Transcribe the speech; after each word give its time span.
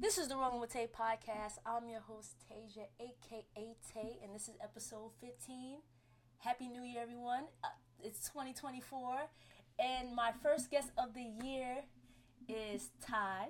This 0.00 0.16
is 0.16 0.28
the 0.28 0.36
Rolling 0.36 0.62
with 0.62 0.72
Tay 0.72 0.88
podcast. 0.88 1.58
I'm 1.66 1.86
your 1.86 2.00
host, 2.00 2.34
Tasia, 2.50 2.86
aka 2.98 3.74
Tay, 3.92 4.18
and 4.24 4.34
this 4.34 4.48
is 4.48 4.54
episode 4.62 5.10
15. 5.20 5.76
Happy 6.38 6.68
New 6.68 6.82
Year, 6.82 7.02
everyone. 7.02 7.44
Uh, 7.62 7.68
it's 8.02 8.26
2024, 8.30 9.18
and 9.78 10.16
my 10.16 10.32
first 10.42 10.70
guest 10.70 10.90
of 10.96 11.12
the 11.12 11.46
year 11.46 11.84
is 12.48 12.92
Ty, 13.02 13.48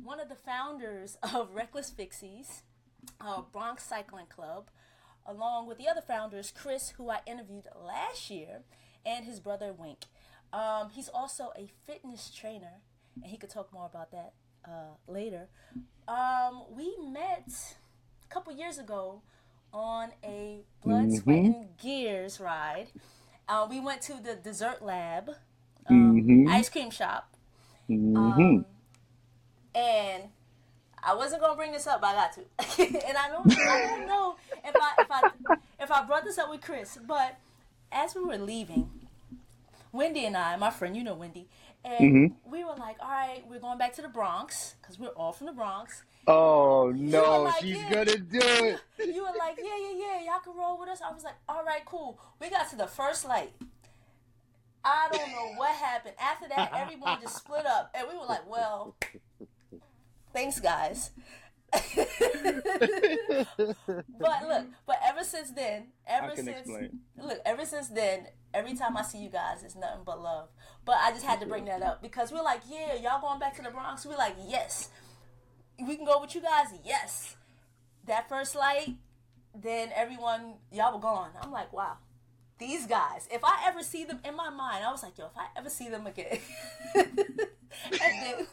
one 0.00 0.20
of 0.20 0.28
the 0.28 0.36
founders 0.36 1.18
of 1.34 1.50
Reckless 1.52 1.90
Fixies, 1.90 2.62
uh, 3.20 3.42
Bronx 3.42 3.82
Cycling 3.82 4.26
Club, 4.26 4.70
along 5.26 5.66
with 5.66 5.78
the 5.78 5.88
other 5.88 6.02
founders, 6.02 6.52
Chris, 6.56 6.90
who 6.90 7.10
I 7.10 7.18
interviewed 7.26 7.66
last 7.76 8.30
year, 8.30 8.60
and 9.04 9.24
his 9.24 9.40
brother, 9.40 9.72
Wink. 9.72 10.04
Um, 10.52 10.90
he's 10.90 11.08
also 11.08 11.50
a 11.58 11.68
fitness 11.84 12.30
trainer, 12.30 12.82
and 13.16 13.32
he 13.32 13.36
could 13.36 13.50
talk 13.50 13.72
more 13.72 13.86
about 13.86 14.12
that 14.12 14.34
uh, 14.66 14.94
later. 15.08 15.48
Um, 16.08 16.64
we 16.70 16.96
met 17.02 17.76
a 18.24 18.32
couple 18.34 18.52
years 18.54 18.78
ago 18.78 19.22
on 19.72 20.10
a 20.24 20.60
blood, 20.82 21.12
Mm-hmm. 21.12 21.12
sweat, 21.12 21.44
and 21.44 21.76
gears 21.78 22.40
ride. 22.40 22.88
Uh, 23.48 23.66
we 23.68 23.80
went 23.80 24.02
to 24.02 24.14
the 24.22 24.34
dessert 24.36 24.82
lab, 24.82 25.30
um, 25.86 26.22
Mhm. 26.22 26.44
ice 26.46 26.68
cream 26.68 26.90
shop, 26.90 27.34
hmm 27.88 28.56
um, 28.56 28.64
and 29.74 30.24
I 31.02 31.14
wasn't 31.14 31.42
gonna 31.42 31.56
bring 31.56 31.72
this 31.72 31.86
up, 31.86 32.00
but 32.00 32.08
I 32.08 32.14
got 32.14 32.32
to. 32.34 32.40
and 33.08 33.16
I 33.18 33.28
don't, 33.28 33.50
I 33.66 33.78
don't 33.80 34.06
know 34.06 34.36
if 34.64 34.76
I 34.80 34.92
if 35.02 35.10
I 35.10 35.24
if 35.80 35.90
I 35.90 36.04
brought 36.04 36.24
this 36.24 36.38
up 36.38 36.50
with 36.50 36.62
Chris, 36.62 36.98
but 37.06 37.38
as 37.92 38.14
we 38.14 38.24
were 38.24 38.38
leaving, 38.38 38.90
Wendy 39.92 40.24
and 40.26 40.36
I, 40.36 40.56
my 40.56 40.70
friend, 40.70 40.96
you 40.96 41.04
know 41.04 41.14
Wendy, 41.14 41.48
and 41.84 42.00
Mm-hmm. 42.00 42.50
we 42.50 42.64
were 42.64 42.74
like, 42.76 42.96
all 43.00 43.08
right, 43.08 43.42
we're 43.48 43.60
going 43.60 43.78
back 43.78 43.94
to 43.94 44.02
the 44.02 44.08
Bronx 44.08 44.74
because 44.80 44.98
we're 44.98 45.08
all 45.08 45.32
from 45.32 45.46
the 45.46 45.52
Bronx. 45.52 46.02
Oh 46.26 46.90
no, 46.94 47.42
like, 47.42 47.60
she's 47.60 47.76
yeah. 47.76 47.90
gonna 47.92 48.16
do 48.16 48.38
it. 48.40 48.80
You 49.14 49.22
were 49.22 49.38
like, 49.38 49.58
yeah, 49.58 49.76
yeah, 49.78 49.98
yeah, 49.98 50.24
y'all 50.24 50.40
can 50.42 50.56
roll 50.56 50.78
with 50.80 50.88
us. 50.88 51.00
I 51.06 51.12
was 51.12 51.22
like, 51.24 51.34
all 51.48 51.62
right, 51.64 51.84
cool. 51.84 52.18
We 52.40 52.48
got 52.48 52.70
to 52.70 52.76
the 52.76 52.86
first 52.86 53.26
light. 53.26 53.52
I 54.84 55.08
don't 55.12 55.28
know 55.30 55.52
what 55.56 55.70
happened. 55.70 56.14
After 56.20 56.48
that, 56.48 56.72
everyone 56.74 57.20
just 57.20 57.36
split 57.36 57.66
up, 57.66 57.90
and 57.94 58.06
we 58.10 58.18
were 58.18 58.26
like, 58.26 58.48
well, 58.48 58.96
thanks, 60.32 60.60
guys. 60.60 61.10
But 64.18 64.42
look, 64.48 64.66
but 64.86 64.96
ever 65.04 65.24
since 65.24 65.50
then, 65.50 65.88
ever 66.06 66.34
since 66.36 66.48
explain. 66.48 67.00
look, 67.16 67.38
ever 67.44 67.64
since 67.64 67.88
then, 67.88 68.26
every 68.52 68.74
time 68.74 68.96
I 68.96 69.02
see 69.02 69.18
you 69.18 69.28
guys, 69.28 69.62
it's 69.62 69.74
nothing 69.74 70.02
but 70.04 70.22
love. 70.22 70.48
But 70.84 70.96
I 71.02 71.10
just 71.10 71.24
had 71.24 71.40
to 71.40 71.46
bring 71.46 71.64
that 71.66 71.82
up 71.82 72.02
because 72.02 72.32
we're 72.32 72.42
like, 72.42 72.60
yeah, 72.70 72.94
y'all 72.94 73.20
going 73.20 73.40
back 73.40 73.56
to 73.56 73.62
the 73.62 73.70
Bronx? 73.70 74.06
We're 74.06 74.16
like, 74.16 74.36
yes, 74.46 74.90
we 75.78 75.96
can 75.96 76.04
go 76.04 76.20
with 76.20 76.34
you 76.34 76.40
guys. 76.40 76.68
Yes, 76.84 77.36
that 78.06 78.28
first 78.28 78.54
light, 78.54 78.96
then 79.54 79.90
everyone, 79.94 80.54
y'all 80.70 80.94
were 80.94 81.00
gone. 81.00 81.30
I'm 81.42 81.50
like, 81.50 81.72
wow. 81.72 81.98
These 82.58 82.86
guys, 82.86 83.28
if 83.32 83.44
I 83.44 83.64
ever 83.66 83.82
see 83.82 84.04
them 84.04 84.20
in 84.24 84.36
my 84.36 84.48
mind, 84.48 84.84
I 84.84 84.92
was 84.92 85.02
like, 85.02 85.18
yo, 85.18 85.26
if 85.26 85.36
I 85.36 85.46
ever 85.58 85.68
see 85.68 85.88
them 85.88 86.06
again. 86.06 86.38
and 86.94 87.18
then, 87.90 88.46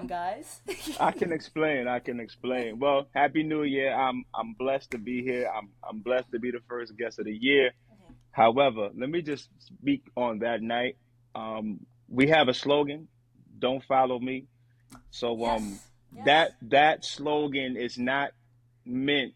guys. 0.00 0.60
I 1.00 1.12
can 1.12 1.32
explain. 1.32 1.86
I 1.88 1.98
can 2.00 2.20
explain. 2.20 2.78
Well, 2.78 3.06
happy 3.14 3.42
New 3.42 3.62
Year. 3.64 3.92
I'm 3.94 4.24
I'm 4.34 4.54
blessed 4.54 4.90
to 4.92 4.98
be 4.98 5.22
here. 5.22 5.50
I'm 5.54 5.68
I'm 5.88 6.00
blessed 6.00 6.30
to 6.32 6.38
be 6.38 6.50
the 6.50 6.60
first 6.68 6.96
guest 6.96 7.18
of 7.18 7.26
the 7.26 7.32
year. 7.36 7.72
Mhm. 7.92 8.14
However, 8.30 8.90
let 8.96 9.08
me 9.10 9.22
just 9.22 9.48
speak 9.58 10.02
on 10.16 10.40
that 10.40 10.62
night. 10.62 10.96
Um, 11.34 11.86
we 12.08 12.28
have 12.28 12.48
a 12.48 12.54
slogan: 12.54 13.08
"Don't 13.58 13.82
follow 13.84 14.18
me." 14.18 14.46
So 15.10 15.44
um, 15.46 15.70
Yes, 15.70 15.88
yes. 16.16 16.24
that 16.26 16.50
that 16.70 17.04
slogan 17.04 17.76
is 17.76 17.98
not 17.98 18.32
meant 18.84 19.32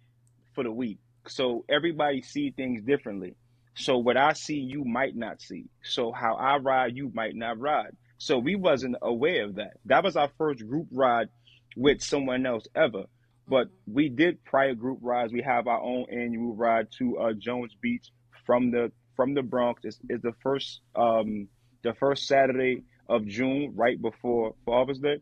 for 0.55 0.65
the 0.65 0.73
weak. 0.73 0.99
So 1.29 1.65
everybody 1.69 2.23
see 2.23 2.51
things 2.51 2.83
differently. 2.83 3.35
So 3.75 3.99
what 3.99 4.17
I 4.17 4.33
see, 4.33 4.57
you 4.59 4.85
might 4.85 5.15
not 5.17 5.41
see. 5.43 5.67
So 5.83 6.11
how 6.13 6.35
I 6.37 6.57
ride, 6.59 6.97
you 6.97 7.11
might 7.15 7.35
not 7.35 7.59
ride. 7.59 7.95
So 8.19 8.39
we 8.39 8.57
wasn't 8.57 8.97
aware 9.03 9.45
of 9.45 9.57
that. 9.57 9.75
That 9.85 10.05
was 10.05 10.17
our 10.17 10.31
first 10.39 10.67
group 10.67 10.89
ride 10.91 11.29
with 11.77 12.03
someone 12.03 12.47
else 12.47 12.65
ever. 12.75 13.05
But 13.49 13.69
we 13.87 14.09
did 14.09 14.45
prior 14.45 14.75
group 14.75 14.99
rides. 15.03 15.33
We 15.33 15.43
have 15.43 15.69
our 15.69 15.81
own 15.81 16.07
annual 16.11 16.55
ride 16.55 16.89
to 16.99 17.19
uh, 17.19 17.33
Jones 17.35 17.77
Beach 17.81 18.11
from 18.45 18.71
the 18.71 18.91
from 19.15 19.35
the 19.35 19.43
Bronx. 19.43 19.83
It's, 19.85 19.99
it's 20.09 20.23
the 20.23 20.35
first 20.43 20.81
um, 20.95 21.49
the 21.83 21.95
first 21.95 22.27
Saturday 22.27 22.83
of 23.09 23.25
June, 23.27 23.73
right 23.77 24.01
before 24.01 24.55
Father's 24.65 24.99
Day. 24.99 25.19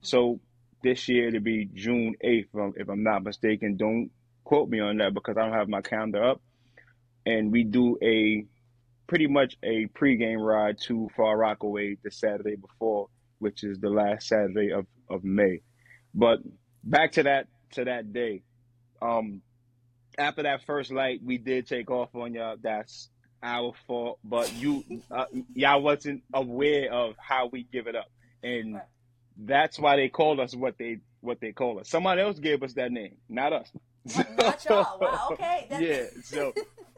So 0.00 0.40
this 0.82 1.08
year 1.08 1.28
it'll 1.28 1.40
be 1.40 1.68
June 1.72 2.14
eighth, 2.20 2.48
if 2.52 2.60
I'm, 2.60 2.72
if 2.76 2.88
I'm 2.88 3.04
not 3.04 3.22
mistaken. 3.22 3.76
Don't 3.76 4.10
quote 4.42 4.68
me 4.68 4.80
on 4.80 4.96
that 4.98 5.14
because 5.14 5.36
I 5.36 5.42
don't 5.42 5.52
have 5.52 5.68
my 5.68 5.82
calendar 5.82 6.22
up. 6.24 6.40
And 7.26 7.52
we 7.52 7.62
do 7.62 7.98
a 8.02 8.46
pretty 9.08 9.26
much 9.26 9.56
a 9.64 9.86
pregame 9.86 10.38
ride 10.44 10.78
to 10.82 11.08
Far 11.16 11.36
Rockaway 11.36 11.96
the 12.04 12.10
Saturday 12.10 12.56
before, 12.56 13.08
which 13.40 13.64
is 13.64 13.80
the 13.80 13.88
last 13.90 14.28
Saturday 14.28 14.70
of, 14.72 14.86
of 15.10 15.24
May. 15.24 15.62
But 16.14 16.40
back 16.84 17.12
to 17.12 17.24
that 17.24 17.48
to 17.72 17.84
that 17.86 18.12
day. 18.12 18.42
Um, 19.02 19.42
after 20.18 20.42
that 20.44 20.64
first 20.64 20.90
light, 20.92 21.20
we 21.24 21.38
did 21.38 21.66
take 21.66 21.90
off 21.90 22.14
on 22.14 22.34
y'all. 22.34 22.56
That's 22.60 23.08
our 23.42 23.72
fault, 23.86 24.18
but 24.24 24.52
you 24.54 24.84
uh, 25.10 25.26
y'all 25.54 25.82
wasn't 25.82 26.22
aware 26.32 26.92
of 26.92 27.14
how 27.18 27.46
we 27.46 27.64
give 27.64 27.86
it 27.86 27.96
up, 27.96 28.10
and 28.42 28.80
that's 29.36 29.78
why 29.78 29.96
they 29.96 30.08
called 30.08 30.40
us 30.40 30.54
what 30.54 30.76
they 30.78 30.98
what 31.20 31.40
they 31.40 31.52
call 31.52 31.80
us. 31.80 31.88
Somebody 31.88 32.20
else 32.20 32.38
gave 32.38 32.62
us 32.62 32.74
that 32.74 32.92
name, 32.92 33.16
not 33.28 33.52
us. 33.52 33.72
Not, 34.16 34.36
not 34.38 34.64
y'all. 34.64 34.98
Wow, 35.00 35.28
okay. 35.32 35.66
That- 35.70 35.82
yeah. 35.82 36.04
So 36.24 36.52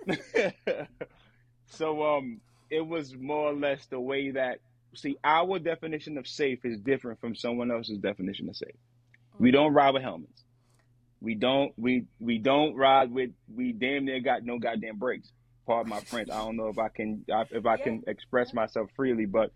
so 1.70 2.16
um, 2.16 2.40
it 2.70 2.86
was 2.86 3.14
more 3.16 3.50
or 3.50 3.54
less 3.54 3.86
the 3.86 4.00
way 4.00 4.32
that 4.32 4.58
see 4.94 5.16
our 5.22 5.58
definition 5.58 6.18
of 6.18 6.26
safe 6.26 6.64
is 6.64 6.78
different 6.80 7.20
from 7.20 7.34
someone 7.34 7.70
else's 7.70 7.98
definition 7.98 8.48
of 8.48 8.56
safe. 8.56 8.74
We 9.38 9.50
don't 9.50 9.72
ride 9.72 9.94
with 9.94 10.02
helmets. 10.02 10.44
We 11.20 11.34
don't 11.34 11.72
we 11.76 12.06
we 12.18 12.38
don't 12.38 12.74
ride 12.76 13.12
with 13.12 13.30
we 13.54 13.72
damn 13.72 14.04
near 14.04 14.20
got 14.20 14.44
no 14.44 14.58
goddamn 14.58 14.98
brakes. 14.98 15.30
Pardon 15.66 15.90
my 15.90 16.00
French. 16.00 16.30
I 16.30 16.38
don't 16.38 16.56
know 16.56 16.68
if 16.68 16.78
I 16.78 16.88
can 16.88 17.24
if 17.28 17.66
I 17.66 17.76
can 17.76 18.02
express 18.06 18.52
myself 18.52 18.90
freely, 18.96 19.26
but 19.26 19.52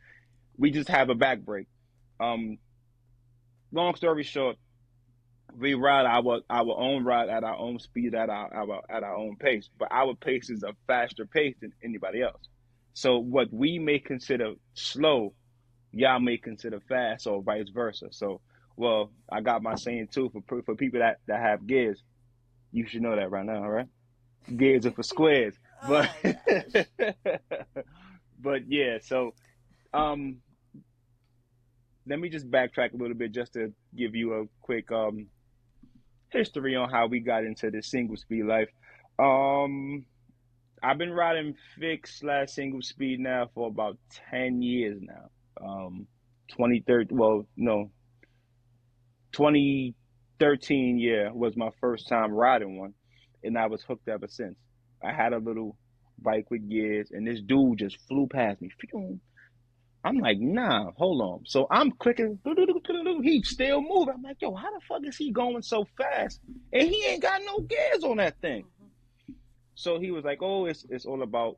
we 0.57 0.71
just 0.71 0.89
have 0.89 1.11
a 1.11 1.15
back 1.15 1.41
brake. 1.41 1.69
Um, 2.21 2.59
long 3.73 3.95
story 3.97 4.23
short, 4.23 4.57
we 5.59 5.75
ride 5.75 6.07
our 6.07 6.41
our 6.51 6.79
own 6.79 7.05
ride 7.05 7.29
at 7.29 7.45
our 7.45 7.57
own 7.57 7.79
speed 7.79 8.15
at 8.15 8.29
our, 8.29 8.53
our 8.55 8.83
at 8.91 9.03
our 9.03 9.17
own 9.17 9.37
pace, 9.37 9.69
but 9.79 9.89
our 9.91 10.15
pace 10.15 10.51
is 10.51 10.63
a 10.63 10.75
faster 10.87 11.27
pace 11.27 11.57
than 11.61 11.73
anybody 11.83 12.23
else. 12.23 12.43
So 12.95 13.19
what 13.19 13.53
we 13.53 13.79
may 13.79 13.99
consider 13.99 14.55
slow, 14.75 15.35
y'all 15.93 16.21
may 16.21 16.39
consider 16.39 16.81
fast, 16.81 17.27
or 17.27 17.43
vice 17.43 17.69
versa. 17.69 18.09
So, 18.11 18.41
well, 18.77 19.11
I 19.31 19.41
got 19.41 19.63
my 19.63 19.75
saying 19.75 20.09
too 20.13 20.31
for 20.49 20.63
for 20.63 20.75
people 20.75 21.01
that 21.01 21.19
that 21.27 21.41
have 21.41 21.67
gears. 21.67 22.03
You 22.73 22.87
should 22.87 23.03
know 23.03 23.15
that 23.17 23.31
right 23.31 23.45
now, 23.47 23.63
all 23.63 23.71
right? 23.71 23.89
Gears 24.57 24.87
are 24.87 24.91
for 24.91 25.03
squares, 25.05 25.55
Oh 25.83 25.89
but 25.89 26.11
gosh. 26.23 26.87
but 28.41 28.63
yeah. 28.69 28.99
So, 29.03 29.35
um, 29.93 30.39
let 32.07 32.19
me 32.19 32.29
just 32.29 32.51
backtrack 32.51 32.93
a 32.93 32.97
little 32.97 33.17
bit 33.17 33.33
just 33.33 33.55
to 33.55 33.73
give 33.97 34.15
you 34.15 34.35
a 34.35 34.45
quick 34.61 34.91
um 34.93 35.29
history 36.35 36.77
on 36.77 36.91
how 36.91 37.07
we 37.07 37.21
got 37.21 37.45
into 37.45 37.71
this 37.71 37.91
single 37.91 38.17
speed 38.17 38.45
life. 38.45 38.69
Um, 39.19 40.05
I've 40.83 40.99
been 40.99 41.13
riding 41.13 41.55
fixed 41.79 42.19
slash 42.19 42.51
single 42.51 42.83
speed 42.83 43.21
now 43.21 43.49
for 43.55 43.69
about 43.69 43.97
ten 44.31 44.61
years 44.61 45.01
now. 45.01 45.31
Um, 45.67 46.07
twenty 46.55 46.85
third. 46.87 47.09
Well, 47.11 47.47
no, 47.57 47.91
twenty 49.33 49.95
thirteen. 50.39 50.99
Yeah, 50.99 51.31
was 51.33 51.57
my 51.57 51.71
first 51.81 52.09
time 52.09 52.33
riding 52.33 52.79
one, 52.79 52.95
and 53.43 53.57
I 53.57 53.67
was 53.67 53.83
hooked 53.83 54.09
ever 54.09 54.29
since. 54.29 54.57
I 55.03 55.13
had 55.13 55.33
a 55.33 55.39
little 55.39 55.77
bike 56.19 56.51
with 56.51 56.69
gears, 56.69 57.09
and 57.13 57.27
this 57.27 57.41
dude 57.41 57.79
just 57.79 57.99
flew 58.09 58.27
past 58.27 58.61
me. 58.61 58.71
I'm 60.05 60.19
like, 60.19 60.39
nah, 60.39 60.91
hold 60.97 61.23
on. 61.23 61.45
So 61.47 61.67
I'm 61.71 61.91
clicking, 61.91 62.39
he's 63.23 63.49
still 63.49 63.81
moving. 63.81 64.15
I'm 64.15 64.23
like, 64.23 64.37
yo, 64.41 64.55
how 64.55 64.71
the 64.71 64.81
fuck 64.87 65.01
is 65.07 65.17
he 65.17 65.33
going 65.33 65.63
so 65.63 65.87
fast? 65.97 66.41
And 66.73 66.87
he 66.87 67.07
ain't 67.07 67.23
got 67.23 67.41
no 67.45 67.61
gears 67.61 68.05
on 68.05 68.19
that 68.19 68.39
thing. 68.43 68.67
So 69.75 69.99
he 69.99 70.11
was 70.11 70.23
like, 70.23 70.39
oh, 70.43 70.67
it's 70.67 70.85
it's 70.91 71.07
all 71.07 71.23
about 71.23 71.57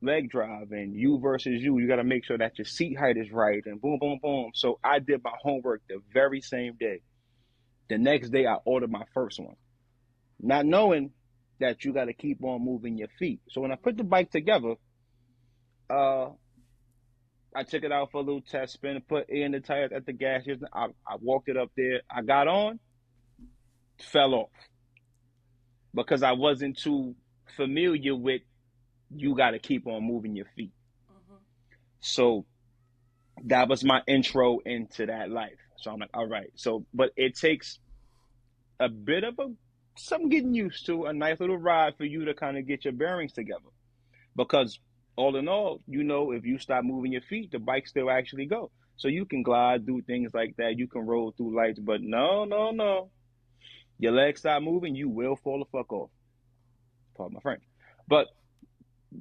leg 0.00 0.30
drive 0.30 0.72
and 0.72 0.94
you 0.94 1.18
versus 1.20 1.62
you. 1.62 1.78
You 1.78 1.86
got 1.86 1.96
to 1.96 2.04
make 2.04 2.24
sure 2.24 2.38
that 2.38 2.58
your 2.58 2.64
seat 2.64 2.98
height 2.98 3.16
is 3.18 3.30
right 3.30 3.62
and 3.66 3.80
boom, 3.80 3.98
boom, 4.00 4.18
boom. 4.22 4.50
So 4.54 4.78
I 4.82 4.98
did 4.98 5.22
my 5.22 5.34
homework 5.40 5.82
the 5.88 6.00
very 6.12 6.40
same 6.40 6.76
day. 6.80 7.02
The 7.88 7.98
next 7.98 8.30
day, 8.30 8.46
I 8.46 8.54
ordered 8.64 8.90
my 8.90 9.04
first 9.12 9.38
one, 9.38 9.56
not 10.40 10.64
knowing 10.64 11.10
that 11.60 11.84
you 11.84 11.92
got 11.92 12.06
to 12.06 12.14
keep 12.14 12.42
on 12.42 12.64
moving 12.64 12.96
your 12.96 13.08
feet. 13.18 13.40
So 13.50 13.60
when 13.60 13.70
I 13.70 13.76
put 13.76 13.96
the 13.96 14.04
bike 14.04 14.30
together, 14.30 14.74
uh, 15.90 16.30
I 17.54 17.64
took 17.64 17.84
it 17.84 17.92
out 17.92 18.10
for 18.10 18.18
a 18.18 18.24
little 18.24 18.40
test 18.40 18.74
spin, 18.74 19.00
put 19.08 19.28
in 19.28 19.52
the 19.52 19.60
tires 19.60 19.92
at 19.94 20.06
the 20.06 20.12
gas 20.12 20.42
station. 20.42 20.66
I, 20.72 20.86
I 21.06 21.16
walked 21.20 21.48
it 21.48 21.56
up 21.56 21.70
there. 21.76 22.00
I 22.10 22.22
got 22.22 22.48
on, 22.48 22.78
fell 23.98 24.34
off 24.34 24.50
because 25.94 26.22
I 26.22 26.32
wasn't 26.32 26.78
too 26.78 27.14
familiar 27.56 28.16
with 28.16 28.42
you 29.14 29.34
got 29.34 29.50
to 29.50 29.58
keep 29.58 29.86
on 29.86 30.02
moving 30.02 30.34
your 30.34 30.46
feet. 30.56 30.72
Mm-hmm. 31.10 31.36
So 32.00 32.46
that 33.44 33.68
was 33.68 33.84
my 33.84 34.00
intro 34.06 34.58
into 34.64 35.06
that 35.06 35.30
life. 35.30 35.58
So 35.78 35.90
I'm 35.90 35.98
like, 35.98 36.10
all 36.14 36.26
right. 36.28 36.50
So, 36.54 36.86
but 36.94 37.10
it 37.16 37.36
takes 37.36 37.78
a 38.80 38.88
bit 38.88 39.24
of 39.24 39.38
a 39.38 39.50
some 39.96 40.28
getting 40.28 40.54
used 40.54 40.86
to, 40.86 41.04
a 41.04 41.12
nice 41.12 41.38
little 41.38 41.58
ride 41.58 41.96
for 41.98 42.04
you 42.04 42.24
to 42.24 42.34
kind 42.34 42.56
of 42.56 42.66
get 42.66 42.84
your 42.84 42.94
bearings 42.94 43.32
together. 43.32 43.60
Because 44.34 44.80
all 45.16 45.36
in 45.36 45.48
all, 45.48 45.80
you 45.86 46.04
know, 46.04 46.32
if 46.32 46.44
you 46.44 46.58
stop 46.58 46.84
moving 46.84 47.12
your 47.12 47.22
feet, 47.22 47.50
the 47.50 47.58
bike 47.58 47.86
still 47.86 48.10
actually 48.10 48.46
go. 48.46 48.70
So 48.96 49.08
you 49.08 49.24
can 49.24 49.42
glide, 49.42 49.86
do 49.86 50.00
things 50.02 50.32
like 50.34 50.54
that. 50.58 50.78
You 50.78 50.86
can 50.86 51.02
roll 51.02 51.32
through 51.32 51.56
lights, 51.56 51.78
but 51.78 52.02
no, 52.02 52.44
no, 52.44 52.70
no. 52.70 53.10
Your 53.98 54.12
legs 54.12 54.40
stop 54.40 54.62
moving, 54.62 54.94
you 54.94 55.08
will 55.08 55.36
fall 55.36 55.58
the 55.58 55.64
fuck 55.76 55.92
off. 55.92 56.10
Pardon 57.16 57.34
my 57.34 57.40
French. 57.40 57.62
But 58.08 58.28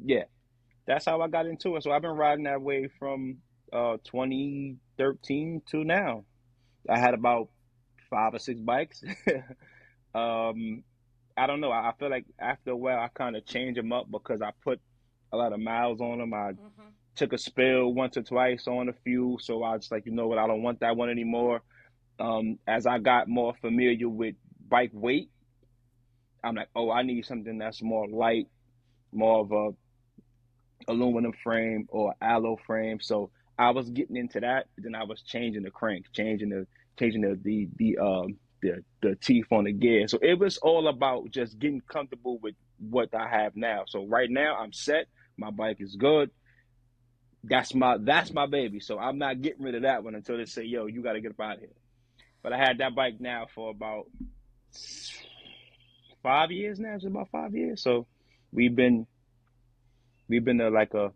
yeah, 0.04 0.24
that's 0.86 1.06
how 1.06 1.22
I 1.22 1.28
got 1.28 1.46
into 1.46 1.76
it. 1.76 1.84
So 1.84 1.92
I've 1.92 2.02
been 2.02 2.12
riding 2.12 2.46
that 2.46 2.62
way 2.62 2.90
from 3.00 3.38
uh, 3.72 3.98
2013 4.04 5.62
to 5.72 5.84
now. 5.84 6.26
I 6.90 6.98
had 6.98 7.14
about 7.14 7.50
five 8.10 8.34
or 8.34 8.40
six 8.40 8.60
bikes. 8.60 9.04
um, 10.16 10.84
I 11.38 11.48
don't 11.48 11.62
know. 11.62 11.72
I 11.72 11.94
feel 11.98 12.10
like 12.10 12.26
after 12.40 12.72
a 12.72 12.76
while, 12.76 13.00
I 13.00 13.10
kind 13.10 13.36
of 13.36 13.46
change 13.46 13.78
them 13.78 13.94
up 13.94 14.10
because 14.12 14.42
I 14.42 14.52
put 14.64 14.80
a 15.32 15.38
lot 15.38 15.54
of 15.54 15.60
miles 15.60 16.02
on 16.02 16.20
them. 16.20 16.34
I 16.34 16.52
Mm-hmm. 16.52 16.90
took 17.16 17.34
a 17.34 17.38
spill 17.38 17.94
once 17.94 18.18
or 18.18 18.24
twice 18.24 18.68
on 18.68 18.90
a 18.90 18.94
few, 19.04 19.38
so 19.42 19.64
I 19.64 19.76
was 19.76 19.90
like, 19.92 20.06
you 20.06 20.12
know 20.14 20.28
what, 20.28 20.38
I 20.38 20.48
don't 20.48 20.64
want 20.64 20.80
that 20.82 20.96
one 20.96 21.10
anymore. 21.10 21.62
Um, 22.20 22.58
as 22.68 22.86
I 22.86 23.00
got 23.00 23.28
more 23.28 23.54
familiar 23.62 24.08
with 24.10 24.36
bike 24.70 24.92
weight, 24.94 25.30
I'm 26.44 26.56
like, 26.56 26.70
oh, 26.76 26.92
I 26.92 27.04
need 27.04 27.26
something 27.26 27.58
that's 27.58 27.82
more 27.84 28.08
light, 28.08 28.48
more 29.12 29.42
of 29.42 29.52
a 29.52 29.72
aluminum 30.92 31.34
frame 31.44 31.86
or 31.90 32.14
alloy 32.22 32.56
frame. 32.66 33.00
So 33.02 33.32
I 33.58 33.72
was 33.72 33.90
getting 33.90 34.16
into 34.18 34.40
that. 34.40 34.66
Then 34.78 34.96
I 34.96 35.04
was 35.04 35.22
changing 35.22 35.64
the 35.64 35.72
crank, 35.72 36.06
changing 36.14 36.50
the 36.50 36.66
changing 37.00 37.22
the 37.22 37.40
the 37.44 37.68
the 37.78 37.98
um 37.98 38.38
the 38.62 38.84
the 39.02 39.16
teeth 39.22 39.46
on 39.52 39.66
the 39.66 39.74
gear. 39.74 40.08
So 40.08 40.20
it 40.22 40.40
was 40.40 40.58
all 40.58 40.88
about 40.88 41.30
just 41.32 41.60
getting 41.60 41.82
comfortable 41.92 42.40
with 42.42 42.56
what 42.80 43.10
I 43.14 43.28
have 43.30 43.56
now. 43.56 43.84
So 43.88 44.06
right 44.08 44.30
now 44.30 44.56
I'm 44.58 44.74
set. 44.74 45.06
My 45.38 45.52
bike 45.52 45.78
is 45.80 45.96
good. 45.96 46.32
That's 47.44 47.74
my 47.74 47.98
that's 48.00 48.32
my 48.32 48.46
baby. 48.46 48.80
So 48.80 49.00
I'm 49.00 49.18
not 49.18 49.42
getting 49.42 49.64
rid 49.64 49.76
of 49.76 49.82
that 49.84 50.04
one 50.04 50.16
until 50.16 50.38
they 50.38 50.46
say, 50.46 50.64
yo, 50.64 50.86
you 50.86 51.02
got 51.02 51.14
to 51.14 51.22
get 51.22 51.32
up 51.32 51.40
out 51.40 51.56
of 51.56 51.60
here. 51.62 51.70
But 52.44 52.54
I 52.54 52.58
had 52.58 52.80
that 52.80 52.96
bike 52.96 53.20
now 53.20 53.48
for 53.54 53.72
about 53.72 54.06
five 56.24 56.52
years 56.52 56.80
now. 56.80 56.96
It's 56.96 57.06
about 57.06 57.30
five 57.32 57.56
years. 57.56 57.82
So 57.82 58.08
we've 58.52 58.76
been 58.76 59.08
we've 60.28 60.46
been 60.46 60.62
a, 60.62 60.70
like 60.70 60.94
a 60.94 61.12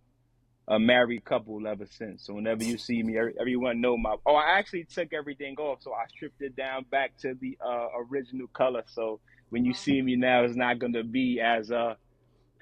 a 0.67 0.79
married 0.79 1.23
couple 1.23 1.67
ever 1.67 1.85
since. 1.85 2.25
So 2.25 2.33
whenever 2.33 2.63
you 2.63 2.77
see 2.77 3.03
me, 3.03 3.17
every, 3.17 3.33
everyone 3.39 3.81
know 3.81 3.97
my. 3.97 4.15
Oh, 4.25 4.35
I 4.35 4.57
actually 4.57 4.85
took 4.85 5.13
everything 5.13 5.55
off, 5.57 5.83
so 5.83 5.93
I 5.93 6.07
stripped 6.07 6.41
it 6.41 6.55
down 6.55 6.85
back 6.89 7.15
to 7.19 7.35
the 7.39 7.57
uh, 7.63 7.87
original 8.09 8.47
color. 8.47 8.83
So 8.87 9.19
when 9.49 9.63
you 9.63 9.73
see 9.73 10.01
me 10.01 10.15
now, 10.15 10.43
it's 10.43 10.55
not 10.55 10.79
gonna 10.79 11.03
be 11.03 11.39
as 11.39 11.71
uh 11.71 11.95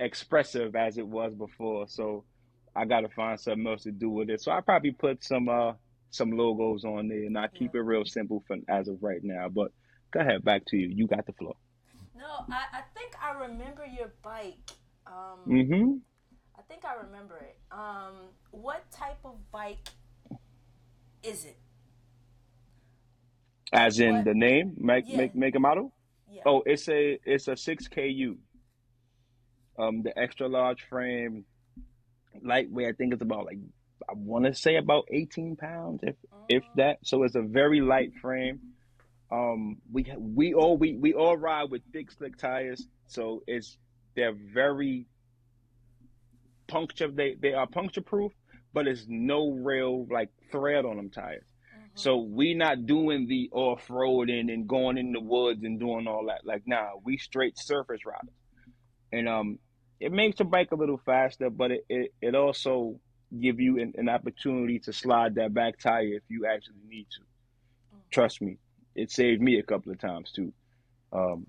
expressive 0.03 0.75
as 0.75 0.97
it 0.97 1.07
was 1.07 1.33
before. 1.33 1.87
So 1.87 2.23
I 2.75 2.85
gotta 2.85 3.09
find 3.09 3.39
something 3.39 3.65
else 3.67 3.83
to 3.83 3.91
do 3.91 4.09
with 4.09 4.29
it. 4.29 4.41
So 4.41 4.51
I 4.51 4.61
probably 4.61 4.91
put 4.91 5.23
some 5.23 5.49
uh 5.49 5.73
some 6.09 6.31
logos 6.31 6.85
on 6.85 7.07
there, 7.07 7.23
and 7.25 7.37
I 7.37 7.47
keep 7.47 7.73
it 7.73 7.81
real 7.81 8.05
simple 8.05 8.43
for 8.47 8.57
as 8.67 8.87
of 8.87 9.01
right 9.01 9.21
now. 9.23 9.49
But 9.49 9.71
go 10.11 10.19
ahead, 10.19 10.43
back 10.43 10.63
to 10.67 10.77
you. 10.77 10.89
You 10.93 11.07
got 11.07 11.25
the 11.25 11.33
floor. 11.33 11.55
No, 12.15 12.45
I, 12.49 12.65
I 12.79 12.81
think 12.95 13.13
I 13.21 13.31
remember 13.47 13.85
your 13.85 14.13
bike. 14.23 14.59
Um, 15.07 15.39
Mm-hmm. 15.47 15.97
I 16.57 16.61
think 16.69 16.85
I 16.85 16.93
remember 17.05 17.37
it. 17.37 17.57
Um, 17.71 18.29
what 18.51 18.89
type 18.91 19.17
of 19.25 19.35
bike 19.51 19.89
is 21.23 21.45
it? 21.45 21.57
As 23.71 23.99
in 23.99 24.17
What? 24.17 24.25
the 24.25 24.33
name, 24.35 24.75
make 24.77 25.05
Yeah. 25.07 25.17
make 25.17 25.35
make 25.35 25.55
a 25.55 25.59
model. 25.59 25.91
Yeah. 26.29 26.43
Oh, 26.45 26.61
it's 26.65 26.87
a 26.89 27.19
it's 27.25 27.47
a 27.47 27.55
6KU. 27.55 28.37
Um, 29.77 30.03
the 30.03 30.17
extra 30.17 30.47
large 30.47 30.83
frame, 30.83 31.45
lightweight. 32.43 32.87
I 32.87 32.91
think 32.93 33.13
it's 33.13 33.21
about 33.21 33.45
like 33.45 33.57
I 34.07 34.13
want 34.13 34.45
to 34.45 34.53
say 34.53 34.75
about 34.75 35.05
eighteen 35.11 35.55
pounds, 35.55 36.01
if 36.03 36.15
if 36.47 36.63
that. 36.75 36.99
So 37.03 37.23
it's 37.23 37.35
a 37.35 37.41
very 37.41 37.81
light 37.81 38.13
frame. 38.21 38.59
Um, 39.31 39.77
we 39.91 40.05
we 40.17 40.53
all 40.53 40.77
we 40.77 40.95
we 40.95 41.13
all 41.13 41.35
ride 41.35 41.71
with 41.71 41.81
thick 41.91 42.11
slick 42.11 42.37
tires, 42.37 42.85
so 43.07 43.41
it's 43.47 43.77
they're 44.15 44.37
very 44.53 45.07
puncture. 46.67 47.09
They 47.09 47.35
they 47.41 47.53
are 47.53 47.65
puncture 47.65 48.01
proof, 48.01 48.31
but 48.73 48.87
it's 48.87 49.05
no 49.07 49.51
real 49.51 50.05
like 50.09 50.29
thread 50.51 50.85
on 50.85 50.97
them 50.97 51.09
tires. 51.09 51.45
So 51.95 52.17
we 52.17 52.55
not 52.55 52.87
doing 52.87 53.27
the 53.27 53.49
off 53.51 53.87
roading 53.87 54.51
and 54.51 54.67
going 54.67 54.97
in 54.97 55.11
the 55.11 55.19
woods 55.19 55.63
and 55.63 55.79
doing 55.79 56.07
all 56.07 56.25
that. 56.27 56.43
Like, 56.43 56.63
nah, 56.65 56.89
we 57.03 57.17
straight 57.17 57.57
surface 57.57 58.05
riders. 58.05 58.33
And 59.13 59.29
um, 59.29 59.59
it 60.01 60.11
makes 60.11 60.39
the 60.39 60.45
bike 60.45 60.71
a 60.73 60.75
little 60.77 60.99
faster, 61.05 61.51
but 61.51 61.71
it 61.71 61.85
it, 61.89 62.13
it 62.21 62.35
also 62.35 62.99
give 63.39 63.59
you 63.61 63.79
an, 63.79 63.93
an 63.97 64.09
opportunity 64.09 64.79
to 64.79 64.93
slide 64.93 65.35
that 65.35 65.53
back 65.53 65.79
tire 65.79 66.03
if 66.15 66.23
you 66.29 66.47
actually 66.47 66.81
need 66.87 67.07
to. 67.11 67.21
Trust 68.11 68.41
me, 68.41 68.59
it 68.95 69.11
saved 69.11 69.41
me 69.41 69.59
a 69.59 69.63
couple 69.63 69.91
of 69.91 69.99
times 69.99 70.31
too. 70.31 70.53
Um, 71.13 71.47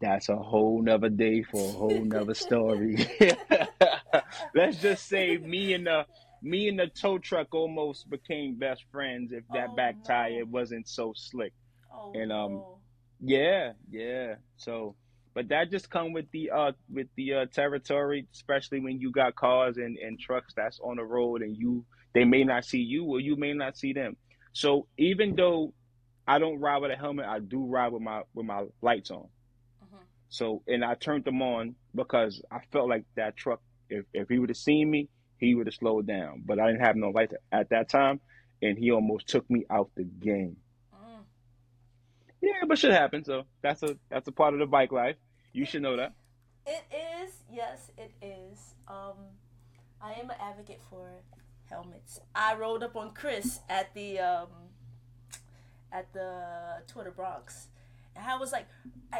that's 0.00 0.28
a 0.28 0.36
whole 0.36 0.82
nother 0.82 1.08
day 1.10 1.42
for 1.42 1.74
a 1.74 1.78
whole 1.78 2.04
nother 2.04 2.34
story. 2.34 3.06
Let's 4.54 4.78
just 4.78 5.08
say 5.08 5.38
me 5.38 5.74
and 5.74 5.86
the 5.86 6.06
me 6.42 6.68
and 6.68 6.78
the 6.78 6.88
tow 6.88 7.18
truck 7.18 7.54
almost 7.54 8.08
became 8.10 8.58
best 8.58 8.84
friends 8.92 9.32
if 9.32 9.44
that 9.52 9.70
Oh, 9.70 9.74
back 9.74 9.98
tire 10.06 10.44
wasn't 10.44 10.88
so 10.88 11.12
slick. 11.16 11.54
Oh, 11.92 12.10
and, 12.14 12.32
um, 12.32 12.52
no. 12.52 12.80
Yeah, 13.20 13.72
yeah. 13.90 14.36
So, 14.56 14.96
but 15.36 15.48
that 15.50 15.70
just 15.70 15.90
come 15.90 16.14
with 16.14 16.24
the 16.32 16.50
uh 16.50 16.72
with 16.90 17.08
the 17.14 17.34
uh 17.34 17.46
territory, 17.52 18.26
especially 18.32 18.80
when 18.80 18.98
you 18.98 19.12
got 19.12 19.36
cars 19.36 19.76
and 19.76 19.98
and 19.98 20.18
trucks 20.18 20.54
that's 20.56 20.80
on 20.80 20.96
the 20.96 21.04
road 21.04 21.42
and 21.42 21.54
you 21.54 21.84
they 22.14 22.24
may 22.24 22.42
not 22.42 22.64
see 22.64 22.78
you 22.78 23.04
or 23.04 23.20
you 23.20 23.36
may 23.36 23.52
not 23.52 23.76
see 23.76 23.92
them. 23.92 24.16
So 24.54 24.86
even 24.96 25.36
though 25.36 25.74
I 26.26 26.38
don't 26.38 26.58
ride 26.58 26.78
with 26.78 26.90
a 26.90 26.96
helmet, 26.96 27.26
I 27.26 27.40
do 27.40 27.66
ride 27.66 27.92
with 27.92 28.00
my 28.00 28.22
with 28.32 28.46
my 28.46 28.64
lights 28.80 29.10
on. 29.10 29.28
Mhm. 29.84 29.98
So 30.30 30.62
and 30.66 30.82
I 30.82 30.94
turned 30.94 31.26
them 31.26 31.42
on 31.42 31.74
because 31.94 32.42
I 32.50 32.60
felt 32.72 32.88
like 32.88 33.04
that 33.16 33.36
truck 33.36 33.60
if 33.90 34.06
if 34.14 34.30
he 34.30 34.38
would 34.38 34.48
have 34.48 34.56
seen 34.56 34.90
me, 34.90 35.10
he 35.36 35.54
would 35.54 35.66
have 35.66 35.74
slowed 35.74 36.06
down. 36.06 36.44
But 36.46 36.58
I 36.58 36.68
didn't 36.68 36.80
have 36.86 36.96
no 36.96 37.10
lights 37.10 37.34
at 37.52 37.68
that 37.68 37.90
time 37.90 38.20
and 38.62 38.78
he 38.78 38.90
almost 38.90 39.28
took 39.28 39.50
me 39.50 39.66
out 39.68 39.90
the 39.96 40.04
game. 40.04 40.56
Mm. 40.94 41.24
Yeah, 42.40 42.64
but 42.66 42.78
shit 42.78 42.92
happens. 42.92 43.26
So 43.26 43.42
that's 43.60 43.82
a 43.82 43.98
that's 44.08 44.26
a 44.28 44.32
part 44.32 44.54
of 44.54 44.60
the 44.60 44.66
bike 44.66 44.92
life. 44.92 45.16
You 45.56 45.64
should 45.64 45.80
know 45.80 45.96
that. 45.96 46.12
It 46.66 46.84
is, 47.24 47.32
yes, 47.50 47.90
it 47.96 48.12
is. 48.20 48.74
Um, 48.86 49.14
I 50.02 50.12
am 50.12 50.28
an 50.28 50.36
advocate 50.38 50.82
for 50.90 51.08
helmets. 51.70 52.20
I 52.34 52.54
rolled 52.56 52.82
up 52.82 52.94
on 52.94 53.14
Chris 53.14 53.60
at 53.70 53.94
the 53.94 54.18
um, 54.18 54.48
at 55.90 56.12
the 56.12 56.82
de 57.02 57.10
Bronx, 57.10 57.68
and 58.14 58.28
I 58.28 58.36
was 58.36 58.52
like, 58.52 58.66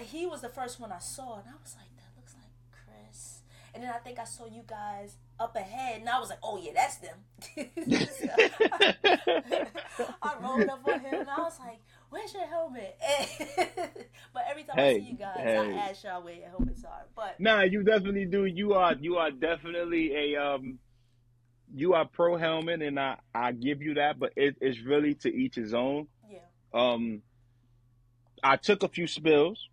he 0.03 0.27
was 0.27 0.43
the 0.43 0.51
first 0.51 0.79
one 0.79 0.93
I 0.93 0.99
saw, 0.99 1.39
and 1.39 1.49
I 1.49 1.57
was 1.63 1.75
like, 1.75 1.89
that 1.97 2.13
looks 2.19 2.35
like 2.35 2.51
Chris. 2.71 3.41
And 3.73 3.83
then 3.83 3.91
I 3.91 3.97
think 3.97 4.19
I 4.19 4.25
saw 4.25 4.45
you 4.45 4.61
guys 4.67 5.17
up 5.41 5.57
ahead, 5.57 6.01
and 6.01 6.09
I 6.11 6.21
was 6.21 6.29
like, 6.29 6.41
oh 6.43 6.61
yeah, 6.63 6.73
that's 6.75 6.99
them. 6.99 7.17
I 10.23 10.35
rolled 10.43 10.69
up 10.69 10.87
on 10.87 11.01
him, 11.01 11.15
and 11.15 11.31
I 11.31 11.39
was 11.39 11.59
like, 11.61 11.81
where's 12.17 12.33
your 12.35 12.47
helmet? 12.47 12.99
but 14.33 14.45
every 14.51 14.65
time 14.65 14.79
I 14.79 14.95
see 14.95 15.01
you 15.11 15.17
guys, 15.17 15.37
hey. 15.37 15.75
I 15.75 15.91
ask 15.91 16.05
y'all 16.05 16.23
where 16.23 16.35
your 16.35 16.49
helmets 16.49 16.85
are. 16.85 17.05
But 17.15 17.39
Nah, 17.39 17.63
you 17.63 17.83
definitely 17.83 18.25
do. 18.25 18.45
You 18.47 18.75
are 18.75 18.95
you 18.95 19.17
are 19.17 19.31
definitely 19.31 20.15
a 20.15 20.37
um 20.37 20.79
you 21.75 21.95
are 21.95 22.07
pro 22.07 22.37
helmet 22.37 22.81
and 22.83 22.99
I 22.99 23.17
I 23.35 23.53
give 23.53 23.83
you 23.83 23.95
that, 23.95 24.19
but 24.19 24.33
it, 24.37 24.57
it's 24.61 24.81
really 24.81 25.15
to 25.17 25.35
each 25.35 25.57
his 25.57 25.75
own. 25.75 26.09
yeah. 26.31 26.39
Um 26.73 27.23
I 28.43 28.57
took 28.57 28.83
a 28.83 28.89
few 28.89 29.07
spills. 29.07 29.69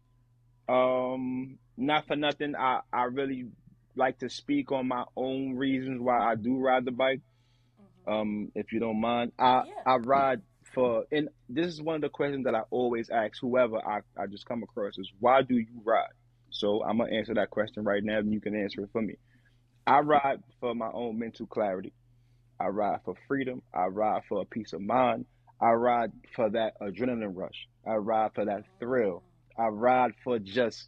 Um 0.68 1.60
not 1.78 2.08
for 2.08 2.16
nothing. 2.16 2.56
I 2.56 2.82
I 2.92 3.04
really 3.06 3.46
like 3.96 4.20
to 4.20 4.30
speak 4.30 4.72
on 4.72 4.88
my 4.88 5.06
own 5.16 5.56
reasons 5.56 6.02
why 6.02 6.20
I 6.20 6.36
do 6.36 6.58
ride 6.58 6.86
the 6.86 6.92
bike. 6.92 7.22
Um 8.06 8.52
if 8.54 8.74
you 8.74 8.80
don't 8.80 9.00
mind. 9.00 9.32
I 9.40 9.64
Yeah. 9.66 9.74
I 9.86 9.96
ride 9.98 10.42
for 10.74 11.06
and 11.12 11.30
this 11.50 11.68
is 11.68 11.82
one 11.82 11.96
of 11.96 12.02
the 12.02 12.10
questions 12.10 12.46
that 12.46 12.56
I 12.56 12.62
always 12.70 13.10
ask 13.10 13.40
whoever 13.40 13.78
I, 13.78 14.02
I 14.18 14.28
just 14.28 14.46
come 14.46 14.64
across 14.64 14.98
is 14.98 15.12
why 15.20 15.42
do 15.42 15.58
you 15.58 15.82
ride? 15.84 16.08
So 16.50 16.84
I'm 16.84 16.98
gonna 16.98 17.14
answer 17.16 17.34
that 17.36 17.50
question 17.50 17.84
right 17.84 18.04
now, 18.04 18.20
and 18.20 18.32
you 18.32 18.42
can 18.42 18.56
answer 18.56 18.82
it 18.82 18.90
for 18.92 19.02
me. 19.02 19.16
I 19.86 20.00
ride 20.00 20.42
for 20.60 20.74
my 20.74 20.90
own 20.92 21.20
mental 21.20 21.46
clarity. 21.46 21.94
I 22.60 22.68
ride 22.68 23.00
for 23.04 23.16
freedom. 23.28 23.62
I 23.74 23.88
ride 23.88 24.24
for 24.30 24.42
a 24.42 24.46
peace 24.46 24.74
of 24.74 24.82
mind. 24.82 25.26
I 25.60 25.72
ride 25.72 26.12
for 26.36 26.50
that 26.50 26.80
adrenaline 26.82 27.36
rush. 27.36 27.68
I 27.86 27.96
ride 27.96 28.32
for 28.36 28.46
that 28.46 28.64
thrill. 28.80 29.24
I 29.58 29.68
ride 29.68 30.14
for 30.24 30.40
just 30.40 30.88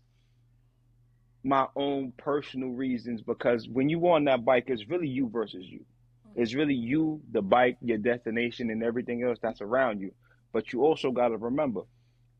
my 1.43 1.67
own 1.75 2.11
personal 2.17 2.69
reasons 2.69 3.21
because 3.21 3.67
when 3.67 3.89
you 3.89 4.05
on 4.07 4.25
that 4.25 4.43
bike, 4.43 4.65
it's 4.67 4.89
really 4.89 5.07
you 5.07 5.29
versus 5.29 5.63
you. 5.63 5.85
It's 6.35 6.53
really 6.53 6.73
you, 6.73 7.21
the 7.31 7.41
bike, 7.41 7.77
your 7.81 7.97
destination, 7.97 8.69
and 8.69 8.83
everything 8.83 9.23
else 9.23 9.39
that's 9.41 9.61
around 9.61 10.01
you. 10.01 10.11
But 10.51 10.73
you 10.73 10.83
also 10.83 11.11
got 11.11 11.29
to 11.29 11.37
remember 11.37 11.81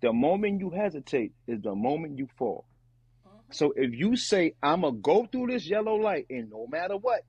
the 0.02 0.14
moment 0.14 0.60
you 0.60 0.70
hesitate 0.70 1.32
is 1.48 1.62
the 1.62 1.74
moment 1.74 2.18
you 2.18 2.28
fall. 2.38 2.66
So 3.52 3.74
if 3.76 3.94
you 3.94 4.16
say, 4.16 4.54
I'm 4.62 4.82
going 4.82 4.96
to 4.96 5.00
go 5.00 5.28
through 5.32 5.48
this 5.48 5.66
yellow 5.68 5.96
light, 5.96 6.26
and 6.30 6.50
no 6.50 6.68
matter 6.68 6.98
what, 6.98 7.22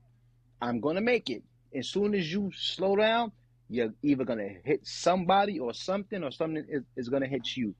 I'm 0.61 0.79
going 0.79 0.95
to 0.95 1.01
make 1.01 1.29
it. 1.29 1.43
As 1.73 1.89
soon 1.89 2.13
as 2.15 2.31
you 2.31 2.51
slow 2.55 2.95
down, 2.95 3.31
you're 3.69 3.93
either 4.01 4.25
going 4.25 4.39
to 4.39 4.55
hit 4.63 4.85
somebody 4.85 5.59
or 5.59 5.73
something, 5.73 6.23
or 6.23 6.31
something 6.31 6.65
is, 6.67 6.83
is 6.95 7.09
going 7.09 7.23
to 7.23 7.29
hit 7.29 7.55
you. 7.55 7.75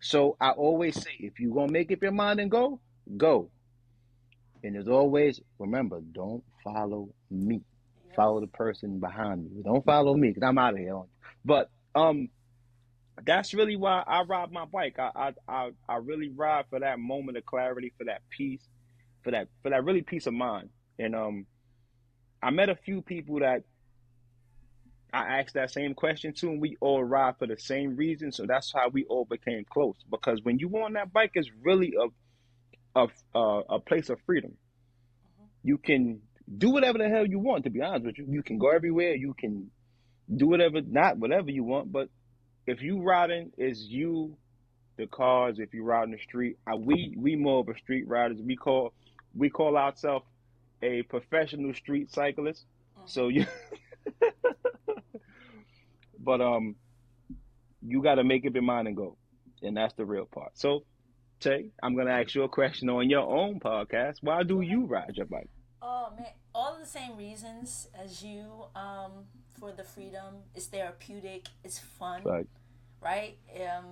So 0.00 0.36
I 0.40 0.50
always 0.50 1.00
say, 1.00 1.10
if 1.18 1.40
you're 1.40 1.54
going 1.54 1.68
to 1.68 1.72
make 1.72 1.92
up 1.92 2.02
your 2.02 2.12
mind 2.12 2.40
and 2.40 2.50
go, 2.50 2.80
go. 3.16 3.50
And 4.62 4.76
as 4.76 4.88
always, 4.88 5.40
remember, 5.58 6.00
don't 6.00 6.44
follow 6.62 7.08
me. 7.30 7.62
Follow 8.16 8.40
the 8.40 8.46
person 8.46 8.98
behind 9.00 9.44
me. 9.44 9.62
Don't 9.62 9.84
follow 9.84 10.14
me 10.14 10.28
because 10.28 10.42
I'm 10.42 10.58
out 10.58 10.74
of 10.74 10.78
here. 10.80 11.00
But 11.44 11.70
um, 11.94 12.28
that's 13.24 13.54
really 13.54 13.76
why 13.76 14.02
I 14.06 14.22
ride 14.22 14.52
my 14.52 14.64
bike. 14.64 14.98
I, 14.98 15.10
I 15.14 15.32
I 15.48 15.70
I 15.88 15.96
really 15.96 16.28
ride 16.28 16.66
for 16.70 16.80
that 16.80 16.98
moment 16.98 17.38
of 17.38 17.46
clarity, 17.46 17.92
for 17.98 18.04
that 18.04 18.22
peace, 18.30 18.62
for 19.22 19.30
that 19.32 19.48
for 19.62 19.70
that 19.70 19.84
really 19.84 20.02
peace 20.02 20.26
of 20.26 20.34
mind. 20.34 20.70
And 20.98 21.14
um, 21.14 21.46
I 22.42 22.50
met 22.50 22.68
a 22.68 22.76
few 22.76 23.02
people 23.02 23.40
that 23.40 23.62
I 25.12 25.40
asked 25.40 25.54
that 25.54 25.70
same 25.70 25.94
question 25.94 26.32
to, 26.34 26.50
and 26.50 26.60
we 26.60 26.76
all 26.80 27.02
ride 27.02 27.36
for 27.38 27.46
the 27.46 27.58
same 27.58 27.96
reason. 27.96 28.32
So 28.32 28.46
that's 28.46 28.72
how 28.72 28.88
we 28.88 29.04
all 29.04 29.24
became 29.24 29.64
close. 29.68 29.96
Because 30.10 30.42
when 30.42 30.58
you 30.58 30.68
on 30.78 30.94
that 30.94 31.12
bike, 31.12 31.32
it's 31.34 31.50
really 31.62 31.94
a 32.94 33.00
a 33.00 33.08
a, 33.38 33.62
a 33.70 33.80
place 33.80 34.08
of 34.08 34.18
freedom. 34.26 34.52
You 35.62 35.78
can 35.78 36.22
do 36.56 36.70
whatever 36.70 36.98
the 36.98 37.08
hell 37.08 37.26
you 37.26 37.38
want. 37.38 37.64
To 37.64 37.70
be 37.70 37.82
honest 37.82 38.06
with 38.06 38.18
you, 38.18 38.26
you 38.28 38.42
can 38.42 38.58
go 38.58 38.70
everywhere. 38.70 39.14
You 39.14 39.34
can 39.34 39.70
do 40.34 40.46
whatever, 40.46 40.80
not 40.80 41.18
whatever 41.18 41.50
you 41.50 41.64
want, 41.64 41.92
but 41.92 42.08
if 42.66 42.82
you 42.82 43.02
riding, 43.02 43.52
is 43.56 43.82
you, 43.82 44.36
the 44.96 45.06
cars. 45.06 45.58
If 45.58 45.74
you 45.74 45.84
riding 45.84 46.12
the 46.12 46.20
street, 46.22 46.58
I, 46.66 46.74
we 46.74 47.14
we 47.16 47.36
more 47.36 47.60
of 47.60 47.68
a 47.68 47.76
street 47.78 48.06
riders. 48.06 48.38
We 48.40 48.56
call 48.56 48.92
we 49.34 49.50
call 49.50 49.76
ourselves 49.76 50.26
a 50.82 51.02
professional 51.02 51.74
street 51.74 52.12
cyclist. 52.12 52.64
So 53.06 53.28
you, 53.28 53.46
but 56.20 56.40
um, 56.40 56.76
you 57.82 58.02
got 58.02 58.16
to 58.16 58.24
make 58.24 58.46
up 58.46 58.54
your 58.54 58.62
mind 58.62 58.88
and 58.88 58.96
go, 58.96 59.16
and 59.62 59.76
that's 59.76 59.94
the 59.94 60.04
real 60.04 60.26
part. 60.26 60.58
So, 60.58 60.84
Tay, 61.40 61.70
I'm 61.82 61.96
gonna 61.96 62.12
ask 62.12 62.34
you 62.34 62.42
a 62.42 62.48
question 62.48 62.90
on 62.90 63.08
your 63.08 63.22
own 63.22 63.58
podcast. 63.58 64.16
Why 64.20 64.42
do 64.42 64.60
you 64.60 64.84
ride 64.84 65.16
your 65.16 65.26
bike? 65.26 65.48
Oh 65.82 66.08
man, 66.16 66.26
all 66.54 66.78
the 66.78 66.86
same 66.86 67.16
reasons 67.16 67.88
as 67.94 68.22
you. 68.22 68.66
Um, 68.74 69.26
for 69.60 69.70
the 69.70 69.84
freedom. 69.84 70.42
It's 70.54 70.66
therapeutic. 70.66 71.48
It's 71.62 71.78
fun. 71.78 72.22
Right. 72.24 72.46
Right. 73.00 73.36
Um, 73.56 73.84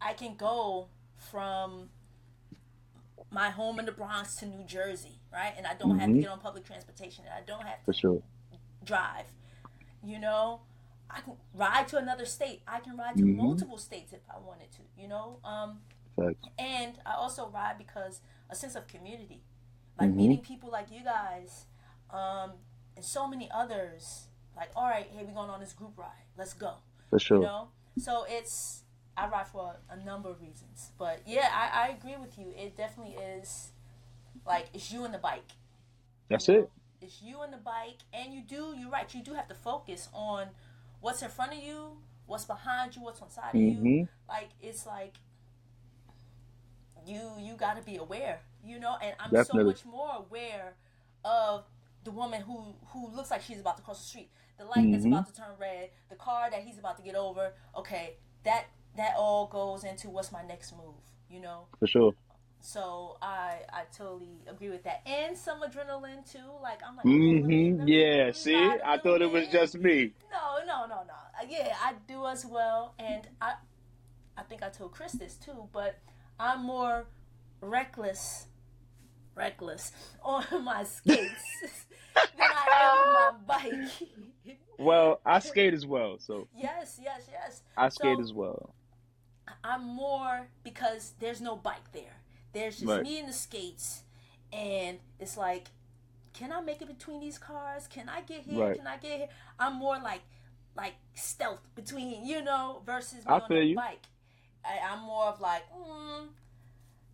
I 0.00 0.14
can 0.14 0.34
go 0.34 0.88
from 1.16 1.90
my 3.30 3.50
home 3.50 3.78
in 3.78 3.86
the 3.86 3.92
Bronx 3.92 4.36
to 4.36 4.46
New 4.46 4.64
Jersey, 4.64 5.20
right? 5.32 5.52
And 5.56 5.66
I 5.66 5.74
don't 5.74 5.90
mm-hmm. 5.90 5.98
have 5.98 6.08
to 6.08 6.12
mm-hmm. 6.14 6.22
get 6.22 6.30
on 6.30 6.40
public 6.40 6.64
transportation. 6.64 7.24
And 7.24 7.34
I 7.34 7.46
don't 7.46 7.64
have 7.64 7.78
to 7.80 7.84
for 7.84 7.92
sure. 7.92 8.22
drive. 8.84 9.26
You 10.02 10.18
know, 10.18 10.60
I 11.10 11.20
can 11.20 11.34
ride 11.54 11.88
to 11.88 11.98
another 11.98 12.26
state. 12.26 12.62
I 12.66 12.80
can 12.80 12.96
ride 12.96 13.16
to 13.16 13.22
mm-hmm. 13.22 13.36
multiple 13.36 13.78
states 13.78 14.12
if 14.12 14.20
I 14.28 14.38
wanted 14.38 14.70
to. 14.72 14.80
You 14.98 15.08
know, 15.08 15.38
um, 15.44 15.80
and 16.58 16.94
I 17.04 17.14
also 17.14 17.50
ride 17.52 17.76
because 17.78 18.20
a 18.50 18.54
sense 18.54 18.74
of 18.74 18.86
community, 18.86 19.42
like 19.98 20.08
mm-hmm. 20.08 20.16
meeting 20.16 20.38
people 20.38 20.70
like 20.70 20.90
you 20.90 21.04
guys, 21.04 21.66
um, 22.10 22.52
and 22.96 23.04
so 23.04 23.28
many 23.28 23.48
others. 23.52 24.26
Like, 24.56 24.70
all 24.76 24.88
right, 24.88 25.06
hey, 25.12 25.24
we're 25.24 25.34
going 25.34 25.50
on 25.50 25.60
this 25.60 25.72
group 25.72 25.92
ride. 25.96 26.10
Let's 26.38 26.52
go. 26.52 26.74
For 27.10 27.18
sure. 27.18 27.38
You 27.38 27.44
know, 27.44 27.68
so 27.98 28.24
it's 28.28 28.82
I 29.16 29.28
ride 29.28 29.48
for 29.48 29.74
a, 29.90 29.94
a 29.94 30.04
number 30.04 30.28
of 30.28 30.40
reasons, 30.40 30.90
but 30.98 31.20
yeah, 31.26 31.48
I, 31.52 31.86
I 31.86 31.88
agree 31.88 32.16
with 32.20 32.38
you. 32.38 32.52
It 32.56 32.76
definitely 32.76 33.14
is 33.14 33.72
like 34.46 34.66
it's 34.72 34.92
you 34.92 35.04
and 35.04 35.14
the 35.14 35.18
bike. 35.18 35.52
That's 36.28 36.48
you 36.48 36.54
know? 36.54 36.60
it. 36.60 36.70
It's 37.00 37.22
you 37.22 37.42
and 37.42 37.52
the 37.52 37.58
bike, 37.58 37.98
and 38.12 38.32
you 38.32 38.40
do. 38.40 38.74
You're 38.78 38.90
right. 38.90 39.12
You 39.12 39.22
do 39.22 39.34
have 39.34 39.48
to 39.48 39.54
focus 39.54 40.08
on 40.12 40.48
what's 41.00 41.22
in 41.22 41.28
front 41.28 41.52
of 41.52 41.58
you, 41.58 41.98
what's 42.26 42.44
behind 42.44 42.96
you, 42.96 43.02
what's 43.02 43.20
on 43.20 43.30
side 43.30 43.52
mm-hmm. 43.52 43.78
of 43.78 43.86
you. 43.86 43.92
Mm-hmm. 43.92 44.28
Like 44.28 44.48
it's 44.62 44.86
like 44.86 45.14
you 47.06 47.20
you 47.38 47.54
got 47.54 47.76
to 47.76 47.82
be 47.82 47.96
aware, 47.96 48.40
you 48.64 48.78
know. 48.78 48.96
And 49.02 49.14
I'm 49.18 49.30
Definitely. 49.30 49.60
so 49.62 49.66
much 49.66 49.84
more 49.84 50.10
aware 50.26 50.74
of 51.24 51.64
the 52.04 52.10
woman 52.10 52.42
who 52.42 52.74
who 52.88 53.10
looks 53.10 53.30
like 53.30 53.42
she's 53.42 53.60
about 53.60 53.76
to 53.76 53.82
cross 53.82 53.98
the 53.98 54.06
street, 54.06 54.30
the 54.58 54.64
light 54.64 54.76
mm-hmm. 54.78 54.92
that's 54.92 55.04
about 55.04 55.26
to 55.26 55.34
turn 55.34 55.50
red, 55.58 55.90
the 56.10 56.16
car 56.16 56.50
that 56.50 56.62
he's 56.62 56.78
about 56.78 56.96
to 56.96 57.02
get 57.02 57.14
over. 57.14 57.52
Okay, 57.76 58.16
that 58.44 58.66
that 58.96 59.14
all 59.16 59.46
goes 59.46 59.84
into 59.84 60.10
what's 60.10 60.30
my 60.30 60.42
next 60.42 60.72
move, 60.72 60.94
you 61.28 61.40
know. 61.40 61.66
For 61.78 61.86
sure. 61.86 62.12
So 62.60 63.18
I 63.20 63.58
I 63.70 63.82
totally 63.94 64.40
agree 64.48 64.70
with 64.70 64.84
that, 64.84 65.02
and 65.06 65.36
some 65.36 65.60
adrenaline 65.60 66.30
too. 66.30 66.38
Like 66.62 66.80
I'm 66.86 66.96
like, 66.96 67.04
mm-hmm. 67.04 67.86
yeah. 67.86 68.30
See, 68.32 68.56
I 68.56 68.98
thought 68.98 69.20
it 69.20 69.30
was 69.30 69.48
just 69.48 69.76
me. 69.76 70.12
No, 70.32 70.64
no, 70.66 70.86
no, 70.86 71.02
no. 71.06 71.46
Yeah, 71.48 71.74
I 71.82 71.92
do 72.08 72.26
as 72.26 72.46
well, 72.46 72.94
and 72.98 73.28
I 73.40 73.54
I 74.36 74.42
think 74.42 74.62
I 74.62 74.70
told 74.70 74.92
Chris 74.92 75.12
this 75.12 75.34
too, 75.34 75.68
but 75.72 75.98
I'm 76.38 76.64
more 76.64 77.06
reckless 77.60 78.46
reckless 79.34 79.92
on 80.22 80.44
my 80.64 80.84
skates 80.84 81.44
than 82.14 82.24
I 82.38 82.66
am 82.82 82.98
on 82.98 83.12
my 83.14 83.58
bike. 83.58 84.58
well, 84.78 85.20
I 85.24 85.38
skate 85.40 85.74
as 85.74 85.86
well, 85.86 86.18
so 86.18 86.48
yes, 86.56 86.98
yes, 87.02 87.22
yes. 87.30 87.62
I 87.76 87.88
skate 87.88 88.16
so, 88.18 88.22
as 88.22 88.32
well. 88.32 88.74
I'm 89.62 89.84
more 89.84 90.48
because 90.62 91.12
there's 91.20 91.40
no 91.40 91.56
bike 91.56 91.92
there. 91.92 92.16
There's 92.52 92.76
just 92.76 92.88
right. 92.88 93.02
me 93.02 93.18
and 93.18 93.28
the 93.28 93.32
skates, 93.32 94.02
and 94.52 94.98
it's 95.18 95.36
like, 95.36 95.68
can 96.32 96.52
I 96.52 96.60
make 96.60 96.80
it 96.80 96.88
between 96.88 97.20
these 97.20 97.38
cars? 97.38 97.86
Can 97.88 98.08
I 98.08 98.20
get 98.20 98.42
here? 98.42 98.64
Right. 98.64 98.76
Can 98.76 98.86
I 98.86 98.96
get 98.96 99.18
here? 99.18 99.28
I'm 99.58 99.76
more 99.76 99.98
like, 99.98 100.22
like 100.76 100.94
stealth 101.14 101.62
between 101.74 102.24
you 102.24 102.42
know 102.42 102.82
versus 102.86 103.24
me 103.24 103.32
I 103.32 103.38
on 103.38 103.52
a 103.52 103.74
bike. 103.74 104.06
I, 104.66 104.92
am 104.92 105.00
more 105.00 105.26
of 105.26 105.40
like, 105.40 105.62
mm, 105.72 106.26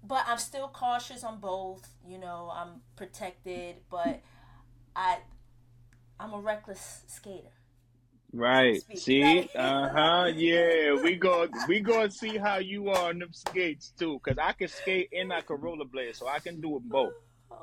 but 0.02 0.25
I'm 0.26 0.38
still 0.38 0.69
cautious 0.69 1.25
on 1.25 1.40
both. 1.40 1.88
You 2.07 2.19
know, 2.19 2.52
I'm 2.54 2.80
protected, 2.97 3.76
but 3.90 4.21
I 4.95 5.19
I'm 6.19 6.33
a 6.33 6.38
reckless 6.38 7.02
skater. 7.07 7.52
Right. 8.33 8.80
See? 8.97 9.49
uh 9.54 9.88
huh. 9.88 10.30
Yeah. 10.35 10.95
We 10.95 11.16
go 11.16 11.49
we 11.69 11.80
go 11.80 12.02
and 12.02 12.12
see 12.12 12.37
how 12.37 12.59
you 12.59 12.90
are 12.90 13.09
on 13.09 13.19
them 13.19 13.33
skates 13.33 13.92
too. 13.99 14.21
Cause 14.25 14.37
I 14.40 14.52
can 14.52 14.69
skate 14.69 15.11
and 15.12 15.33
I 15.33 15.40
can 15.40 15.57
rollerblade, 15.57 16.16
so 16.16 16.28
I 16.28 16.38
can 16.38 16.61
do 16.61 16.75
them 16.75 16.88
both. 16.88 17.12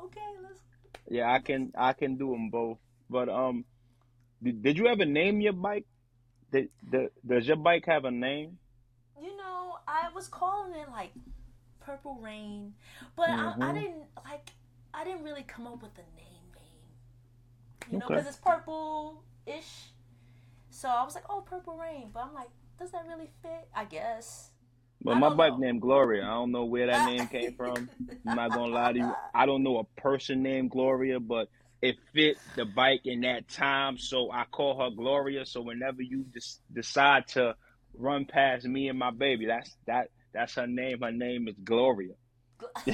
Okay, 0.04 0.20
let's 0.42 0.60
Yeah, 1.08 1.32
I 1.32 1.38
can 1.38 1.72
I 1.76 1.92
can 1.92 2.16
do 2.16 2.32
them 2.32 2.50
both. 2.50 2.78
But 3.08 3.28
um 3.28 3.64
did, 4.42 4.62
did 4.62 4.78
you 4.78 4.86
ever 4.88 5.04
name 5.04 5.40
your 5.40 5.52
bike? 5.52 5.86
Did, 6.52 6.68
did, 6.90 7.10
does 7.26 7.46
your 7.46 7.56
bike 7.56 7.84
have 7.86 8.04
a 8.04 8.10
name? 8.10 8.58
I 9.88 10.10
was 10.14 10.28
calling 10.28 10.74
it 10.74 10.90
like 10.90 11.12
Purple 11.80 12.18
Rain, 12.22 12.74
but 13.16 13.30
mm-hmm. 13.30 13.62
I, 13.62 13.70
I, 13.70 13.72
didn't 13.72 14.04
like. 14.24 14.50
I 14.92 15.04
didn't 15.04 15.24
really 15.24 15.42
come 15.42 15.66
up 15.66 15.82
with 15.82 15.92
a 15.94 16.16
name. 16.16 16.28
Name, 16.54 17.92
you 17.92 17.98
know, 17.98 18.06
because 18.08 18.26
it's 18.26 18.36
purple-ish. 18.36 19.92
So 20.70 20.88
I 20.88 21.02
was 21.04 21.14
like, 21.14 21.24
oh, 21.30 21.40
Purple 21.40 21.78
Rain, 21.78 22.10
but 22.12 22.24
I'm 22.24 22.34
like, 22.34 22.50
does 22.78 22.90
that 22.92 23.04
really 23.08 23.30
fit? 23.42 23.68
I 23.74 23.84
guess. 23.84 24.50
But 25.02 25.14
my 25.14 25.30
bike 25.30 25.52
know. 25.52 25.58
named 25.58 25.80
Gloria. 25.80 26.24
I 26.24 26.34
don't 26.34 26.50
know 26.50 26.64
where 26.64 26.88
that 26.88 27.06
name 27.06 27.26
came 27.28 27.54
from. 27.54 27.88
I'm 28.26 28.36
not 28.36 28.50
gonna 28.50 28.72
lie 28.72 28.92
to 28.92 28.98
you. 28.98 29.14
I 29.34 29.46
don't 29.46 29.62
know 29.62 29.78
a 29.78 30.00
person 30.00 30.42
named 30.42 30.70
Gloria, 30.70 31.20
but 31.20 31.48
it 31.80 31.96
fit 32.12 32.36
the 32.56 32.64
bike 32.64 33.02
in 33.06 33.20
that 33.20 33.48
time, 33.48 33.96
so 33.96 34.30
I 34.32 34.44
call 34.50 34.80
her 34.80 34.90
Gloria. 34.90 35.46
So 35.46 35.60
whenever 35.62 36.02
you 36.02 36.26
decide 36.72 37.28
to 37.28 37.54
run 37.94 38.24
past 38.24 38.66
me 38.66 38.88
and 38.88 38.98
my 38.98 39.10
baby, 39.10 39.46
that's 39.46 39.76
that 39.86 40.08
that's 40.32 40.54
her 40.54 40.66
name. 40.66 41.00
Her 41.02 41.12
name 41.12 41.48
is 41.48 41.54
Gloria. 41.62 42.14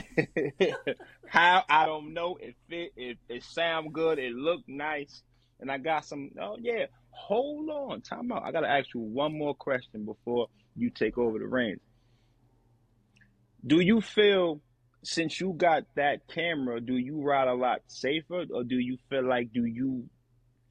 How 1.27 1.65
I 1.69 1.87
don't 1.87 2.13
know. 2.13 2.37
It 2.41 2.55
fit. 2.69 2.93
It 2.97 3.19
it 3.29 3.43
sound 3.45 3.93
good. 3.93 4.19
It 4.19 4.33
looked 4.33 4.69
nice. 4.69 5.23
And 5.61 5.71
I 5.71 5.79
got 5.79 6.05
some. 6.05 6.31
Oh 6.41 6.57
yeah. 6.61 6.87
Hold 7.11 7.69
on. 7.71 8.01
Time 8.03 8.33
out. 8.33 8.43
I 8.45 8.53
gotta 8.53 8.69
ask 8.69 8.93
you 8.95 9.01
one 9.01 9.37
more 9.37 9.55
question 9.55 10.05
before 10.05 10.49
you 10.77 10.91
take 10.91 11.19
over 11.19 11.39
the 11.39 11.47
reins. 11.47 11.81
Do 13.67 13.81
you 13.81 14.01
feel 14.01 14.61
since 15.03 15.41
you 15.41 15.53
got 15.57 15.85
that 15.97 16.27
camera, 16.29 16.81
do 16.81 16.97
you 16.97 17.21
ride 17.21 17.49
a 17.49 17.55
lot 17.55 17.81
safer, 17.87 18.45
or 18.53 18.65
do 18.65 18.79
you 18.79 18.97
feel 19.11 19.27
like 19.27 19.53
do 19.53 19.65
you 19.65 20.09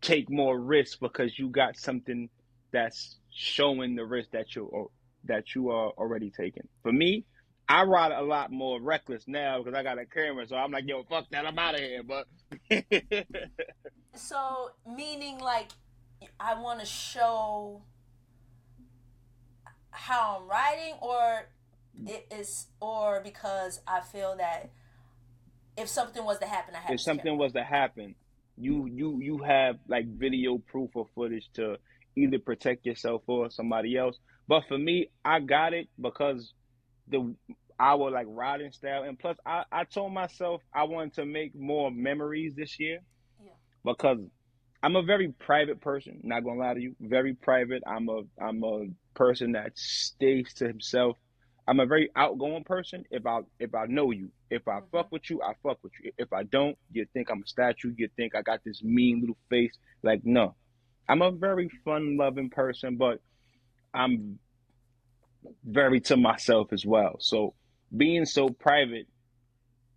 take 0.01 0.29
more 0.29 0.59
risks 0.59 0.97
because 0.99 1.37
you 1.39 1.49
got 1.49 1.77
something 1.77 2.29
that's 2.71 3.17
showing 3.35 3.95
the 3.95 4.05
risk 4.05 4.31
that 4.31 4.55
you 4.55 4.91
that 5.25 5.55
you 5.55 5.69
are 5.69 5.89
already 5.91 6.29
taking? 6.29 6.67
For 6.81 6.91
me, 6.91 7.25
I 7.67 7.83
ride 7.83 8.11
a 8.11 8.21
lot 8.21 8.51
more 8.51 8.81
reckless 8.81 9.23
now 9.27 9.59
because 9.59 9.77
I 9.77 9.83
got 9.83 9.97
a 9.97 10.05
camera, 10.05 10.47
so 10.47 10.55
I'm 10.55 10.71
like, 10.71 10.85
yo, 10.87 11.03
fuck 11.03 11.25
that, 11.31 11.45
I'm 11.45 11.57
out 11.57 11.75
of 11.75 11.81
here. 11.81 12.03
But 12.03 12.27
so 14.15 14.71
meaning 14.85 15.39
like 15.39 15.69
I 16.39 16.59
want 16.59 16.79
to 16.79 16.85
show 16.85 17.81
how 19.91 20.39
I'm 20.41 20.49
riding, 20.49 20.95
or 21.01 21.49
it 22.05 22.27
is, 22.31 22.67
or 22.81 23.21
because 23.23 23.81
I 23.87 24.01
feel 24.01 24.35
that 24.37 24.71
if 25.77 25.87
something 25.87 26.23
was 26.23 26.39
to 26.39 26.45
happen, 26.45 26.75
I 26.75 26.79
have. 26.79 26.91
If 26.91 27.01
something 27.01 27.37
was 27.37 27.53
to 27.53 27.63
happen, 27.63 28.15
you 28.57 28.87
you 28.87 29.19
you 29.21 29.37
have 29.39 29.77
like 29.87 30.07
video 30.07 30.57
proof 30.57 30.91
or 30.95 31.07
footage 31.15 31.49
to 31.53 31.77
either 32.15 32.39
protect 32.39 32.85
yourself 32.85 33.23
or 33.27 33.49
somebody 33.49 33.97
else. 33.97 34.17
But 34.47 34.63
for 34.67 34.77
me, 34.77 35.09
I 35.23 35.39
got 35.39 35.73
it 35.73 35.87
because 35.99 36.53
the 37.07 37.35
our 37.79 38.11
like 38.11 38.27
riding 38.29 38.71
style, 38.71 39.03
and 39.03 39.17
plus, 39.17 39.37
I 39.45 39.63
I 39.71 39.83
told 39.85 40.13
myself 40.13 40.61
I 40.73 40.83
wanted 40.83 41.15
to 41.15 41.25
make 41.25 41.55
more 41.55 41.91
memories 41.91 42.53
this 42.55 42.79
year. 42.79 42.99
Yeah. 43.43 43.51
Because 43.83 44.19
I'm 44.81 44.95
a 44.95 45.03
very 45.03 45.29
private 45.39 45.81
person. 45.81 46.19
Not 46.23 46.43
gonna 46.43 46.59
lie 46.59 46.73
to 46.73 46.81
you, 46.81 46.95
very 46.99 47.33
private. 47.33 47.83
I'm 47.87 48.09
a 48.09 48.21
I'm 48.41 48.63
a 48.63 48.85
person 49.15 49.53
that 49.53 49.77
stays 49.77 50.53
to 50.55 50.67
himself. 50.67 51.17
I'm 51.65 51.79
a 51.79 51.85
very 51.85 52.09
outgoing 52.15 52.65
person. 52.65 53.05
If 53.09 53.25
I 53.25 53.39
if 53.59 53.73
I 53.73 53.85
know 53.85 54.11
you, 54.11 54.29
if 54.49 54.67
I 54.67 54.79
fuck 54.91 55.05
mm-hmm. 55.05 55.15
with 55.15 55.29
you, 55.29 55.41
I 55.41 55.53
fuck 55.63 55.77
with 55.83 55.93
you. 56.03 56.11
If 56.17 56.33
I 56.33 56.43
don't, 56.43 56.77
you 56.91 57.05
think 57.13 57.29
I'm 57.29 57.43
a 57.43 57.47
statue. 57.47 57.93
You 57.97 58.09
think 58.17 58.35
I 58.35 58.41
got 58.41 58.59
this 58.65 58.83
mean 58.83 59.21
little 59.21 59.37
face. 59.49 59.73
Like 60.03 60.21
no, 60.25 60.55
I'm 61.07 61.21
a 61.21 61.31
very 61.31 61.69
fun 61.83 62.17
loving 62.17 62.49
person, 62.49 62.97
but 62.97 63.19
I'm 63.93 64.39
very 65.65 65.99
to 66.01 66.17
myself 66.17 66.73
as 66.73 66.85
well. 66.85 67.17
So 67.19 67.53
being 67.95 68.25
so 68.25 68.49
private, 68.49 69.07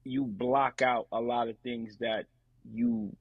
you 0.04 0.24
block 0.24 0.82
out 0.82 1.06
a 1.12 1.20
lot 1.20 1.48
of 1.48 1.58
things 1.58 1.96
that 2.00 2.26
you 2.70 3.16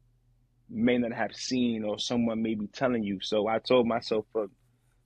may 0.69 0.97
not 0.97 1.13
have 1.13 1.35
seen 1.35 1.83
or 1.83 1.99
someone 1.99 2.41
may 2.41 2.55
be 2.55 2.67
telling 2.67 3.03
you. 3.03 3.19
So 3.21 3.47
I 3.47 3.59
told 3.59 3.87
myself 3.87 4.25
for 4.31 4.47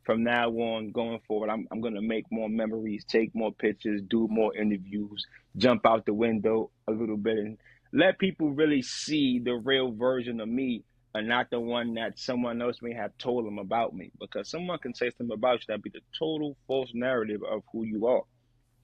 from 0.05 0.23
now 0.23 0.49
on 0.49 0.91
going 0.91 1.19
forward, 1.27 1.51
I'm, 1.51 1.67
I'm 1.71 1.81
going 1.81 1.93
to 1.93 2.01
make 2.01 2.25
more 2.31 2.49
memories, 2.49 3.05
take 3.05 3.35
more 3.35 3.51
pictures, 3.53 4.01
do 4.09 4.27
more 4.31 4.55
interviews, 4.55 5.23
jump 5.57 5.85
out 5.85 6.05
the 6.05 6.13
window 6.15 6.71
a 6.87 6.91
little 6.91 7.17
bit, 7.17 7.37
and 7.37 7.57
let 7.93 8.17
people 8.17 8.49
really 8.49 8.81
see 8.81 9.39
the 9.39 9.53
real 9.53 9.91
version 9.91 10.39
of 10.39 10.47
me 10.47 10.83
and 11.19 11.27
not 11.27 11.49
the 11.49 11.59
one 11.59 11.95
that 11.95 12.17
someone 12.17 12.61
else 12.61 12.77
may 12.81 12.93
have 12.93 13.15
told 13.17 13.45
them 13.45 13.59
about 13.59 13.93
me. 13.93 14.09
Because 14.19 14.49
someone 14.49 14.79
can 14.79 14.95
say 14.95 15.09
something 15.09 15.33
about 15.33 15.59
you 15.59 15.65
that 15.67 15.83
be 15.83 15.89
the 15.89 15.99
total 16.17 16.55
false 16.65 16.91
narrative 16.93 17.41
of 17.43 17.61
who 17.71 17.83
you 17.83 18.07
are. 18.07 18.21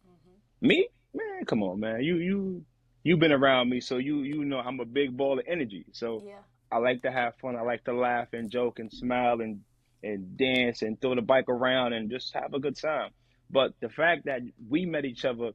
Mm-hmm. 0.06 0.68
Me, 0.68 0.88
man, 1.14 1.46
come 1.46 1.64
on, 1.64 1.80
man. 1.80 2.04
You 2.04 2.18
you 2.18 2.66
you've 3.04 3.20
been 3.20 3.32
around 3.32 3.70
me, 3.70 3.80
so 3.80 3.98
you 3.98 4.24
you 4.24 4.44
know 4.44 4.60
I'm 4.60 4.80
a 4.82 4.86
big 4.86 5.16
ball 5.16 5.40
of 5.40 5.46
energy. 5.48 5.86
So 5.94 6.24
yeah. 6.26 6.40
I 6.72 6.80
like 6.80 7.04
to 7.04 7.12
have 7.12 7.36
fun. 7.42 7.56
I 7.56 7.62
like 7.62 7.86
to 7.86 7.94
laugh 7.94 8.28
and 8.34 8.52
joke 8.52 8.80
and 8.80 8.92
smile 8.92 9.40
and 9.40 9.62
and 10.04 10.38
dance 10.38 10.82
and 10.82 11.00
throw 11.00 11.16
the 11.16 11.22
bike 11.22 11.50
around 11.50 11.94
and 11.94 12.12
just 12.12 12.34
have 12.34 12.54
a 12.54 12.60
good 12.60 12.78
time. 12.78 13.12
But 13.50 13.74
the 13.80 13.90
fact 13.90 14.26
that 14.26 14.42
we 14.70 14.86
met 14.86 15.06
each 15.06 15.24
other 15.24 15.52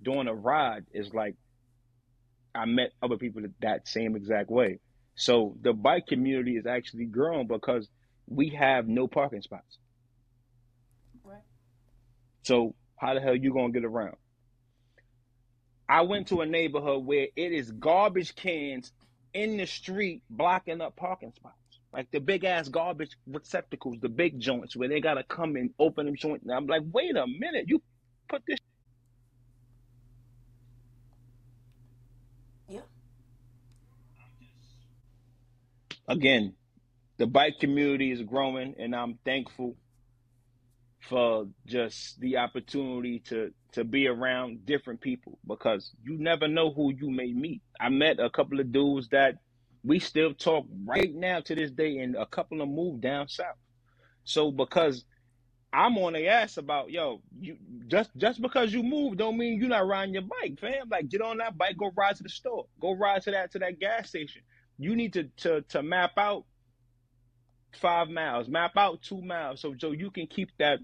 during 0.00 0.28
a 0.28 0.34
ride 0.34 0.84
is 0.92 1.12
like 1.12 1.34
I 2.54 2.66
met 2.66 2.92
other 3.02 3.16
people 3.16 3.42
that 3.60 3.88
same 3.88 4.14
exact 4.14 4.50
way. 4.50 4.78
So 5.14 5.56
the 5.60 5.72
bike 5.72 6.06
community 6.06 6.56
is 6.56 6.66
actually 6.66 7.04
growing 7.04 7.46
because 7.46 7.88
we 8.28 8.50
have 8.50 8.88
no 8.88 9.06
parking 9.06 9.42
spots. 9.42 9.78
Right. 11.22 11.42
So 12.42 12.74
how 12.96 13.14
the 13.14 13.20
hell 13.20 13.36
you 13.36 13.52
gonna 13.52 13.72
get 13.72 13.84
around? 13.84 14.16
I 15.88 16.02
went 16.02 16.28
to 16.28 16.40
a 16.40 16.46
neighborhood 16.46 17.04
where 17.04 17.26
it 17.36 17.52
is 17.52 17.70
garbage 17.70 18.34
cans 18.34 18.92
in 19.34 19.56
the 19.56 19.66
street 19.66 20.22
blocking 20.30 20.80
up 20.80 20.96
parking 20.96 21.32
spots. 21.34 21.56
Like 21.92 22.10
the 22.10 22.20
big 22.20 22.44
ass 22.44 22.68
garbage 22.68 23.16
receptacles, 23.26 23.96
the 24.00 24.08
big 24.08 24.40
joints 24.40 24.74
where 24.74 24.88
they 24.88 25.00
gotta 25.00 25.24
come 25.24 25.56
and 25.56 25.70
open 25.78 26.06
them 26.06 26.16
joints. 26.16 26.44
And 26.44 26.52
I'm 26.52 26.66
like, 26.66 26.82
wait 26.90 27.16
a 27.16 27.26
minute, 27.26 27.66
you 27.68 27.82
put 28.28 28.42
this. 28.46 28.58
Again, 36.12 36.52
the 37.16 37.26
bike 37.26 37.54
community 37.58 38.10
is 38.12 38.20
growing, 38.20 38.74
and 38.78 38.94
I'm 38.94 39.18
thankful 39.24 39.76
for 41.08 41.46
just 41.66 42.20
the 42.20 42.36
opportunity 42.36 43.20
to 43.28 43.52
to 43.72 43.82
be 43.82 44.06
around 44.06 44.66
different 44.66 45.00
people 45.00 45.38
because 45.46 45.90
you 46.04 46.18
never 46.18 46.48
know 46.48 46.70
who 46.70 46.92
you 46.92 47.10
may 47.10 47.32
meet. 47.32 47.62
I 47.80 47.88
met 47.88 48.20
a 48.20 48.28
couple 48.28 48.60
of 48.60 48.70
dudes 48.72 49.08
that 49.08 49.36
we 49.82 50.00
still 50.00 50.34
talk 50.34 50.66
right 50.84 51.12
now 51.14 51.40
to 51.40 51.54
this 51.54 51.70
day, 51.70 51.96
and 51.98 52.14
a 52.14 52.26
couple 52.26 52.60
of 52.60 52.68
moved 52.68 53.00
down 53.00 53.28
south. 53.28 53.56
So 54.24 54.50
because 54.50 55.06
I'm 55.72 55.96
on 55.96 56.12
the 56.12 56.28
ass 56.28 56.58
about 56.58 56.90
yo, 56.90 57.22
you 57.40 57.56
just 57.86 58.10
just 58.18 58.42
because 58.42 58.74
you 58.74 58.82
move 58.82 59.16
don't 59.16 59.38
mean 59.38 59.58
you're 59.58 59.70
not 59.70 59.86
riding 59.86 60.12
your 60.12 60.24
bike, 60.24 60.60
fam. 60.60 60.90
Like 60.90 61.08
get 61.08 61.22
on 61.22 61.38
that 61.38 61.56
bike, 61.56 61.78
go 61.78 61.90
ride 61.96 62.16
to 62.16 62.22
the 62.22 62.28
store, 62.28 62.66
go 62.82 62.92
ride 62.92 63.22
to 63.22 63.30
that 63.30 63.52
to 63.52 63.60
that 63.60 63.80
gas 63.80 64.10
station. 64.10 64.42
You 64.82 64.96
need 64.96 65.12
to 65.14 65.24
to 65.38 65.62
to 65.70 65.82
map 65.82 66.12
out 66.16 66.44
five 67.80 68.08
miles, 68.08 68.48
map 68.48 68.72
out 68.76 69.02
two 69.02 69.22
miles, 69.22 69.60
so 69.60 69.74
so 69.78 69.92
you 69.92 70.10
can 70.10 70.26
keep 70.26 70.50
that 70.58 70.80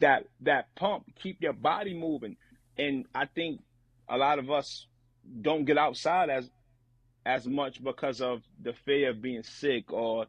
that 0.00 0.24
that 0.40 0.74
pump, 0.74 1.04
keep 1.20 1.42
your 1.42 1.52
body 1.52 1.94
moving. 1.94 2.36
And 2.78 3.06
I 3.14 3.26
think 3.26 3.60
a 4.08 4.16
lot 4.16 4.38
of 4.38 4.50
us 4.50 4.86
don't 5.40 5.64
get 5.64 5.78
outside 5.78 6.30
as 6.30 6.50
as 7.24 7.46
much 7.46 7.82
because 7.82 8.20
of 8.20 8.42
the 8.60 8.72
fear 8.84 9.10
of 9.10 9.22
being 9.22 9.42
sick 9.42 9.92
or 9.92 10.26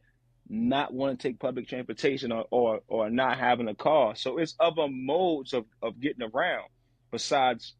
not 0.49 0.93
wanting 0.93 1.17
to 1.17 1.27
take 1.29 1.39
public 1.39 1.67
transportation 1.67 2.31
or, 2.31 2.45
or, 2.51 2.81
or 2.87 3.09
not 3.09 3.39
having 3.39 3.67
a 3.67 3.75
car. 3.75 4.15
So 4.15 4.37
it's 4.37 4.55
other 4.59 4.87
modes 4.87 5.53
of, 5.53 5.65
of 5.81 5.99
getting 5.99 6.21
around 6.23 6.67
besides 7.11 7.73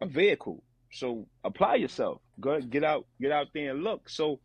a 0.00 0.06
vehicle. 0.06 0.62
So 0.92 1.26
apply 1.44 1.76
yourself. 1.76 2.20
Go 2.40 2.60
get 2.60 2.84
out, 2.84 3.06
get 3.20 3.32
out 3.32 3.48
there 3.54 3.70
and 3.70 3.82
look. 3.82 4.08
So 4.08 4.40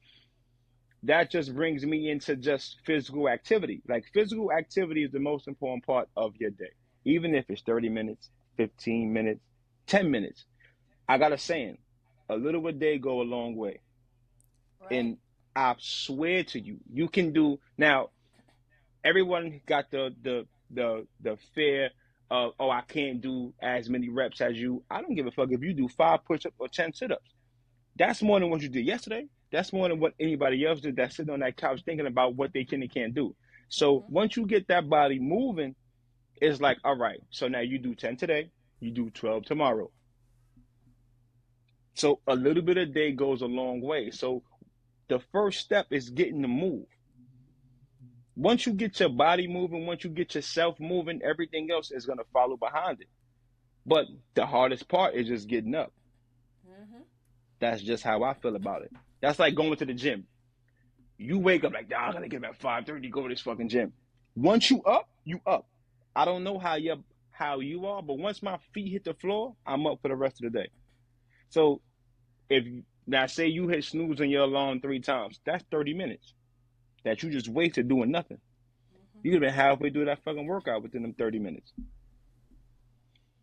that 1.03 1.29
just 1.29 1.53
brings 1.53 1.85
me 1.85 2.09
into 2.09 2.35
just 2.35 2.77
physical 2.85 3.27
activity. 3.27 3.81
Like 3.87 4.05
physical 4.13 4.51
activity 4.51 5.03
is 5.03 5.11
the 5.11 5.19
most 5.19 5.47
important 5.47 5.85
part 5.85 6.07
of 6.15 6.33
your 6.39 6.51
day. 6.51 6.71
Even 7.05 7.35
if 7.35 7.45
it's 7.49 7.61
30 7.61 7.89
minutes, 7.89 8.29
15 8.57 9.11
minutes, 9.11 9.41
10 9.87 10.09
minutes. 10.09 10.45
I 11.07 11.17
got 11.17 11.33
a 11.33 11.37
saying, 11.37 11.77
a 12.29 12.35
little 12.35 12.65
a 12.67 12.71
day 12.71 12.97
go 12.97 13.21
a 13.21 13.23
long 13.23 13.55
way. 13.55 13.81
Right. 14.81 14.91
And 14.91 15.17
I 15.55 15.75
swear 15.79 16.43
to 16.45 16.59
you, 16.59 16.77
you 16.91 17.09
can 17.09 17.33
do 17.33 17.59
now. 17.77 18.09
Everyone 19.03 19.59
got 19.65 19.91
the 19.91 20.15
the 20.21 20.47
the 20.71 21.05
the 21.21 21.37
fear 21.53 21.89
of 22.31 22.53
oh 22.59 22.69
I 22.69 22.81
can't 22.81 23.19
do 23.19 23.53
as 23.61 23.89
many 23.89 24.07
reps 24.07 24.39
as 24.39 24.57
you. 24.57 24.83
I 24.89 25.01
don't 25.01 25.15
give 25.15 25.27
a 25.27 25.31
fuck 25.31 25.49
if 25.51 25.61
you 25.61 25.73
do 25.73 25.89
five 25.89 26.23
push 26.25 26.45
ups 26.45 26.55
or 26.57 26.69
ten 26.69 26.93
sit 26.93 27.11
ups. 27.11 27.29
That's 27.97 28.21
more 28.21 28.39
than 28.39 28.49
what 28.49 28.61
you 28.61 28.69
did 28.69 28.85
yesterday. 28.85 29.27
That's 29.53 29.71
more 29.71 29.87
than 29.87 29.99
what 29.99 30.15
anybody 30.19 30.65
else 30.65 30.81
did 30.81 30.95
that's 30.95 31.15
sitting 31.15 31.31
on 31.31 31.41
that 31.41 31.57
couch 31.57 31.83
thinking 31.85 32.07
about 32.07 32.35
what 32.35 32.51
they 32.53 32.65
can 32.65 32.81
and 32.81 32.91
can't 32.91 33.13
do. 33.13 33.35
So 33.69 33.99
mm-hmm. 33.99 34.13
once 34.13 34.35
you 34.35 34.47
get 34.47 34.67
that 34.69 34.89
body 34.89 35.19
moving, 35.19 35.75
it's 36.41 36.59
like, 36.59 36.79
all 36.83 36.97
right, 36.97 37.19
so 37.29 37.47
now 37.47 37.59
you 37.59 37.77
do 37.77 37.93
10 37.93 38.17
today, 38.17 38.49
you 38.79 38.89
do 38.89 39.11
12 39.11 39.45
tomorrow. 39.45 39.91
So 41.93 42.19
a 42.25 42.35
little 42.35 42.63
bit 42.63 42.77
a 42.77 42.87
day 42.87 43.11
goes 43.11 43.43
a 43.43 43.45
long 43.45 43.79
way. 43.79 44.09
So 44.09 44.41
the 45.07 45.19
first 45.31 45.59
step 45.59 45.85
is 45.91 46.09
getting 46.09 46.41
to 46.41 46.47
move. 46.47 46.87
Once 48.35 48.65
you 48.65 48.73
get 48.73 48.99
your 48.99 49.09
body 49.09 49.47
moving, 49.47 49.85
once 49.85 50.03
you 50.03 50.09
get 50.09 50.33
yourself 50.33 50.79
moving, 50.79 51.21
everything 51.23 51.69
else 51.69 51.91
is 51.91 52.07
going 52.07 52.17
to 52.17 52.25
follow 52.33 52.57
behind 52.57 53.01
it. 53.01 53.07
But 53.85 54.07
the 54.33 54.47
hardest 54.47 54.87
part 54.89 55.13
is 55.13 55.27
just 55.27 55.47
getting 55.47 55.75
up. 55.75 55.93
Mm-hmm. 56.67 57.03
That's 57.59 57.83
just 57.83 58.03
how 58.03 58.23
I 58.23 58.33
feel 58.33 58.55
about 58.55 58.81
it. 58.81 58.91
That's 59.23 59.39
like 59.39 59.55
going 59.55 59.73
to 59.77 59.85
the 59.85 59.93
gym. 59.93 60.25
You 61.17 61.39
wake 61.39 61.63
up 61.63 61.71
like, 61.71 61.89
nah, 61.89 62.09
I 62.09 62.11
gotta 62.11 62.27
get 62.27 62.43
up 62.43 62.49
at 62.49 62.59
five 62.59 62.85
thirty 62.85 63.07
to 63.07 63.07
go 63.07 63.23
to 63.23 63.29
this 63.29 63.39
fucking 63.39 63.69
gym. 63.69 63.93
Once 64.35 64.69
you 64.69 64.83
up, 64.83 65.07
you 65.23 65.39
up. 65.47 65.65
I 66.13 66.25
don't 66.25 66.43
know 66.43 66.59
how 66.59 66.75
you 66.75 67.01
how 67.31 67.61
you 67.61 67.85
are, 67.85 68.01
but 68.03 68.17
once 68.17 68.43
my 68.43 68.59
feet 68.73 68.91
hit 68.91 69.05
the 69.05 69.13
floor, 69.13 69.55
I'm 69.65 69.87
up 69.87 69.99
for 70.01 70.09
the 70.09 70.15
rest 70.17 70.43
of 70.43 70.51
the 70.51 70.59
day. 70.59 70.67
So 71.51 71.79
if 72.49 72.65
now 73.07 73.25
say 73.27 73.47
you 73.47 73.69
hit 73.69 73.85
snooze 73.85 74.19
on 74.19 74.29
your 74.29 74.43
alarm 74.43 74.81
three 74.81 74.99
times, 74.99 75.39
that's 75.45 75.63
30 75.71 75.93
minutes 75.93 76.33
that 77.05 77.23
you 77.23 77.29
just 77.29 77.47
wasted 77.47 77.87
doing 77.87 78.11
nothing. 78.11 78.37
Mm-hmm. 78.37 79.19
You 79.23 79.31
could 79.31 79.41
have 79.41 79.53
been 79.53 79.57
halfway 79.57 79.89
through 79.89 80.05
that 80.05 80.21
fucking 80.25 80.47
workout 80.47 80.83
within 80.83 81.01
them 81.01 81.13
30 81.13 81.39
minutes. 81.39 81.71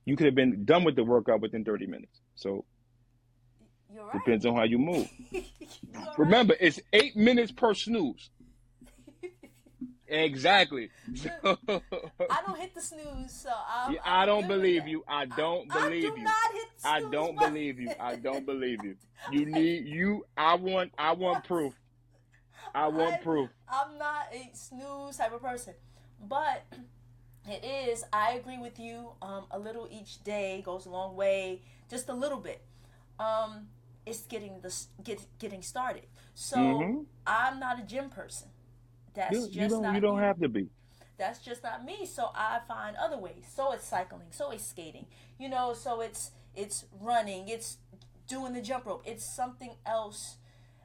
You 0.05 0.15
could 0.15 0.27
have 0.27 0.35
been 0.35 0.67
done 0.67 0.85
with 0.85 0.97
the 0.97 1.05
workout 1.05 1.41
within 1.41 1.65
30 1.65 1.87
minutes. 1.87 2.21
So 2.35 2.67
right. 3.97 4.13
Depends 4.13 4.47
on 4.47 4.57
how 4.57 4.65
you 4.65 4.79
move. 4.79 5.09
You're 5.31 5.43
right. 5.95 6.19
Remember, 6.19 6.55
it's 6.61 6.81
eight 6.93 7.17
minutes 7.17 7.53
per 7.53 7.75
snooze. 7.75 8.31
Exactly. 10.09 10.91
I 11.45 12.41
don't 12.45 12.59
hit 12.59 12.75
the 12.75 12.81
snooze, 12.81 13.31
so 13.33 13.51
I'm, 13.69 13.93
Yeah, 13.95 14.01
I 14.05 14.27
don't 14.27 14.49
believe 14.49 14.89
you. 14.89 15.05
I 15.07 15.25
don't 15.27 15.71
I, 15.71 15.83
believe 15.85 16.05
I 16.05 16.15
do 16.15 16.19
you. 16.19 16.25
not 16.25 16.53
hit 16.53 16.65
the 16.83 16.89
I 16.89 17.01
don't 17.03 17.39
believe 17.39 17.79
you. 17.79 17.91
I 18.01 18.17
don't 18.27 18.45
believe 18.45 18.83
you. 18.83 18.97
You 19.31 19.47
need 19.47 19.87
you. 19.87 20.25
I 20.37 20.57
want. 20.57 20.93
I 20.99 21.13
want 21.13 21.45
proof. 21.45 21.75
I 22.75 22.89
want 22.89 23.15
I- 23.15 23.19
proof. 23.19 23.51
I'm 23.69 23.99
not 23.99 24.27
a 24.33 24.51
snooze 24.53 25.17
type 25.17 25.33
of 25.33 25.43
person, 25.43 25.75
but 26.29 26.65
it 27.49 27.65
is. 27.65 28.03
I 28.13 28.33
agree 28.33 28.59
with 28.59 28.81
you. 28.81 29.11
Um, 29.23 29.45
a 29.53 29.61
little 29.61 29.87
each 29.93 30.25
day 30.25 30.61
goes 30.67 30.87
a 30.87 30.91
long 30.91 31.15
way. 31.15 31.63
Just 31.89 32.09
a 32.09 32.15
little 32.15 32.39
bit. 32.39 32.61
Um, 33.21 33.69
it's 34.11 34.27
getting 34.27 34.61
the 34.63 34.75
get 35.05 35.21
getting 35.39 35.63
started. 35.63 36.07
So 36.35 36.59
Mhm. 36.59 37.07
I'm 37.27 37.61
not 37.61 37.81
a 37.81 37.85
gym 37.85 38.11
person. 38.11 38.49
That's 39.15 39.33
You, 39.33 39.47
just 39.47 39.57
you 39.57 39.69
don't. 39.69 39.83
not 39.83 39.95
You 39.95 40.01
don't 40.01 40.19
you. 40.19 40.25
have 40.25 40.41
to 40.41 40.49
be. 40.49 40.71
that's 41.19 41.41
just 41.41 41.63
not 41.63 41.85
me 41.85 42.07
so 42.07 42.31
i 42.35 42.61
find 42.67 42.97
other 42.97 43.19
ways 43.19 43.45
so 43.55 43.73
it's 43.73 43.87
cycling 43.87 44.29
so 44.31 44.51
it's 44.51 44.67
skating 44.67 45.07
you 45.39 45.49
know 45.49 45.75
so 45.75 46.01
it's 46.01 46.31
it's 46.55 46.87
running 47.01 47.49
it's 47.49 47.79
doing 48.27 48.53
the 48.55 48.63
jump 48.63 48.87
rope 48.87 49.03
it's 49.07 49.25
something 49.25 49.73
else 49.87 50.37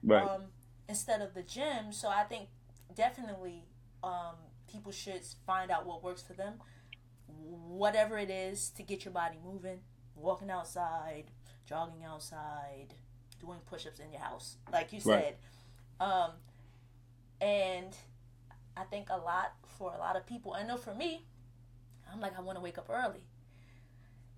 Right. 0.03 0.29
um, 0.29 0.43
instead 0.89 1.21
of 1.21 1.33
the 1.33 1.43
gym 1.43 1.91
so 1.91 2.09
i 2.09 2.23
think 2.23 2.49
definitely 2.95 3.63
um, 4.03 4.35
people 4.71 4.91
should 4.91 5.21
find 5.45 5.71
out 5.71 5.85
what 5.85 6.03
works 6.03 6.21
for 6.21 6.33
them 6.33 6.55
whatever 7.27 8.17
it 8.17 8.29
is 8.29 8.69
to 8.69 8.83
get 8.83 9.05
your 9.05 9.13
body 9.13 9.37
moving 9.43 9.79
walking 10.15 10.49
outside 10.49 11.25
jogging 11.65 12.03
outside 12.03 12.93
doing 13.39 13.59
push-ups 13.65 13.99
in 13.99 14.11
your 14.11 14.21
house 14.21 14.57
like 14.71 14.93
you 14.93 14.99
said 14.99 15.35
Right. 15.99 16.11
um, 16.23 16.31
and 17.41 17.95
I 18.77 18.83
think 18.83 19.09
a 19.09 19.17
lot 19.17 19.53
for 19.77 19.93
a 19.93 19.97
lot 19.97 20.15
of 20.15 20.25
people. 20.25 20.53
I 20.53 20.63
know 20.63 20.77
for 20.77 20.93
me, 20.93 21.25
I'm 22.11 22.19
like 22.19 22.37
I 22.37 22.41
want 22.41 22.57
to 22.57 22.61
wake 22.61 22.77
up 22.77 22.89
early. 22.89 23.23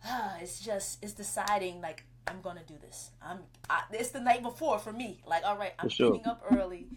it's 0.41 0.59
just 0.59 1.03
it's 1.03 1.13
deciding 1.13 1.81
like 1.81 2.03
I'm 2.27 2.41
gonna 2.41 2.63
do 2.65 2.75
this. 2.79 3.11
I'm 3.21 3.39
I, 3.69 3.83
it's 3.91 4.09
the 4.09 4.19
night 4.19 4.43
before 4.43 4.79
for 4.79 4.91
me. 4.93 5.21
Like 5.25 5.43
all 5.45 5.57
right, 5.57 5.73
I'm 5.79 5.89
sure. 5.89 6.11
getting 6.11 6.27
up 6.27 6.43
early, 6.51 6.87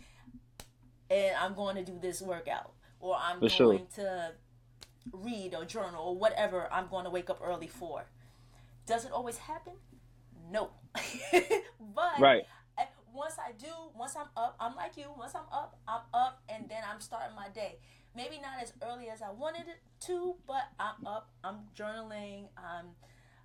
and 1.11 1.35
I'm 1.37 1.55
going 1.55 1.77
to 1.77 1.85
do 1.85 1.99
this 2.01 2.21
workout, 2.21 2.73
or 3.01 3.17
I'm 3.19 3.37
For 3.41 3.49
going 3.49 3.51
sure. 3.51 3.79
to 3.97 4.33
read 5.13 5.55
or 5.55 5.65
journal 5.65 6.05
or 6.09 6.17
whatever 6.17 6.69
I'm 6.73 6.89
going 6.89 7.05
to 7.05 7.11
wake 7.11 7.31
up 7.31 7.41
early 7.43 7.69
for. 7.69 8.05
Does 8.87 9.05
it 9.05 9.13
always 9.13 9.39
happen? 9.39 9.75
No, 10.51 10.71
but 11.95 12.19
Right. 12.21 12.43
Eh, 12.79 12.85
once 13.13 13.35
I 13.39 13.53
do, 13.53 13.69
once 13.97 14.17
I'm 14.17 14.29
up, 14.37 14.57
I'm 14.61 14.75
like 14.77 14.97
you. 14.97 15.07
Once 15.17 15.35
I'm 15.35 15.49
up, 15.53 15.79
I'm 15.89 16.01
up, 16.15 16.43
and 16.49 16.69
then 16.69 16.83
I'm 16.91 17.01
starting 17.01 17.35
my 17.37 17.49
day. 17.49 17.79
Maybe 18.17 18.37
not 18.41 18.61
as 18.63 18.73
early 18.83 19.09
as 19.09 19.23
I 19.23 19.31
wanted 19.31 19.69
it 19.69 19.81
to, 20.07 20.35
but 20.47 20.63
I'm 20.79 21.07
up. 21.07 21.31
I'm 21.45 21.69
journaling. 21.79 22.49
I'm, 22.57 22.87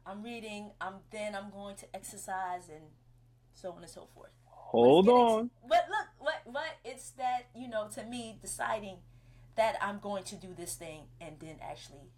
I'm 0.05 0.23
reading. 0.23 0.71
I'm 0.81 0.95
then 1.11 1.35
I'm 1.35 1.49
going 1.51 1.75
to 1.77 1.85
exercise 1.95 2.69
and 2.69 2.85
so 3.53 3.71
on 3.73 3.81
and 3.83 3.89
so 3.89 4.07
forth. 4.13 4.31
Hold 4.45 5.07
on. 5.09 5.27
getting- 5.27 5.49
But 5.69 5.85
look, 5.89 6.07
what 6.19 6.41
what 6.45 6.77
it's 6.83 7.11
that 7.11 7.47
you 7.55 7.67
know 7.69 7.87
to 7.95 8.03
me 8.03 8.37
deciding 8.41 8.97
that 9.55 9.75
I'm 9.81 9.99
going 9.99 10.23
to 10.25 10.35
do 10.35 10.49
this 10.57 10.75
thing 10.75 11.03
and 11.21 11.35
then 11.39 11.57
actually 11.61 12.09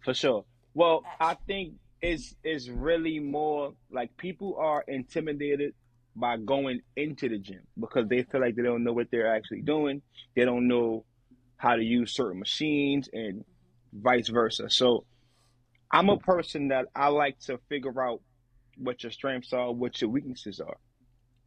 For 0.00 0.14
sure. 0.14 0.44
Well, 0.74 1.02
I 1.20 1.34
think 1.34 1.74
it's 2.00 2.34
it's 2.44 2.68
really 2.68 3.18
more 3.18 3.74
like 3.90 4.16
people 4.16 4.56
are 4.58 4.84
intimidated 4.86 5.74
by 6.14 6.36
going 6.36 6.80
into 6.96 7.28
the 7.28 7.38
gym 7.38 7.62
because 7.78 8.08
they 8.08 8.22
feel 8.24 8.40
like 8.40 8.56
they 8.56 8.62
don't 8.62 8.84
know 8.84 8.92
what 8.92 9.08
they're 9.10 9.34
actually 9.34 9.62
doing. 9.62 10.02
They 10.34 10.44
don't 10.44 10.68
know 10.68 11.04
how 11.56 11.76
to 11.76 11.82
use 11.82 12.14
certain 12.14 12.38
machines 12.38 13.08
and 13.12 13.44
vice 13.92 14.28
versa. 14.28 14.70
So 14.70 15.04
I'm 15.90 16.08
a 16.08 16.18
person 16.18 16.68
that 16.68 16.86
I 16.94 17.08
like 17.08 17.38
to 17.40 17.58
figure 17.68 18.02
out 18.02 18.20
what 18.76 19.02
your 19.02 19.12
strengths 19.12 19.52
are, 19.52 19.72
what 19.72 20.00
your 20.00 20.10
weaknesses 20.10 20.60
are. 20.60 20.76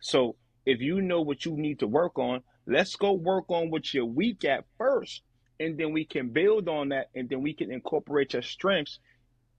So 0.02 0.36
if 0.66 0.82
you 0.82 1.02
know 1.02 1.22
what 1.22 1.46
you 1.46 1.56
need 1.56 1.80
to 1.80 1.88
work 1.88 2.18
on, 2.18 2.42
let's 2.66 2.96
go 2.96 3.14
work 3.14 3.46
on 3.50 3.70
what 3.70 3.94
you're 3.94 4.06
weak 4.06 4.46
at 4.46 4.66
first. 4.78 5.22
And 5.60 5.78
then 5.78 5.94
we 5.94 6.06
can 6.06 6.30
build 6.30 6.68
on 6.68 6.90
that 6.90 7.10
and 7.14 7.30
then 7.30 7.42
we 7.42 7.54
can 7.54 7.72
incorporate 7.72 8.34
your 8.34 8.42
strengths 8.42 9.00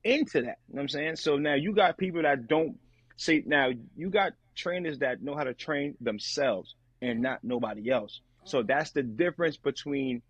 into 0.04 0.42
that. 0.42 0.58
You 0.68 0.74
know 0.74 0.76
what 0.76 0.82
I'm 0.82 0.88
saying? 0.88 1.16
So 1.16 1.36
now 1.36 1.54
you 1.54 1.74
got 1.74 1.98
people 1.98 2.22
that 2.22 2.48
don't 2.48 2.78
say 3.16 3.42
now 3.46 3.70
you 3.96 4.10
got 4.10 4.32
trainers 4.54 4.98
that 4.98 5.22
know 5.22 5.34
how 5.34 5.44
to 5.44 5.54
train 5.54 5.94
themselves 6.00 6.74
and 7.00 7.20
not 7.20 7.40
nobody 7.42 7.90
else. 7.90 8.20
So 8.44 8.62
that's 8.62 8.90
the 8.90 9.02
difference 9.02 9.56
between 9.56 10.22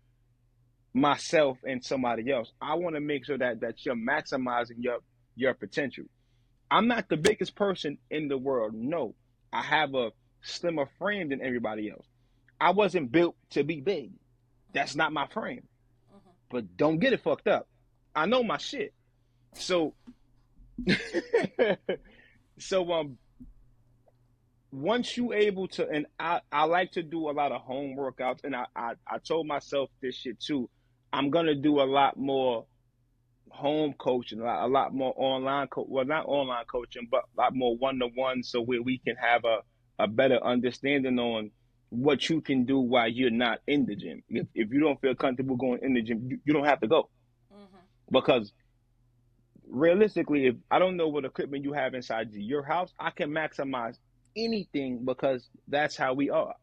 myself 0.93 1.57
and 1.63 1.83
somebody 1.83 2.31
else. 2.31 2.51
I 2.61 2.75
want 2.75 2.95
to 2.95 3.01
make 3.01 3.25
sure 3.25 3.37
that 3.37 3.61
that 3.61 3.85
you're 3.85 3.95
maximizing 3.95 4.77
your 4.77 4.99
your 5.35 5.53
potential. 5.53 6.05
I'm 6.69 6.87
not 6.87 7.09
the 7.09 7.17
biggest 7.17 7.55
person 7.55 7.97
in 8.09 8.27
the 8.27 8.37
world. 8.37 8.73
No. 8.73 9.15
I 9.51 9.61
have 9.61 9.93
a 9.93 10.11
slimmer 10.41 10.87
frame 10.97 11.29
than 11.29 11.41
everybody 11.41 11.89
else. 11.89 12.05
I 12.59 12.71
wasn't 12.71 13.11
built 13.11 13.35
to 13.51 13.63
be 13.63 13.81
big. 13.81 14.11
That's 14.73 14.95
not 14.95 15.13
my 15.13 15.27
frame. 15.27 15.67
Mm-hmm. 16.11 16.29
But 16.49 16.77
don't 16.77 16.99
get 16.99 17.13
it 17.13 17.21
fucked 17.21 17.47
up. 17.47 17.67
I 18.15 18.25
know 18.25 18.43
my 18.43 18.57
shit. 18.57 18.93
So 19.53 19.93
so 22.57 22.91
um 22.91 23.17
once 24.71 25.15
you 25.17 25.33
able 25.33 25.67
to 25.67 25.87
and 25.87 26.07
I, 26.19 26.41
I 26.51 26.63
like 26.65 26.91
to 26.93 27.03
do 27.03 27.29
a 27.29 27.31
lot 27.31 27.51
of 27.51 27.61
home 27.61 27.95
workouts 27.95 28.43
and 28.43 28.55
I, 28.55 28.65
I, 28.75 28.93
I 29.07 29.19
told 29.19 29.45
myself 29.45 29.89
this 30.01 30.15
shit 30.15 30.39
too. 30.39 30.69
I'm 31.11 31.29
gonna 31.29 31.53
do 31.53 31.79
a 31.79 31.83
lot 31.85 32.17
more 32.17 32.65
home 33.49 33.93
coaching, 33.93 34.39
a 34.39 34.43
lot, 34.43 34.65
a 34.65 34.67
lot 34.67 34.93
more 34.93 35.13
online 35.15 35.67
co- 35.67 35.85
well 35.87 36.05
not 36.05 36.25
online 36.27 36.65
coaching, 36.65 37.07
but 37.09 37.23
a 37.37 37.41
lot 37.41 37.55
more 37.55 37.77
one 37.77 37.99
to 37.99 38.07
one 38.15 38.41
so 38.41 38.61
where 38.61 38.81
we 38.81 38.97
can 38.97 39.15
have 39.15 39.45
a, 39.45 39.59
a 39.99 40.07
better 40.07 40.43
understanding 40.43 41.19
on 41.19 41.51
what 41.89 42.27
you 42.27 42.41
can 42.41 42.65
do 42.65 42.79
while 42.79 43.07
you're 43.07 43.29
not 43.29 43.59
in 43.67 43.85
the 43.85 43.95
gym. 43.95 44.23
If, 44.27 44.47
if 44.55 44.71
you 44.71 44.79
don't 44.79 44.99
feel 44.99 45.13
comfortable 45.13 45.55
going 45.55 45.81
in 45.83 45.93
the 45.93 46.01
gym, 46.01 46.27
you, 46.27 46.39
you 46.43 46.53
don't 46.53 46.65
have 46.65 46.81
to 46.81 46.87
go. 46.87 47.09
Because 48.11 48.51
realistically, 49.73 50.45
if 50.45 50.55
I 50.71 50.79
don't 50.79 50.95
know 50.95 51.07
what 51.07 51.25
equipment 51.25 51.65
you 51.65 51.73
have 51.73 51.95
inside 51.95 52.31
your 52.31 52.63
house, 52.63 52.93
I 52.99 53.09
can 53.09 53.31
maximize 53.31 53.97
anything 54.37 55.03
because 55.03 55.49
that's 55.67 55.97
how 55.97 56.13
we 56.13 56.29
are. 56.29 56.53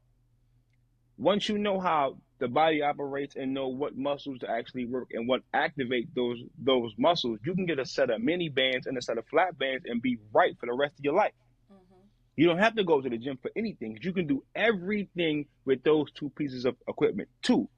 Once 1.19 1.49
you 1.49 1.59
know 1.59 1.79
how 1.79 2.17
the 2.39 2.49
body 2.49 2.81
operates 2.81 3.37
and 3.37 3.53
know 3.53 3.69
what 3.69 3.99
muscles 3.99 4.39
to 4.39 4.51
actually 4.51 4.87
work 4.87 5.09
and 5.13 5.29
what 5.29 5.43
activate 5.53 6.15
those 6.15 6.39
those 6.59 6.95
muscles, 6.97 7.39
you 7.45 7.55
can 7.55 7.67
get 7.67 7.79
a 7.79 7.85
set 7.85 8.09
of 8.09 8.23
mini 8.23 8.49
bands 8.49 8.87
and 8.87 8.97
a 8.97 9.03
set 9.03 9.19
of 9.19 9.27
flat 9.27 9.59
bands 9.59 9.85
and 9.87 10.01
be 10.01 10.17
right 10.33 10.57
for 10.59 10.67
the 10.67 10.73
rest 10.73 10.99
of 10.99 11.05
your 11.05 11.15
life. 11.15 11.33
Mm-hmm. 11.71 12.01
You 12.37 12.47
don't 12.47 12.59
have 12.59 12.77
to 12.77 12.85
go 12.85 13.03
to 13.03 13.09
the 13.11 13.19
gym 13.19 13.39
for 13.43 13.51
anything. 13.55 13.99
You 14.01 14.13
can 14.13 14.27
do 14.27 14.43
everything 14.55 15.47
with 15.67 15.83
those 15.83 16.11
two 16.13 16.31
pieces 16.31 16.65
of 16.65 16.77
equipment. 16.89 17.29
Two, 17.43 17.69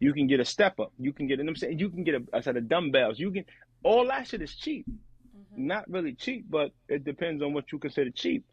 you 0.00 0.14
can 0.14 0.26
get 0.26 0.40
a 0.40 0.44
step 0.44 0.80
up. 0.80 0.92
You 0.98 1.12
can 1.12 1.26
get, 1.26 1.38
you 1.38 1.44
know 1.44 1.50
I'm 1.50 1.56
saying, 1.56 1.78
you 1.78 1.90
can 1.90 2.04
get 2.04 2.14
a, 2.14 2.38
a 2.38 2.42
set 2.42 2.56
of 2.56 2.68
dumbbells. 2.68 3.18
You 3.18 3.32
can, 3.32 3.44
all 3.82 4.06
that 4.06 4.26
shit 4.26 4.42
is 4.42 4.54
cheap. 4.54 4.86
Mm-hmm. 4.88 5.66
Not 5.66 5.90
really 5.90 6.14
cheap, 6.14 6.46
but 6.48 6.72
it 6.88 7.04
depends 7.04 7.42
on 7.42 7.52
what 7.52 7.70
you 7.72 7.78
consider 7.78 8.10
cheap. 8.10 8.44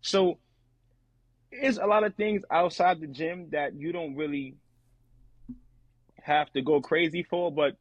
So, 0.00 0.38
it's 1.50 1.78
a 1.78 1.86
lot 1.86 2.04
of 2.04 2.14
things 2.14 2.42
outside 2.50 3.00
the 3.00 3.06
gym 3.06 3.48
that 3.52 3.74
you 3.74 3.92
don't 3.92 4.16
really 4.16 4.56
have 6.20 6.50
to 6.52 6.62
go 6.62 6.80
crazy 6.80 7.22
for, 7.22 7.52
but 7.52 7.76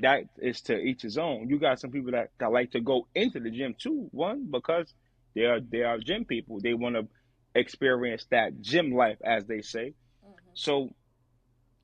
that 0.00 0.24
is 0.38 0.60
to 0.62 0.76
each 0.76 1.02
his 1.02 1.16
own. 1.16 1.48
You 1.48 1.58
got 1.58 1.80
some 1.80 1.90
people 1.90 2.12
that, 2.12 2.30
that 2.38 2.52
like 2.52 2.72
to 2.72 2.80
go 2.80 3.06
into 3.14 3.40
the 3.40 3.50
gym 3.50 3.74
too. 3.78 4.08
One, 4.10 4.48
because 4.50 4.92
they 5.34 5.42
are 5.42 5.60
they 5.60 5.82
are 5.82 5.98
gym 5.98 6.24
people. 6.24 6.60
They 6.60 6.74
want 6.74 6.96
to 6.96 7.06
experience 7.54 8.26
that 8.30 8.60
gym 8.60 8.92
life, 8.92 9.18
as 9.24 9.46
they 9.46 9.62
say. 9.62 9.94
Mm-hmm. 10.24 10.50
So 10.54 10.94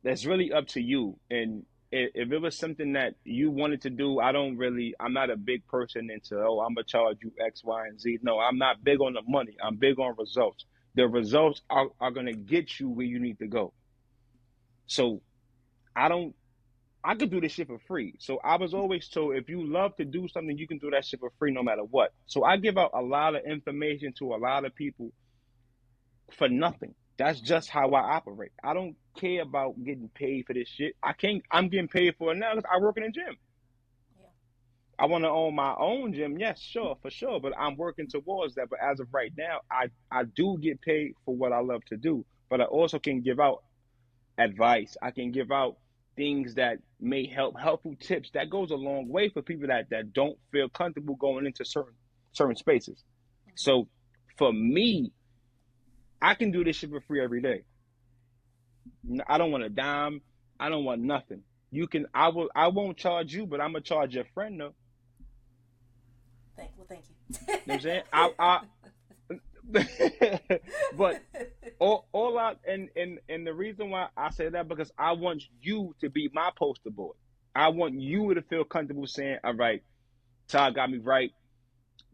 that's 0.03 0.27
really 0.27 0.53
up 0.53 0.67
to 0.69 0.81
you. 0.81 1.19
And 1.31 1.65
if 1.93 2.31
it 2.31 2.39
was 2.39 2.57
something 2.57 2.93
that 2.93 3.15
you 3.25 3.51
wanted 3.51 3.83
to 3.83 3.91
do, 3.91 4.21
I 4.21 4.33
don't 4.33 4.57
really. 4.57 4.95
I'm 5.01 5.13
not 5.13 5.31
a 5.31 5.37
big 5.37 5.67
person 5.67 6.09
into 6.11 6.39
oh, 6.39 6.61
I'm 6.61 6.75
gonna 6.75 6.85
charge 6.85 7.19
you 7.23 7.33
X, 7.45 7.65
Y, 7.65 7.87
and 7.89 8.01
Z. 8.01 8.19
No, 8.23 8.39
I'm 8.39 8.59
not 8.59 8.85
big 8.85 9.01
on 9.01 9.15
the 9.15 9.23
money. 9.27 9.57
I'm 9.63 9.77
big 9.77 9.99
on 9.99 10.15
results. 10.17 10.65
The 10.95 11.09
results 11.09 11.63
are, 11.69 11.89
are 12.01 12.11
gonna 12.11 12.33
get 12.33 12.79
you 12.79 12.89
where 12.89 13.07
you 13.07 13.19
need 13.19 13.39
to 13.41 13.49
go. 13.49 13.73
So 14.87 15.21
I 15.97 16.09
don't. 16.09 16.35
I 17.03 17.15
could 17.15 17.31
do 17.31 17.41
this 17.41 17.53
shit 17.53 17.67
for 17.67 17.79
free. 17.89 18.15
So 18.19 18.39
I 18.45 18.57
was 18.57 18.75
always 18.75 19.09
told 19.09 19.35
if 19.35 19.49
you 19.49 19.67
love 19.67 19.97
to 19.97 20.05
do 20.05 20.29
something, 20.29 20.57
you 20.57 20.69
can 20.69 20.79
do 20.79 20.91
that 20.91 21.05
shit 21.05 21.19
for 21.19 21.33
free 21.39 21.51
no 21.51 21.63
matter 21.63 21.83
what. 21.83 22.13
So 22.27 22.45
I 22.45 22.59
give 22.59 22.77
out 22.77 22.91
a 22.95 23.01
lot 23.01 23.35
of 23.35 23.43
information 23.45 24.13
to 24.19 24.35
a 24.35 24.37
lot 24.37 24.65
of 24.65 24.75
people 24.75 25.11
for 26.37 26.49
nothing. 26.49 26.95
That's 27.21 27.39
just 27.39 27.69
how 27.69 27.91
I 27.91 28.17
operate. 28.17 28.53
I 28.65 28.73
don't 28.73 28.97
care 29.19 29.43
about 29.43 29.75
getting 29.85 30.09
paid 30.09 30.47
for 30.47 30.55
this 30.55 30.71
shit. 30.71 30.97
I 31.03 31.13
can't. 31.13 31.43
I'm 31.51 31.69
getting 31.69 31.87
paid 31.87 32.15
for 32.17 32.33
it 32.33 32.39
now 32.39 32.55
because 32.55 32.71
I 32.75 32.81
work 32.81 32.97
in 32.97 33.03
a 33.03 33.11
gym. 33.11 33.37
Yeah. 34.19 34.27
I 34.99 35.05
want 35.05 35.25
to 35.25 35.29
own 35.29 35.55
my 35.55 35.75
own 35.79 36.15
gym. 36.15 36.39
Yes, 36.39 36.63
sure, 36.63 36.97
for 37.03 37.11
sure. 37.11 37.39
But 37.39 37.53
I'm 37.59 37.77
working 37.77 38.09
towards 38.09 38.55
that. 38.55 38.71
But 38.71 38.79
as 38.83 39.01
of 39.01 39.09
right 39.13 39.33
now, 39.37 39.61
I, 39.71 39.89
I 40.11 40.25
do 40.25 40.57
get 40.63 40.81
paid 40.81 41.13
for 41.27 41.37
what 41.37 41.53
I 41.53 41.61
love 41.61 41.85
to 41.91 41.99
do. 41.99 42.25
But 42.49 42.63
I 42.63 42.65
also 42.65 42.99
can 42.99 43.21
give 43.21 43.39
out 43.39 43.65
advice. 44.39 44.97
I 45.03 45.11
can 45.11 45.31
give 45.31 45.53
out 45.53 45.77
things 46.17 46.55
that 46.55 46.79
may 47.01 47.27
help, 47.27 47.61
helpful 47.61 47.97
tips. 48.01 48.31
That 48.33 48.49
goes 48.49 48.71
a 48.71 48.77
long 48.77 49.11
way 49.11 49.29
for 49.29 49.43
people 49.43 49.69
that, 49.69 49.91
that 49.91 50.15
don't 50.15 50.39
feel 50.53 50.71
comfortable 50.71 51.17
going 51.17 51.45
into 51.45 51.67
certain 51.67 51.97
certain 52.33 52.57
spaces. 52.57 53.05
So 53.57 53.89
for 54.39 54.55
me, 54.55 55.13
I 56.23 56.35
can 56.35 56.51
do 56.51 56.65
this 56.65 56.77
shit 56.77 56.91
for 56.91 57.01
free 57.01 57.23
every 57.23 57.41
day. 57.41 57.63
I 59.27 59.39
don't 59.39 59.51
want 59.51 59.65
a 59.65 59.69
dime. 59.69 60.21
I 60.59 60.69
don't 60.69 60.85
want 60.85 61.01
nothing. 61.01 61.43
You 61.71 61.87
can. 61.87 62.07
I 62.13 62.29
will. 62.29 62.51
I 62.55 62.69
won't 62.69 62.97
charge 62.97 63.33
you, 63.33 63.47
but 63.47 63.61
I'm 63.61 63.73
gonna 63.73 63.83
charge 63.83 64.15
your 64.15 64.25
friend 64.35 64.61
though. 64.61 64.75
Thank. 66.57 66.71
Well, 66.77 66.87
thank 66.89 67.05
you. 67.09 67.15
you 67.49 67.55
know 67.55 67.61
what 67.65 67.75
I'm 67.75 67.81
saying? 67.81 68.03
I. 68.13 68.31
I 68.39 68.61
but 70.97 71.23
all, 71.79 72.09
all 72.13 72.37
out 72.39 72.59
and, 72.67 72.89
and 72.97 73.21
and 73.29 73.47
the 73.47 73.55
reason 73.55 73.91
why 73.91 74.09
I 74.17 74.31
say 74.31 74.49
that 74.49 74.67
because 74.67 74.91
I 74.99 75.13
want 75.13 75.45
you 75.63 75.95
to 76.01 76.11
be 76.11 76.29
my 76.33 76.51
poster 76.57 76.91
boy. 76.91 77.13
I 77.55 77.69
want 77.69 77.95
you 78.01 78.35
to 78.35 78.43
feel 78.43 78.65
comfortable 78.65 79.07
saying, 79.07 79.39
"All 79.45 79.55
right, 79.55 79.83
Todd 80.49 80.75
got 80.75 80.91
me 80.91 80.99
right 80.99 81.31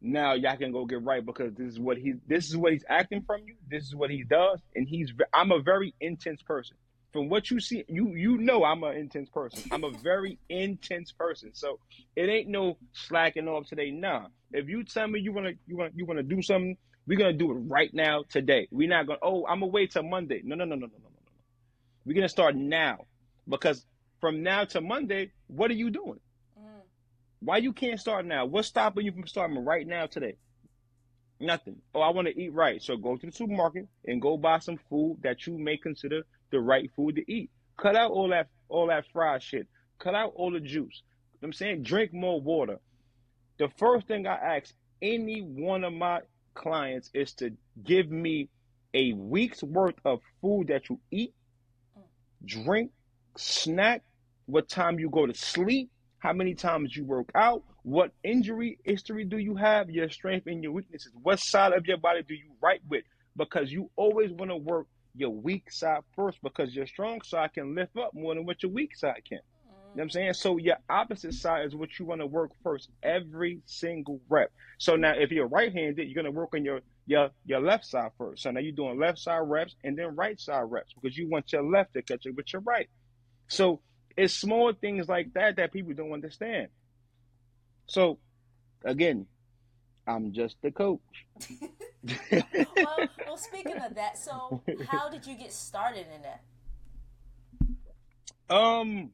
now 0.01 0.35
y'all 0.35 0.57
can 0.57 0.73
go 0.73 0.85
get 0.85 1.03
right 1.03 1.25
because 1.25 1.55
this 1.55 1.69
is 1.69 1.81
what 1.81 1.97
he 1.97 2.15
this 2.27 2.49
is 2.49 2.57
what 2.57 2.73
he's 2.73 2.85
acting 2.89 3.23
from 3.27 3.43
you. 3.47 3.55
This 3.69 3.85
is 3.85 3.95
what 3.95 4.11
he 4.11 4.25
does, 4.25 4.61
and 4.75 4.89
he's 4.89 5.13
I'm 5.33 5.53
a 5.53 5.61
very 5.61 5.95
intense 6.01 6.43
person. 6.43 6.77
From 7.13 7.29
what 7.29 7.51
you 7.51 7.61
see, 7.61 7.85
you 7.89 8.15
you 8.15 8.39
know 8.39 8.65
I'm 8.65 8.83
an 8.85 8.97
intense 8.97 9.31
person. 9.31 9.63
I'm 9.73 9.85
a 9.85 9.91
very 9.91 10.39
intense 10.49 11.13
person. 11.13 11.51
So 11.55 11.79
it 12.15 12.29
ain't 12.29 12.49
no 12.49 12.77
slacking 12.93 13.49
off 13.49 13.67
today. 13.67 13.91
Nah, 13.91 14.27
if 14.53 14.69
you 14.69 14.85
tell 14.85 15.09
me 15.09 15.21
you 15.21 15.33
wanna 15.33 15.53
you 15.67 15.77
want 15.77 15.95
you 15.97 16.05
wanna 16.05 16.23
do 16.23 16.43
something, 16.43 16.77
we're 17.07 17.19
gonna 17.19 17.33
do 17.33 17.51
it 17.53 17.55
right 17.55 17.93
now 17.95 18.25
today. 18.29 18.69
We're 18.71 18.89
not 18.89 19.07
gonna 19.07 19.21
oh 19.23 19.47
I'm 19.47 19.61
gonna 19.61 19.73
wait 19.73 19.93
till 19.93 20.03
Monday. 20.03 20.43
No 20.45 20.57
no 20.57 20.65
no 20.65 20.75
no 20.75 20.87
no 20.87 20.93
no 20.93 21.09
no. 21.09 21.33
We're 22.05 22.15
gonna 22.15 22.29
start 22.29 22.55
now 22.55 23.07
because 23.49 23.87
from 24.21 24.43
now 24.43 24.65
to 24.65 24.81
Monday, 24.81 25.33
what 25.47 25.71
are 25.71 25.75
you 25.75 25.91
doing? 25.91 26.21
Why 27.47 27.59
you 27.59 27.73
can't 27.73 28.01
start 28.01 28.27
now? 28.27 28.45
What's 28.45 28.67
stopping 28.67 29.05
you 29.05 29.13
from 29.13 29.29
starting 29.29 29.65
right 29.65 29.87
now 29.87 30.07
today? 30.07 30.35
Nothing. 31.39 31.77
Oh, 31.95 32.01
I 32.01 32.11
want 32.11 32.27
to 32.27 32.37
eat 32.37 32.53
right. 32.53 32.83
So 32.83 32.97
go 32.97 33.17
to 33.17 33.25
the 33.25 33.31
supermarket 33.31 33.87
and 34.05 34.21
go 34.21 34.37
buy 34.37 34.59
some 34.59 34.81
food 34.91 35.19
that 35.23 35.47
you 35.47 35.57
may 35.57 35.77
consider 35.77 36.23
the 36.51 36.59
right 36.59 36.91
food 36.97 37.15
to 37.15 37.33
eat. 37.33 37.51
Cut 37.77 37.95
out 37.95 38.11
all 38.11 38.31
that 38.31 38.49
all 38.69 38.89
that 38.89 39.05
fried 39.13 39.45
shit. 39.45 39.69
Cut 40.01 40.17
out 40.17 40.33
all 40.35 40.51
the 40.51 40.59
juice. 40.59 41.03
I'm 41.41 41.53
saying 41.53 41.85
drink 41.85 42.13
more 42.13 42.41
water. 42.41 42.81
The 43.59 43.69
first 43.79 44.09
thing 44.09 44.27
I 44.27 44.57
ask 44.57 44.75
any 45.01 45.39
one 45.39 45.85
of 45.85 45.93
my 45.93 46.23
clients 46.55 47.13
is 47.15 47.33
to 47.35 47.53
give 47.85 48.11
me 48.11 48.49
a 48.93 49.13
week's 49.13 49.63
worth 49.63 50.01
of 50.05 50.19
food 50.41 50.67
that 50.67 50.89
you 50.91 50.99
eat, 51.13 51.33
drink, 52.45 52.91
snack, 53.37 54.03
what 54.47 54.69
time 54.69 54.99
you 54.99 55.11
go 55.11 55.27
to 55.27 55.35
sleep, 55.35 55.91
how 56.27 56.33
many 56.33 56.57
times 56.57 56.97
you 56.97 57.05
work 57.05 57.31
out, 57.37 57.63
what 57.85 58.11
injury 58.25 58.81
history 58.83 59.25
do 59.25 59.39
you 59.39 59.55
have, 59.55 59.89
your 59.89 60.11
strength 60.11 60.49
and 60.49 60.61
your 60.61 60.73
weaknesses, 60.73 61.13
what 61.23 61.39
side 61.39 61.73
of 61.73 61.87
your 61.87 61.99
body 61.99 62.21
do 62.27 62.35
you 62.35 62.51
right 62.61 62.81
with? 62.89 63.05
Because 63.37 63.71
you 63.71 63.93
always 63.95 64.33
want 64.33 64.51
to 64.51 64.57
work 64.57 64.89
your 65.15 65.31
weak 65.31 65.71
side 65.71 66.01
first 66.17 66.39
because 66.43 66.75
your 66.75 66.89
strong 66.89 67.23
side 67.23 67.53
can 67.55 67.77
lift 67.77 67.97
up 67.97 68.13
more 68.13 68.35
than 68.35 68.45
what 68.45 68.61
your 68.61 68.73
weak 68.73 68.97
side 68.97 69.23
can. 69.29 69.39
You 69.39 69.71
know 69.71 69.79
what 69.93 70.03
I'm 70.03 70.11
saying? 70.11 70.33
So 70.33 70.57
your 70.57 70.79
opposite 70.91 71.33
side 71.33 71.65
is 71.65 71.77
what 71.77 71.97
you 71.97 72.07
want 72.07 72.23
to 72.23 72.27
work 72.27 72.51
first 72.65 72.91
every 73.05 73.61
single 73.67 74.21
rep. 74.29 74.51
So 74.79 74.97
now 74.97 75.15
if 75.17 75.31
you're 75.31 75.47
right 75.47 75.73
handed, 75.73 76.09
you're 76.09 76.21
gonna 76.21 76.35
work 76.35 76.55
on 76.55 76.65
your 76.65 76.81
your 77.07 77.31
your 77.45 77.61
left 77.61 77.85
side 77.85 78.11
first. 78.19 78.43
So 78.43 78.51
now 78.51 78.59
you're 78.59 78.73
doing 78.73 78.99
left 78.99 79.21
side 79.21 79.43
reps 79.45 79.77
and 79.85 79.97
then 79.97 80.17
right 80.17 80.41
side 80.41 80.65
reps 80.67 80.93
because 81.01 81.17
you 81.17 81.29
want 81.29 81.53
your 81.53 81.63
left 81.63 81.95
to 81.95 82.03
catch 82.03 82.27
up 82.27 82.35
with 82.35 82.53
your 82.53 82.63
right. 82.63 82.89
So 83.47 83.81
it's 84.17 84.35
small 84.35 84.73
things 84.73 85.09
like 85.09 85.35
that 85.35 85.57
that 85.57 85.73
people 85.73 85.93
don't 85.93 86.13
understand. 86.13 86.69
So, 87.87 88.19
again, 88.85 89.27
I'm 90.07 90.33
just 90.33 90.57
the 90.63 90.71
coach. 90.71 91.01
well, 92.31 93.09
well, 93.27 93.37
speaking 93.37 93.79
of 93.79 93.95
that, 93.97 94.17
so 94.17 94.63
how 94.89 95.09
did 95.09 95.27
you 95.27 95.37
get 95.37 95.53
started 95.53 96.07
in 96.15 96.23
that? 96.23 96.41
Um, 98.55 99.11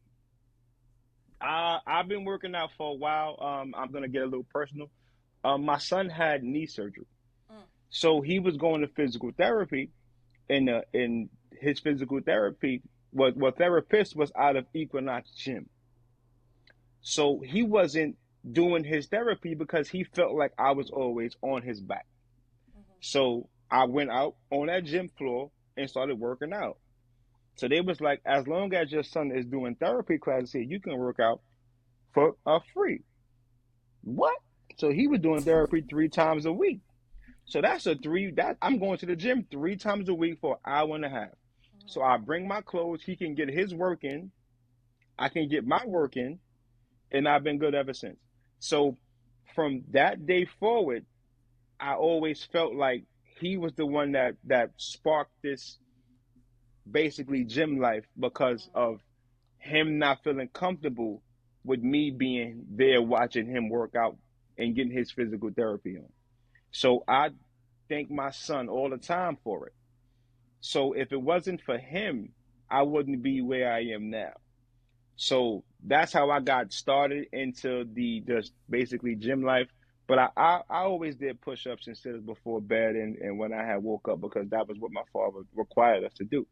I 1.41 1.79
I've 1.87 2.09
been 2.09 2.25
working 2.25 2.55
out 2.55 2.71
for 2.77 2.91
a 2.93 2.95
while. 2.95 3.37
Um, 3.41 3.75
I'm 3.77 3.91
gonna 3.91 4.09
get 4.09 4.23
a 4.23 4.27
little 4.27 4.47
personal. 4.53 4.91
Um, 5.45 5.65
my 5.65 5.79
son 5.79 6.09
had 6.09 6.45
knee 6.45 6.67
surgery, 6.67 7.07
mm. 7.51 7.63
so 7.89 8.21
he 8.21 8.39
was 8.39 8.57
going 8.57 8.83
to 8.83 8.89
physical 8.89 9.31
therapy, 9.37 9.91
and 10.49 10.69
uh, 10.69 10.83
in 10.93 11.31
his 11.59 11.81
physical 11.81 12.21
therapy, 12.21 12.83
what 13.13 13.37
what 13.37 13.59
therapist 13.59 14.17
was 14.17 14.33
out 14.37 14.57
of 14.57 14.67
Equinox 14.75 15.31
Gym. 15.31 15.69
So 17.03 17.41
he 17.45 17.63
wasn't 17.63 18.17
doing 18.51 18.85
his 18.85 19.07
therapy 19.07 19.55
because 19.55 19.89
he 19.89 20.05
felt 20.05 20.35
like 20.35 20.53
I 20.59 20.73
was 20.73 20.91
always 20.91 21.37
on 21.43 21.63
his 21.63 21.81
back. 21.81 22.07
Mm-hmm. 22.71 22.93
So 23.01 23.49
I 23.71 23.85
went 23.85 24.11
out 24.11 24.37
on 24.51 24.67
that 24.67 24.85
gym 24.85 25.09
floor 25.17 25.51
and 25.77 25.89
started 25.89 26.19
working 26.19 26.53
out. 26.53 26.79
So 27.57 27.69
they 27.69 27.81
was 27.81 28.01
like, 28.01 28.21
as 28.25 28.47
long 28.47 28.73
as 28.75 28.91
your 28.91 29.03
son 29.03 29.31
is 29.35 29.47
doing 29.47 29.75
therapy 29.75 30.19
classes 30.19 30.53
here, 30.53 30.63
you 30.63 30.81
can 30.81 30.97
work 30.97 31.21
out 31.21 31.41
for 32.15 32.35
a 32.47 32.61
free. 32.73 33.03
What? 34.03 34.37
So 34.79 34.91
he 34.91 35.07
was 35.07 35.21
doing 35.21 35.43
therapy 35.43 35.85
three 35.89 36.09
times 36.09 36.47
a 36.47 36.53
week. 36.53 36.81
So 37.45 37.61
that's 37.61 37.87
a 37.87 37.95
three 37.95 38.31
that 38.33 38.57
I'm 38.63 38.79
going 38.79 38.99
to 38.99 39.07
the 39.07 39.17
gym 39.17 39.47
three 39.51 39.77
times 39.77 40.09
a 40.09 40.15
week 40.15 40.39
for 40.41 40.59
an 40.65 40.73
hour 40.73 40.95
and 40.95 41.05
a 41.05 41.11
half. 41.11 41.29
So 41.87 42.03
I 42.03 42.17
bring 42.17 42.47
my 42.49 42.61
clothes. 42.61 43.03
He 43.03 43.17
can 43.17 43.35
get 43.35 43.49
his 43.49 43.75
work 43.75 44.05
in. 44.05 44.31
I 45.19 45.29
can 45.29 45.49
get 45.49 45.67
my 45.67 45.85
work 45.87 46.17
in, 46.17 46.39
and 47.11 47.29
I've 47.29 47.45
been 47.45 47.59
good 47.59 47.75
ever 47.75 47.95
since. 47.95 48.19
So 48.59 48.97
from 49.55 49.83
that 49.91 50.27
day 50.27 50.47
forward, 50.59 51.05
I 51.79 51.95
always 51.95 52.45
felt 52.45 52.75
like 52.75 53.05
he 53.41 53.57
was 53.57 53.73
the 53.75 53.87
one 53.87 54.13
that 54.13 54.35
that 54.45 54.71
sparked 54.77 55.33
this 55.43 55.79
basically 56.91 57.45
gym 57.45 57.79
life 57.79 58.05
because 58.19 58.69
of 58.75 59.01
him 59.59 59.99
not 59.99 60.23
feeling 60.25 60.49
comfortable 60.49 61.23
with 61.65 61.81
me 61.81 62.11
being 62.11 62.65
there 62.71 63.01
watching 63.01 63.47
him 63.47 63.69
work 63.69 63.95
out 63.95 64.17
and 64.59 64.75
getting 64.75 64.93
his 64.93 65.11
physical 65.11 65.51
therapy 65.55 65.97
on. 65.97 66.09
So 66.73 67.05
I 67.07 67.31
thank 67.89 68.11
my 68.11 68.31
son 68.31 68.69
all 68.69 68.91
the 68.91 68.97
time 68.97 69.39
for 69.45 69.67
it. 69.69 69.75
So 70.63 70.93
if 70.93 71.13
it 71.13 71.21
wasn't 71.21 71.61
for 71.61 71.77
him, 71.77 72.31
I 72.71 72.83
wouldn't 72.83 73.21
be 73.23 73.43
where 73.43 73.71
I 73.71 73.81
am 73.87 74.11
now. 74.11 74.33
So 75.17 75.65
that's 75.85 76.13
how 76.13 76.31
I 76.31 76.41
got 76.41 76.73
started 76.73 77.27
into 77.33 77.85
the 77.93 78.23
just 78.27 78.53
basically 78.71 79.17
gym 79.17 79.43
life. 79.43 79.67
But 80.07 80.19
I, 80.19 80.29
I, 80.37 80.61
I 80.71 80.79
always 80.85 81.17
did 81.17 81.41
push 81.41 81.67
ups 81.67 81.89
and 81.89 81.99
sit 81.99 82.15
ups 82.15 82.25
before 82.25 82.61
bed 82.61 82.95
and, 82.95 83.17
and 83.19 83.39
when 83.39 83.53
I 83.53 83.65
had 83.65 83.83
woke 83.83 84.09
up 84.09 84.21
because 84.21 84.49
that 84.51 84.69
was 84.69 84.79
what 84.79 84.93
my 84.93 85.03
father 85.13 85.41
required 85.55 86.05
us 86.05 86.13
to 86.19 86.25
do. 86.25 86.47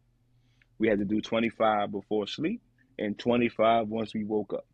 We 0.79 0.89
had 0.89 0.99
to 0.99 1.05
do 1.05 1.21
25 1.21 1.93
before 1.93 2.27
sleep 2.27 2.61
and 2.99 3.17
25 3.17 3.89
once 3.89 4.13
we 4.13 4.25
woke 4.25 4.55
up. 4.55 4.67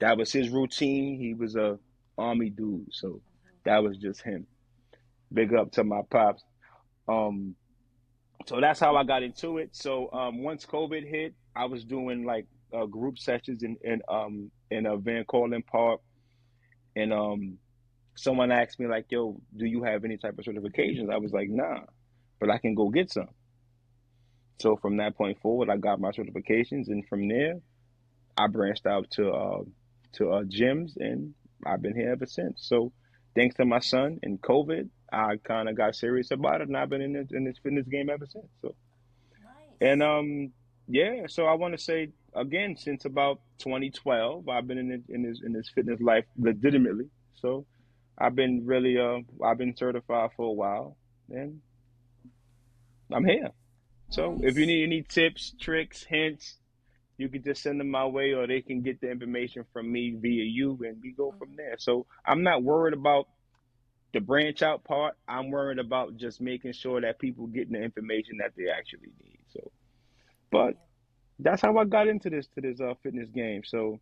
That 0.00 0.18
was 0.18 0.32
his 0.32 0.50
routine. 0.50 1.18
He 1.20 1.34
was 1.34 1.54
a 1.54 1.78
army 2.18 2.50
dude, 2.50 2.88
so 2.92 3.20
that 3.64 3.82
was 3.82 3.96
just 3.96 4.22
him. 4.22 4.46
Big 5.32 5.54
up 5.54 5.72
to 5.72 5.84
my 5.84 6.00
pops. 6.10 6.42
Um, 7.08 7.54
so 8.46 8.60
that's 8.60 8.80
how 8.80 8.96
I 8.96 9.04
got 9.04 9.22
into 9.22 9.58
it. 9.58 9.70
So 9.72 10.10
um, 10.12 10.42
once 10.42 10.64
COVID 10.64 11.08
hit, 11.08 11.34
I 11.54 11.66
was 11.66 11.84
doing 11.84 12.24
like 12.24 12.46
uh, 12.72 12.86
group 12.86 13.18
sessions 13.18 13.62
in 13.62 13.76
in 13.82 14.02
um 14.08 14.50
in 14.70 14.86
a 14.86 14.96
Van 14.96 15.24
Cortlandt 15.24 15.66
Park, 15.66 16.00
and 16.94 17.12
um 17.12 17.58
someone 18.16 18.50
asked 18.52 18.78
me 18.78 18.86
like, 18.86 19.06
"Yo, 19.10 19.40
do 19.56 19.66
you 19.66 19.82
have 19.82 20.04
any 20.04 20.16
type 20.16 20.38
of 20.38 20.44
certifications?" 20.44 21.12
I 21.12 21.18
was 21.18 21.32
like, 21.32 21.48
"Nah, 21.48 21.80
but 22.40 22.50
I 22.50 22.58
can 22.58 22.74
go 22.74 22.88
get 22.88 23.10
some." 23.12 23.28
So 24.58 24.76
from 24.76 24.96
that 24.98 25.16
point 25.16 25.40
forward, 25.40 25.68
I 25.68 25.76
got 25.76 26.00
my 26.00 26.10
certifications, 26.10 26.88
and 26.88 27.06
from 27.08 27.28
there, 27.28 27.56
I 28.36 28.46
branched 28.46 28.86
out 28.86 29.10
to 29.12 29.30
uh, 29.30 29.62
to 30.14 30.32
uh, 30.32 30.42
gyms, 30.44 30.92
and 30.96 31.34
I've 31.64 31.82
been 31.82 31.96
here 31.96 32.12
ever 32.12 32.26
since. 32.26 32.66
So 32.66 32.92
thanks 33.34 33.56
to 33.56 33.64
my 33.64 33.80
son 33.80 34.18
and 34.22 34.40
COVID, 34.40 34.88
I 35.12 35.36
kind 35.42 35.68
of 35.68 35.76
got 35.76 35.94
serious 35.94 36.30
about 36.30 36.60
it, 36.60 36.68
and 36.68 36.76
I've 36.76 36.90
been 36.90 37.02
in 37.02 37.12
this, 37.12 37.28
in 37.30 37.44
this 37.44 37.58
fitness 37.62 37.86
game 37.86 38.10
ever 38.10 38.26
since. 38.26 38.46
So, 38.62 38.74
nice. 39.42 39.90
and 39.90 40.02
um, 40.02 40.52
yeah. 40.88 41.26
So 41.28 41.46
I 41.46 41.54
want 41.54 41.76
to 41.76 41.82
say 41.82 42.10
again, 42.34 42.76
since 42.76 43.04
about 43.04 43.40
2012, 43.58 44.48
I've 44.48 44.66
been 44.66 44.78
in 44.78 44.88
this, 44.88 45.02
in 45.08 45.22
this 45.22 45.40
in 45.44 45.52
this 45.52 45.68
fitness 45.74 46.00
life 46.00 46.24
legitimately. 46.38 47.06
So, 47.34 47.66
I've 48.18 48.34
been 48.34 48.66
really 48.66 48.98
uh, 48.98 49.18
I've 49.44 49.58
been 49.58 49.76
certified 49.76 50.30
for 50.36 50.46
a 50.46 50.52
while, 50.52 50.96
and 51.30 51.60
I'm 53.12 53.24
here. 53.24 53.50
So, 54.10 54.32
nice. 54.32 54.50
if 54.50 54.58
you 54.58 54.66
need 54.66 54.84
any 54.84 55.02
tips, 55.02 55.54
tricks, 55.60 56.02
hints, 56.04 56.56
you 57.18 57.28
can 57.28 57.42
just 57.42 57.62
send 57.62 57.80
them 57.80 57.90
my 57.90 58.06
way, 58.06 58.32
or 58.32 58.46
they 58.46 58.60
can 58.60 58.82
get 58.82 59.00
the 59.00 59.10
information 59.10 59.64
from 59.72 59.90
me 59.90 60.16
via 60.18 60.44
you, 60.44 60.78
and 60.86 60.98
we 61.02 61.12
go 61.12 61.34
from 61.38 61.56
there. 61.56 61.76
So 61.78 62.06
I'm 62.24 62.42
not 62.42 62.62
worried 62.62 62.94
about 62.94 63.28
the 64.16 64.20
branch 64.20 64.62
out 64.62 64.82
part. 64.82 65.14
I'm 65.28 65.50
worried 65.50 65.78
about 65.78 66.16
just 66.16 66.40
making 66.40 66.72
sure 66.72 67.02
that 67.02 67.18
people 67.18 67.46
getting 67.48 67.74
the 67.74 67.82
information 67.82 68.38
that 68.38 68.52
they 68.56 68.70
actually 68.70 69.10
need. 69.22 69.40
So, 69.52 69.70
but 70.50 70.74
that's 71.38 71.60
how 71.60 71.76
I 71.76 71.84
got 71.84 72.08
into 72.08 72.30
this 72.30 72.46
to 72.54 72.62
this 72.62 72.80
uh 72.80 72.94
fitness 73.02 73.28
game. 73.28 73.60
So 73.62 74.00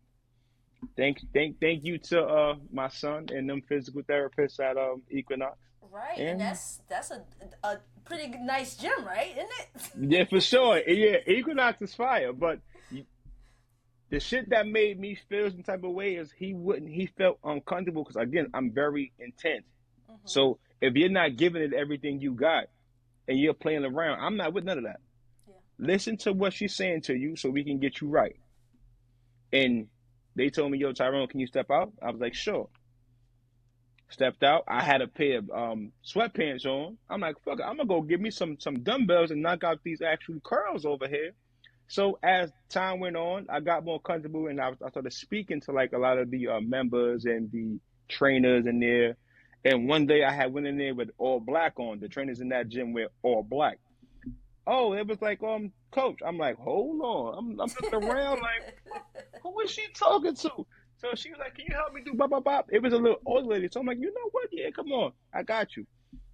thank 0.95 1.19
thank 1.33 1.59
thank 1.59 1.83
you 1.83 1.97
to 1.97 2.23
uh 2.23 2.55
my 2.71 2.87
son 2.87 3.27
and 3.33 3.49
them 3.49 3.61
physical 3.67 4.03
therapists 4.03 4.57
at 4.61 4.77
um 4.77 5.01
Equinox. 5.11 5.57
Right, 5.91 6.17
and, 6.17 6.29
and 6.29 6.41
that's 6.41 6.79
that's 6.87 7.11
a 7.11 7.21
a 7.65 7.79
pretty 8.05 8.29
nice 8.37 8.77
gym, 8.77 9.03
right? 9.05 9.31
Isn't 9.31 9.49
it? 9.59 10.11
yeah, 10.13 10.23
for 10.29 10.39
sure. 10.39 10.77
Yeah, 10.87 11.17
Equinox 11.27 11.81
is 11.81 11.93
fire, 11.93 12.31
but 12.31 12.61
the 14.09 14.19
shit 14.21 14.49
that 14.51 14.65
made 14.65 14.97
me 14.97 15.17
feel 15.27 15.51
some 15.51 15.63
type 15.63 15.83
of 15.83 15.91
way 15.91 16.15
is 16.15 16.31
he 16.31 16.53
wouldn't 16.53 16.89
he 16.89 17.07
felt 17.17 17.37
uncomfortable 17.43 18.03
because 18.05 18.15
again 18.15 18.47
I'm 18.53 18.71
very 18.71 19.11
intense. 19.19 19.65
Mm-hmm. 20.15 20.27
So 20.27 20.59
if 20.81 20.95
you're 20.95 21.09
not 21.09 21.35
giving 21.35 21.61
it 21.61 21.73
everything 21.73 22.21
you 22.21 22.33
got 22.33 22.65
and 23.27 23.39
you're 23.39 23.53
playing 23.53 23.85
around, 23.85 24.19
I'm 24.19 24.37
not 24.37 24.53
with 24.53 24.63
none 24.63 24.77
of 24.77 24.83
that. 24.85 24.99
Listen 25.77 26.17
to 26.17 26.33
what 26.33 26.53
she's 26.53 26.75
saying 26.75 27.01
to 27.03 27.15
you 27.15 27.35
so 27.35 27.49
we 27.49 27.63
can 27.63 27.79
get 27.79 28.01
you 28.01 28.07
right. 28.07 28.35
And 29.51 29.87
they 30.35 30.49
told 30.49 30.71
me, 30.71 30.77
yo, 30.77 30.93
Tyrone, 30.93 31.27
can 31.27 31.39
you 31.39 31.47
step 31.47 31.69
out? 31.71 31.91
I 32.01 32.11
was 32.11 32.19
like, 32.19 32.33
sure. 32.33 32.69
Stepped 34.09 34.43
out. 34.43 34.63
I 34.67 34.83
had 34.83 35.01
a 35.01 35.07
pair 35.07 35.39
of 35.39 35.49
um, 35.49 35.91
sweatpants 36.05 36.65
on. 36.65 36.97
I'm 37.09 37.21
like, 37.21 37.35
fuck 37.43 37.59
it, 37.59 37.63
I'm 37.63 37.77
gonna 37.77 37.87
go 37.87 38.01
get 38.01 38.21
me 38.21 38.31
some 38.31 38.57
some 38.59 38.83
dumbbells 38.83 39.31
and 39.31 39.41
knock 39.41 39.63
out 39.63 39.79
these 39.83 40.01
actual 40.01 40.39
curls 40.41 40.85
over 40.85 41.07
here. 41.07 41.31
So 41.87 42.19
as 42.23 42.51
time 42.69 42.99
went 42.99 43.15
on, 43.15 43.47
I 43.49 43.59
got 43.59 43.85
more 43.85 43.99
comfortable 43.99 44.47
and 44.47 44.59
I, 44.59 44.71
I 44.83 44.89
started 44.89 45.13
speaking 45.13 45.61
to 45.61 45.71
like 45.71 45.93
a 45.93 45.97
lot 45.97 46.17
of 46.17 46.31
the 46.31 46.47
uh, 46.47 46.61
members 46.61 47.25
and 47.25 47.51
the 47.51 47.79
trainers 48.07 48.65
in 48.65 48.79
there. 48.79 49.17
And 49.65 49.89
one 49.89 50.05
day 50.05 50.23
I 50.23 50.31
had 50.31 50.53
went 50.53 50.67
in 50.67 50.77
there 50.77 50.93
with 50.93 51.09
all 51.17 51.39
black 51.39 51.79
on. 51.79 51.99
The 51.99 52.07
trainers 52.07 52.39
in 52.39 52.49
that 52.49 52.69
gym 52.69 52.93
wear 52.93 53.09
all 53.23 53.43
black 53.43 53.79
oh, 54.67 54.93
it 54.93 55.07
was 55.07 55.21
like, 55.21 55.41
um, 55.43 55.71
coach. 55.91 56.19
I'm 56.25 56.37
like, 56.37 56.57
hold 56.57 57.01
on. 57.01 57.37
I'm, 57.37 57.61
I'm 57.61 57.71
looking 57.81 57.93
around 58.09 58.41
like, 58.41 58.77
who 59.43 59.59
is 59.61 59.71
she 59.71 59.87
talking 59.93 60.35
to? 60.35 60.65
So 60.97 61.13
she 61.13 61.29
was 61.29 61.39
like, 61.39 61.55
can 61.55 61.65
you 61.69 61.75
help 61.75 61.93
me 61.93 62.01
do 62.03 62.13
bop, 62.13 62.29
bop, 62.29 62.43
bop? 62.43 62.67
It 62.71 62.81
was 62.81 62.93
a 62.93 62.97
little 62.97 63.19
old 63.25 63.45
lady. 63.45 63.67
So 63.71 63.79
I'm 63.79 63.85
like, 63.85 63.99
you 63.99 64.07
know 64.13 64.29
what? 64.31 64.47
Yeah, 64.51 64.69
come 64.75 64.91
on. 64.91 65.11
I 65.33 65.43
got 65.43 65.75
you. 65.75 65.85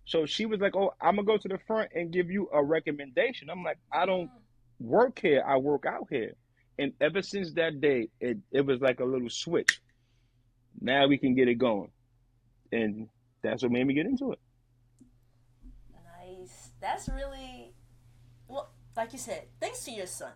So 0.05 0.25
she 0.25 0.45
was 0.45 0.59
like, 0.59 0.75
oh, 0.75 0.93
I'm 1.01 1.15
going 1.15 1.25
to 1.25 1.31
go 1.33 1.37
to 1.37 1.47
the 1.47 1.57
front 1.65 1.91
and 1.95 2.11
give 2.11 2.29
you 2.29 2.49
a 2.53 2.63
recommendation. 2.63 3.49
I'm 3.49 3.63
like, 3.63 3.77
I 3.91 4.05
don't 4.05 4.29
work 4.79 5.19
here. 5.19 5.43
I 5.45 5.57
work 5.57 5.85
out 5.85 6.07
here. 6.09 6.33
And 6.79 6.93
ever 7.01 7.21
since 7.21 7.53
that 7.53 7.81
day, 7.81 8.09
it, 8.19 8.37
it 8.51 8.65
was 8.65 8.81
like 8.81 8.99
a 8.99 9.05
little 9.05 9.29
switch. 9.29 9.81
Now 10.79 11.07
we 11.07 11.17
can 11.17 11.35
get 11.35 11.47
it 11.47 11.55
going. 11.55 11.91
And 12.71 13.09
that's 13.41 13.63
what 13.63 13.71
made 13.71 13.85
me 13.85 13.93
get 13.93 14.05
into 14.05 14.31
it. 14.31 14.39
Nice. 15.93 16.71
That's 16.79 17.09
really 17.09 17.73
well, 18.47 18.71
like 18.95 19.13
you 19.13 19.19
said, 19.19 19.45
thanks 19.59 19.83
to 19.85 19.91
your 19.91 20.07
son. 20.07 20.33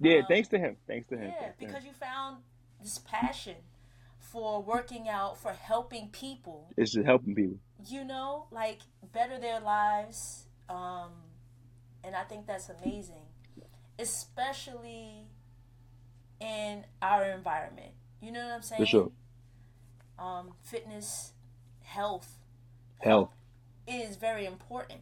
Yeah, 0.00 0.18
um, 0.18 0.26
thanks 0.28 0.48
to 0.48 0.58
him. 0.58 0.76
Thanks 0.86 1.08
to 1.08 1.16
him. 1.16 1.32
Yeah, 1.40 1.50
because 1.58 1.84
you 1.84 1.92
found 1.92 2.38
this 2.80 2.98
passion 2.98 3.56
for 4.18 4.62
working 4.62 5.08
out, 5.08 5.38
for 5.38 5.52
helping 5.52 6.08
people. 6.08 6.70
It's 6.76 6.92
just 6.92 7.06
helping 7.06 7.34
people. 7.34 7.58
You 7.86 8.04
know, 8.04 8.46
like 8.50 8.80
better 9.12 9.38
their 9.38 9.60
lives. 9.60 10.46
Um, 10.68 11.12
and 12.04 12.14
I 12.14 12.24
think 12.24 12.46
that's 12.46 12.68
amazing, 12.68 13.26
especially 13.98 15.26
in 16.40 16.84
our 17.00 17.24
environment. 17.24 17.92
You 18.20 18.32
know 18.32 18.44
what 18.44 18.54
I'm 18.54 18.62
saying? 18.62 18.82
For 18.82 18.86
sure. 18.86 19.12
Um, 20.18 20.52
fitness, 20.62 21.32
health, 21.88 22.38
health 22.98 23.30
is 23.86 24.16
very 24.16 24.46
important. 24.46 25.00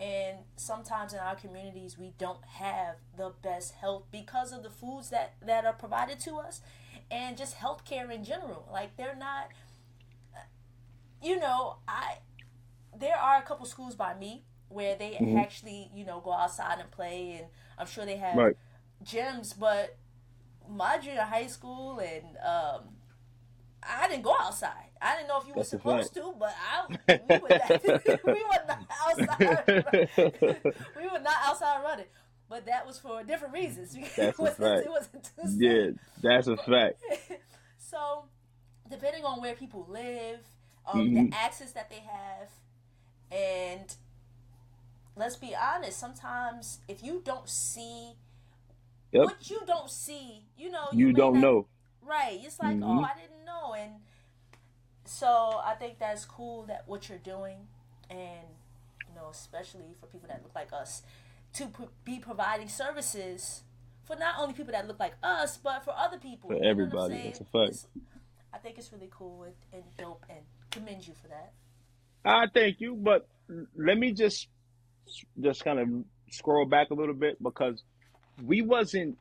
And 0.00 0.38
sometimes 0.56 1.12
in 1.12 1.18
our 1.18 1.34
communities, 1.34 1.98
we 1.98 2.12
don't 2.18 2.42
have 2.44 2.96
the 3.16 3.32
best 3.42 3.74
health 3.74 4.04
because 4.10 4.50
of 4.52 4.62
the 4.62 4.70
foods 4.70 5.10
that, 5.10 5.34
that 5.46 5.66
are 5.66 5.74
provided 5.74 6.18
to 6.20 6.36
us 6.36 6.62
and 7.10 7.36
just 7.36 7.56
healthcare 7.58 8.10
in 8.10 8.24
general. 8.24 8.66
Like, 8.72 8.96
they're 8.96 9.16
not, 9.16 9.48
you 11.22 11.38
know, 11.38 11.76
I, 11.86 12.18
there 12.98 13.16
are 13.16 13.38
a 13.38 13.42
couple 13.42 13.66
schools 13.66 13.94
by 13.94 14.14
me 14.14 14.44
where 14.68 14.96
they 14.96 15.18
mm-hmm. 15.20 15.36
actually, 15.36 15.90
you 15.94 16.06
know, 16.06 16.20
go 16.20 16.32
outside 16.32 16.78
and 16.80 16.90
play, 16.90 17.36
and 17.38 17.48
I'm 17.76 17.86
sure 17.86 18.06
they 18.06 18.16
have 18.16 18.36
right. 18.36 18.56
gyms, 19.04 19.52
but 19.58 19.98
my 20.68 20.96
junior 20.98 21.22
high 21.22 21.48
school 21.48 21.98
and 21.98 22.24
um, 22.38 22.84
I 23.82 24.08
didn't 24.08 24.22
go 24.22 24.34
outside. 24.40 24.89
I 25.02 25.16
didn't 25.16 25.28
know 25.28 25.40
if 25.40 25.48
you 25.48 25.54
were 25.54 25.64
supposed 25.64 26.14
to, 26.14 26.34
but 26.38 26.54
I 26.54 26.86
we 27.08 27.38
were, 27.40 27.48
not, 27.48 28.24
we 28.26 28.44
were 28.44 28.64
not 28.68 28.86
outside. 29.00 29.84
we 30.96 31.08
were 31.08 31.18
not 31.20 31.36
outside 31.44 31.82
running, 31.82 32.06
but 32.48 32.66
that 32.66 32.86
was 32.86 32.98
for 32.98 33.22
different 33.24 33.54
reasons. 33.54 33.94
That's 34.16 34.18
it, 34.18 34.38
wasn't, 34.38 34.58
a 34.58 34.76
fact. 34.76 34.86
it 34.86 34.90
wasn't 34.90 35.24
too 35.24 35.64
Yeah, 35.64 35.90
that's 36.22 36.48
a 36.48 36.56
fact. 36.56 37.02
so, 37.78 38.24
depending 38.90 39.24
on 39.24 39.40
where 39.40 39.54
people 39.54 39.86
live, 39.88 40.40
um, 40.86 41.00
mm-hmm. 41.00 41.30
the 41.30 41.36
access 41.36 41.72
that 41.72 41.88
they 41.88 42.00
have, 42.00 42.50
and 43.32 43.94
let's 45.16 45.36
be 45.36 45.54
honest, 45.54 45.98
sometimes 45.98 46.80
if 46.88 47.02
you 47.02 47.22
don't 47.24 47.48
see 47.48 48.12
yep. 49.12 49.24
what 49.24 49.50
you 49.50 49.60
don't 49.66 49.90
see, 49.90 50.44
you 50.58 50.70
know, 50.70 50.88
you, 50.92 51.08
you 51.08 51.12
don't 51.12 51.34
not, 51.34 51.40
know. 51.40 51.66
Right. 52.02 52.40
It's 52.42 52.58
like, 52.58 52.76
oh, 52.76 52.80
mm-hmm. 52.80 52.98
oh, 52.98 53.02
I 53.02 53.12
didn't 53.14 53.44
know, 53.44 53.74
and 53.74 53.92
so 55.10 55.60
I 55.64 55.74
think 55.74 55.98
that's 55.98 56.24
cool 56.24 56.62
that 56.68 56.84
what 56.86 57.08
you're 57.08 57.18
doing, 57.18 57.56
and 58.08 58.46
you 59.08 59.14
know, 59.16 59.28
especially 59.28 59.96
for 59.98 60.06
people 60.06 60.28
that 60.28 60.40
look 60.44 60.54
like 60.54 60.72
us, 60.72 61.02
to 61.54 61.68
be 62.04 62.20
providing 62.20 62.68
services 62.68 63.62
for 64.04 64.14
not 64.14 64.36
only 64.38 64.54
people 64.54 64.70
that 64.70 64.86
look 64.86 65.00
like 65.00 65.14
us, 65.20 65.56
but 65.56 65.84
for 65.84 65.92
other 65.98 66.16
people. 66.16 66.50
For 66.50 66.64
everybody, 66.64 67.22
that's 67.24 67.40
a 67.40 67.44
fact. 67.44 67.70
It's, 67.70 67.86
I 68.54 68.58
think 68.58 68.78
it's 68.78 68.92
really 68.92 69.10
cool 69.10 69.42
and, 69.42 69.54
and 69.72 69.82
dope, 69.98 70.24
and 70.28 70.38
commend 70.70 71.08
you 71.08 71.14
for 71.20 71.26
that. 71.26 71.54
I 72.24 72.46
thank 72.54 72.80
you, 72.80 72.94
but 72.94 73.26
let 73.76 73.98
me 73.98 74.12
just 74.12 74.46
just 75.40 75.64
kind 75.64 75.80
of 75.80 75.88
scroll 76.30 76.66
back 76.66 76.90
a 76.90 76.94
little 76.94 77.14
bit 77.16 77.42
because 77.42 77.82
we 78.44 78.62
wasn't 78.62 79.18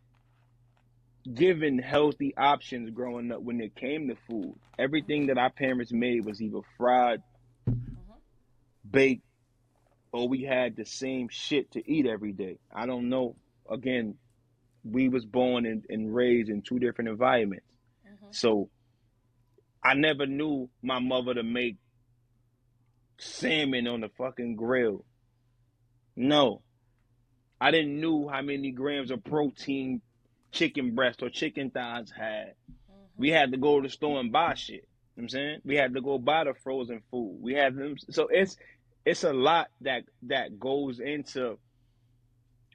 given 1.33 1.79
healthy 1.79 2.33
options 2.35 2.89
growing 2.91 3.31
up 3.31 3.41
when 3.41 3.61
it 3.61 3.75
came 3.75 4.07
to 4.07 4.15
food. 4.27 4.55
Everything 4.77 5.27
that 5.27 5.37
our 5.37 5.49
parents 5.49 5.91
made 5.91 6.25
was 6.25 6.41
either 6.41 6.59
fried, 6.77 7.21
mm-hmm. 7.69 8.13
baked, 8.89 9.23
or 10.11 10.27
we 10.27 10.43
had 10.43 10.75
the 10.75 10.85
same 10.85 11.27
shit 11.29 11.71
to 11.71 11.91
eat 11.91 12.05
every 12.05 12.31
day. 12.31 12.57
I 12.73 12.85
don't 12.85 13.09
know. 13.09 13.35
Again, 13.69 14.15
we 14.83 15.09
was 15.09 15.25
born 15.25 15.65
and, 15.65 15.85
and 15.89 16.13
raised 16.13 16.49
in 16.49 16.61
two 16.61 16.79
different 16.79 17.09
environments. 17.09 17.65
Mm-hmm. 18.07 18.27
So 18.31 18.69
I 19.83 19.93
never 19.93 20.25
knew 20.25 20.69
my 20.81 20.99
mother 20.99 21.33
to 21.35 21.43
make 21.43 21.77
salmon 23.19 23.87
on 23.87 24.01
the 24.01 24.09
fucking 24.17 24.55
grill. 24.55 25.05
No. 26.15 26.61
I 27.61 27.71
didn't 27.71 27.99
know 27.99 28.29
how 28.29 28.41
many 28.41 28.71
grams 28.71 29.11
of 29.11 29.23
protein 29.23 30.01
chicken 30.51 30.95
breast 30.95 31.21
or 31.21 31.29
chicken 31.29 31.69
thighs 31.69 32.11
had. 32.15 32.53
Mm-hmm. 32.71 32.93
We 33.17 33.29
had 33.29 33.51
to 33.51 33.57
go 33.57 33.81
to 33.81 33.87
the 33.87 33.91
store 33.91 34.19
and 34.19 34.31
buy 34.31 34.53
shit. 34.55 34.87
You 35.15 35.23
know 35.23 35.23
I'm 35.23 35.29
saying 35.29 35.61
we 35.65 35.75
had 35.75 35.93
to 35.93 36.01
go 36.01 36.17
buy 36.17 36.45
the 36.45 36.53
frozen 36.53 37.01
food. 37.11 37.37
We 37.41 37.53
had 37.53 37.75
them, 37.75 37.95
so 38.09 38.27
it's 38.31 38.57
it's 39.05 39.23
a 39.23 39.33
lot 39.33 39.69
that 39.81 40.03
that 40.23 40.59
goes 40.59 40.99
into 40.99 41.57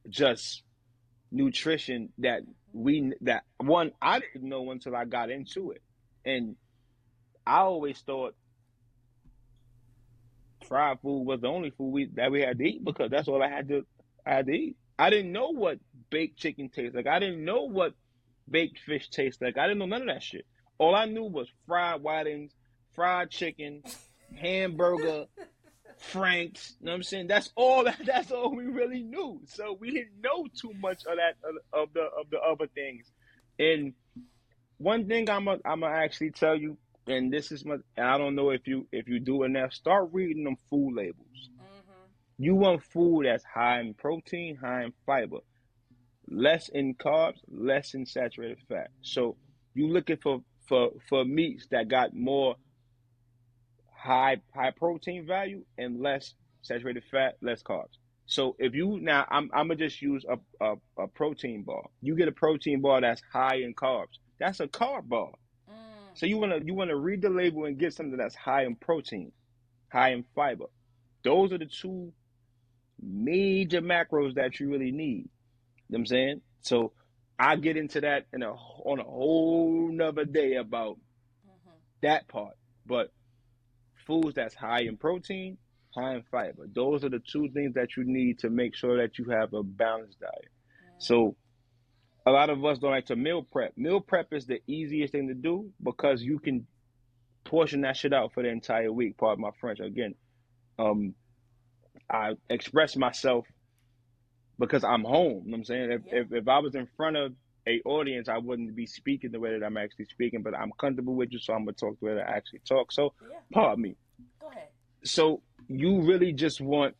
just 0.08 0.62
nutrition 1.30 2.10
that 2.18 2.42
we 2.72 3.12
that 3.22 3.44
one 3.58 3.92
I 4.00 4.20
didn't 4.20 4.48
know 4.48 4.70
until 4.70 4.94
I 4.94 5.04
got 5.04 5.30
into 5.30 5.70
it, 5.70 5.82
and 6.24 6.56
I 7.46 7.58
always 7.58 7.98
thought 8.00 8.34
fried 10.66 10.98
food 11.00 11.24
was 11.24 11.40
the 11.40 11.48
only 11.48 11.70
food 11.70 11.90
we, 11.90 12.06
that 12.14 12.31
we 12.31 12.40
had 12.40 12.58
to 12.58 12.64
eat 12.64 12.85
because 12.85 13.10
that's 13.10 13.29
all 13.29 13.42
I 13.42 13.48
had 13.48 13.68
to 13.68 13.87
I 14.27 14.35
had 14.35 14.46
to 14.46 14.52
eat. 14.52 14.77
I 14.99 15.11
didn't 15.11 15.33
know 15.33 15.51
what 15.51 15.79
baked 16.11 16.38
chicken 16.38 16.69
tastes 16.69 16.95
like. 16.95 17.07
I 17.07 17.19
didn't 17.19 17.45
know 17.45 17.65
what 17.65 17.95
baked 18.49 18.79
fish 18.79 19.09
tastes 19.11 19.40
like. 19.40 19.59
I 19.59 19.67
didn't 19.67 19.79
know 19.79 19.87
none 19.87 20.03
of 20.03 20.09
that 20.09 20.23
shit. 20.23 20.47
All 20.79 20.95
I 20.95 21.07
knew 21.07 21.25
was 21.25 21.49
fried 21.67 22.03
whitings, 22.03 22.53
fried 22.95 23.31
chicken, 23.31 23.83
hamburger, 24.37 25.27
Franks. 25.99 26.75
You 26.81 26.87
know 26.87 26.92
what 26.92 26.97
I'm 26.97 27.03
saying? 27.03 27.27
That's 27.29 27.51
all. 27.57 27.85
That, 27.85 28.01
that's 28.07 28.31
all 28.31 28.55
we 28.55 28.65
really 28.65 29.03
knew. 29.03 29.40
So 29.47 29.77
we 29.79 29.90
didn't 29.90 30.21
know 30.21 30.47
too 30.61 30.73
much 30.81 31.05
of 31.07 31.17
that 31.17 31.37
of 31.73 31.92
the 31.92 32.03
of 32.03 32.31
the 32.31 32.38
other 32.38 32.67
things. 32.67 33.11
And 33.59 33.95
one 34.79 35.07
thing 35.07 35.31
I'm 35.31 35.49
a, 35.49 35.59
I'm 35.65 35.81
gonna 35.81 35.95
actually 35.95 36.33
tell 36.33 36.57
you, 36.57 36.77
and 37.07 37.33
this 37.33 37.53
is 37.53 37.65
my. 37.65 37.77
I 37.97 38.19
don't 38.19 38.35
know 38.35 38.51
if 38.51 38.67
you 38.67 38.87
if 38.92 39.09
you 39.09 39.21
do 39.21 39.45
enough. 39.45 39.73
Start 39.73 40.11
reading 40.13 40.45
them 40.45 40.57
food 40.71 40.95
labels. 40.95 41.51
You 42.38 42.54
want 42.54 42.82
food 42.82 43.26
that's 43.26 43.44
high 43.44 43.80
in 43.80 43.94
protein, 43.94 44.56
high 44.56 44.85
in 44.85 44.92
fiber 45.06 45.38
less 46.28 46.68
in 46.68 46.94
carbs, 46.94 47.38
less 47.48 47.94
in 47.94 48.06
saturated 48.06 48.58
fat. 48.68 48.88
So 49.02 49.37
you 49.74 49.88
looking 49.88 50.16
for 50.16 50.42
for 50.68 50.90
for 51.08 51.24
meats 51.24 51.66
that 51.70 51.88
got 51.88 52.14
more 52.14 52.56
high 53.96 54.40
high 54.54 54.70
protein 54.70 55.26
value 55.26 55.64
and 55.78 56.00
less 56.00 56.35
saturated 56.62 57.04
fat, 57.10 57.37
less 57.42 57.62
carbs. 57.62 57.96
So 58.26 58.56
if 58.58 58.74
you 58.74 58.98
now, 59.00 59.26
I'm 59.30 59.50
I'm 59.52 59.68
gonna 59.68 59.76
just 59.76 60.00
use 60.00 60.24
a, 60.28 60.38
a 60.64 60.76
a 60.98 61.06
protein 61.08 61.62
bar. 61.62 61.85
You 62.00 62.16
get 62.16 62.28
a 62.28 62.32
protein 62.32 62.80
bar 62.80 63.00
that's 63.00 63.22
high 63.32 63.56
in 63.56 63.74
carbs. 63.74 64.18
That's 64.38 64.60
a 64.60 64.66
carb 64.66 65.08
bar. 65.08 65.32
Mm. 65.70 65.74
So 66.14 66.26
you 66.26 66.38
wanna 66.38 66.60
you 66.64 66.74
wanna 66.74 66.96
read 66.96 67.22
the 67.22 67.30
label 67.30 67.66
and 67.66 67.78
get 67.78 67.92
something 67.92 68.16
that's 68.16 68.35
high 68.35 68.64
in 68.64 68.76
protein, 68.76 69.32
high 69.92 70.12
in 70.12 70.24
fiber. 70.35 70.66
Those 71.22 71.52
are 71.52 71.58
the 71.58 71.66
two 71.66 72.12
major 73.01 73.83
macros 73.83 74.35
that 74.35 74.61
you 74.61 74.71
really 74.71 74.92
need. 74.92 75.29
You 75.88 75.90
know 75.90 75.97
what 75.97 75.99
I'm 76.01 76.07
saying? 76.07 76.40
So 76.61 76.92
I 77.38 77.57
get 77.57 77.77
into 77.77 78.01
that 78.03 78.27
in 78.33 78.42
a 78.42 78.53
on 78.53 79.01
a 79.01 79.05
whole 79.05 79.90
nother 79.92 80.25
day 80.25 80.55
about 80.57 80.99
hmm 81.45 81.71
that 82.03 82.29
part. 82.29 82.55
But 82.87 83.13
foods 84.07 84.35
that's 84.35 84.55
high 84.55 84.83
in 84.83 84.97
protein, 84.97 85.59
high 85.95 86.17
in 86.17 86.23
fiber. 86.31 86.67
Those 86.73 87.05
are 87.05 87.09
the 87.11 87.21
two 87.21 87.49
things 87.55 87.75
that 87.75 87.97
you 87.97 88.05
need 88.05 88.40
to 88.40 88.51
make 88.51 88.75
sure 88.75 88.99
that 88.99 89.19
you 89.19 89.27
have 89.31 89.53
a 89.55 89.63
balanced 89.63 90.21
diet. 90.21 90.51
So 90.99 91.37
a 92.27 92.31
lot 92.31 92.51
of 92.51 92.65
us 92.65 92.79
don't 92.79 92.90
like 92.90 93.07
to 93.07 93.17
meal 93.17 93.42
prep. 93.42 93.77
Meal 93.77 94.01
prep 94.01 94.33
is 94.33 94.47
the 94.47 94.61
easiest 94.67 95.13
thing 95.13 95.29
to 95.29 95.35
do 95.35 95.71
because 95.83 96.23
you 96.23 96.38
can 96.38 96.67
portion 97.45 97.83
that 97.83 97.97
shit 97.97 98.13
out 98.13 98.33
for 98.33 98.42
the 98.42 98.49
entire 98.49 98.92
week. 98.92 99.17
Part 99.19 99.35
of 99.35 99.38
my 99.40 99.51
French. 99.61 99.81
Again, 99.81 100.15
um, 100.79 101.15
I 102.11 102.33
express 102.50 102.96
myself 102.96 103.46
because 104.59 104.85
I'm 104.85 105.05
home. 105.05 105.42
You 105.44 105.50
know 105.50 105.57
what 105.57 105.59
I'm 105.59 105.65
saying? 105.65 105.90
If, 105.92 106.02
Yeah. 106.07 106.15
if 106.21 106.33
if 106.33 106.48
I 106.48 106.59
was 106.59 106.75
in 106.75 106.87
front 106.96 107.17
of 107.17 107.33
a 107.67 107.81
audience, 107.85 108.29
I 108.29 108.38
wouldn't 108.38 108.75
be 108.77 108.87
speaking 108.87 109.31
the 109.33 109.40
way 109.40 109.59
that 109.59 109.65
I'm 109.65 109.77
actually 109.77 110.05
speaking. 110.07 110.42
But 110.42 110.55
I'm 110.55 110.71
comfortable 110.79 111.15
with 111.15 111.33
you, 111.33 111.38
so 111.38 111.55
I'm 111.55 111.65
gonna 111.65 111.73
talk 111.73 111.98
the 112.00 112.07
way 112.07 112.15
that 112.15 112.29
I 112.29 112.37
actually 112.37 112.61
talk. 112.69 112.92
So, 112.92 113.15
Yeah. 113.31 113.40
pardon 113.52 113.83
me. 113.83 113.96
Go 114.40 114.48
ahead. 114.48 114.69
So 115.05 115.42
you 115.69 116.02
really 116.02 116.33
just 116.33 116.61
want 116.61 116.96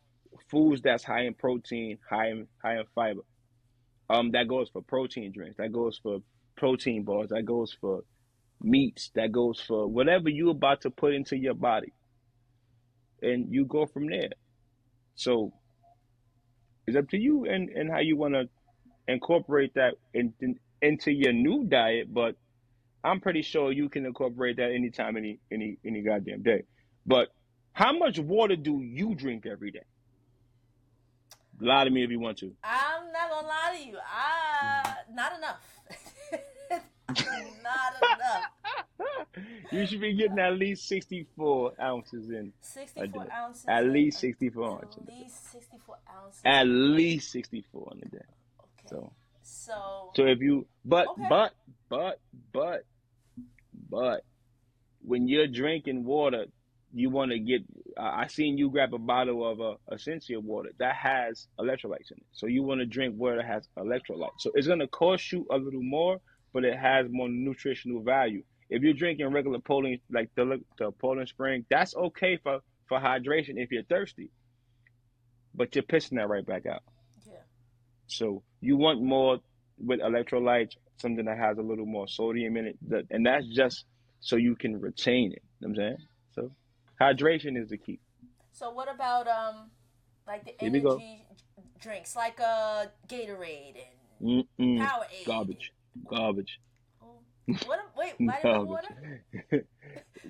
foods 0.49 0.81
that's 0.81 1.03
high 1.03 1.21
in 1.21 1.33
protein, 1.35 1.97
high 2.09 2.29
in 2.29 2.47
high 2.61 2.79
in 2.79 2.85
fiber. 2.95 3.21
Um, 4.09 4.31
that 4.31 4.47
goes 4.47 4.69
for 4.69 4.81
protein 4.81 5.31
drinks. 5.31 5.57
That 5.57 5.71
goes 5.71 5.97
for 5.99 6.19
protein 6.57 7.03
bars. 7.03 7.29
That 7.29 7.43
goes 7.45 7.73
for 7.73 8.03
meats. 8.61 9.11
That 9.15 9.31
goes 9.31 9.59
for 9.59 9.87
whatever 9.87 10.29
you 10.29 10.49
about 10.49 10.81
to 10.81 10.89
put 10.89 11.13
into 11.13 11.37
your 11.37 11.53
body, 11.55 11.93
and 13.21 13.51
you 13.53 13.65
go 13.65 13.85
from 13.85 14.07
there. 14.07 14.29
So 15.15 15.53
it's 16.87 16.97
up 16.97 17.09
to 17.09 17.17
you 17.17 17.45
and 17.45 17.69
and 17.69 17.89
how 17.89 17.99
you 17.99 18.17
want 18.17 18.33
to 18.33 18.49
incorporate 19.07 19.73
that 19.75 19.95
in, 20.13 20.33
in, 20.39 20.59
into 20.81 21.11
your 21.11 21.33
new 21.33 21.65
diet. 21.65 22.13
But 22.13 22.35
I'm 23.03 23.19
pretty 23.19 23.41
sure 23.41 23.71
you 23.71 23.89
can 23.89 24.05
incorporate 24.05 24.57
that 24.57 24.71
anytime, 24.71 25.17
any 25.17 25.39
any 25.51 25.77
any 25.85 26.01
goddamn 26.01 26.43
day. 26.43 26.63
But 27.05 27.29
how 27.73 27.97
much 27.97 28.19
water 28.19 28.55
do 28.55 28.81
you 28.81 29.15
drink 29.15 29.45
every 29.45 29.71
day? 29.71 29.83
Lie 31.59 31.85
to 31.85 31.89
me 31.89 32.03
if 32.03 32.09
you 32.09 32.19
want 32.19 32.37
to. 32.39 32.51
I'm 32.63 33.11
not 33.13 33.29
gonna 33.29 33.47
lie 33.47 33.77
to 33.77 33.87
you. 33.87 33.97
I 34.05 34.95
not 35.13 35.37
enough. 35.37 35.79
not 37.63 37.93
enough. 38.01 38.43
You 39.71 39.85
should 39.87 40.01
be 40.01 40.13
getting 40.13 40.39
at 40.39 40.57
least 40.57 40.87
64 40.87 41.73
ounces 41.81 42.29
in. 42.29 42.53
Sixty-four 42.61 43.23
day. 43.25 43.29
ounces. 43.33 43.65
At 43.67 43.85
least 43.85 44.19
64 44.19 44.69
ounces. 44.83 44.97
At 44.97 45.07
least 45.07 45.51
sixty-four 45.51 45.95
ounces. 46.23 46.41
At 46.45 46.63
least 46.67 47.31
64 47.31 47.93
in 47.93 47.97
a 47.97 48.01
day. 48.11 48.17
okay. 48.59 48.87
So, 48.87 49.11
So. 49.41 50.11
so 50.15 50.25
if 50.25 50.39
you, 50.39 50.67
but, 50.83 51.07
Okay. 51.09 51.25
but, 51.29 51.51
but, 51.89 52.19
but, 52.53 52.83
but, 53.89 54.21
when 55.01 55.27
you're 55.27 55.47
drinking 55.47 56.03
water, 56.03 56.45
you 56.93 57.09
want 57.09 57.31
to 57.31 57.39
get. 57.39 57.61
Uh, 57.97 58.03
I 58.03 58.27
seen 58.27 58.57
you 58.57 58.69
grab 58.69 58.93
a 58.93 58.97
bottle 58.97 59.45
of 59.49 59.59
a 59.59 59.63
uh, 59.91 59.95
Essentia 59.95 60.39
water 60.39 60.69
that 60.79 60.95
has 60.95 61.47
electrolytes 61.59 62.11
in 62.11 62.17
it. 62.17 62.25
So 62.31 62.47
you 62.47 62.63
want 62.63 62.79
to 62.79 62.85
drink 62.85 63.15
water 63.17 63.37
that 63.37 63.45
has 63.45 63.67
electrolytes. 63.77 64.39
So 64.39 64.51
it's 64.55 64.67
gonna 64.67 64.87
cost 64.87 65.31
you 65.31 65.45
a 65.51 65.57
little 65.57 65.83
more, 65.83 66.19
but 66.53 66.63
it 66.63 66.77
has 66.77 67.07
more 67.09 67.27
nutritional 67.29 68.01
value. 68.01 68.43
If 68.75 68.83
you're 68.83 68.93
drinking 68.93 69.31
regular 69.31 69.59
Poland, 69.59 69.99
like 70.11 70.29
the 70.35 70.59
the 70.77 70.91
Poland 70.91 71.29
Spring, 71.29 71.65
that's 71.69 71.95
okay 71.95 72.37
for 72.43 72.59
for 72.87 72.99
hydration 72.99 73.53
if 73.55 73.71
you're 73.71 73.83
thirsty. 73.83 74.29
But 75.53 75.73
you're 75.75 75.83
pissing 75.93 76.17
that 76.17 76.27
right 76.27 76.45
back 76.45 76.65
out. 76.65 76.83
yeah. 77.25 77.43
So 78.07 78.43
you 78.59 78.75
want 78.75 79.01
more 79.01 79.39
with 79.77 80.01
electrolytes, 80.01 80.73
something 80.97 81.23
that 81.23 81.37
has 81.37 81.57
a 81.57 81.61
little 81.61 81.85
more 81.85 82.07
sodium 82.09 82.57
in 82.57 82.65
it, 82.67 82.77
that, 82.89 83.05
and 83.11 83.25
that's 83.25 83.47
just 83.47 83.85
so 84.19 84.35
you 84.35 84.55
can 84.57 84.79
retain 84.81 85.31
it. 85.31 85.41
You 85.61 85.69
know 85.69 85.73
what 85.73 85.85
I'm 85.85 85.97
saying? 85.97 85.97
So 86.35 86.51
hydration 87.01 87.57
is 87.61 87.69
the 87.69 87.77
key. 87.77 87.99
So 88.51 88.71
what 88.71 88.93
about 88.93 89.25
um, 89.29 89.71
like 90.27 90.43
the 90.43 90.53
Here 90.59 90.69
energy 90.69 91.25
drinks, 91.79 92.13
like 92.15 92.39
uh 92.41 92.87
Gatorade 93.07 93.77
and 94.19 94.43
Mm-mm. 94.59 94.79
Powerade? 94.79 95.25
Garbage, 95.25 95.71
garbage, 96.09 96.59
What? 97.65 97.79
Wait, 97.95 98.13
vitamin 98.19 98.67
water? 98.67 99.65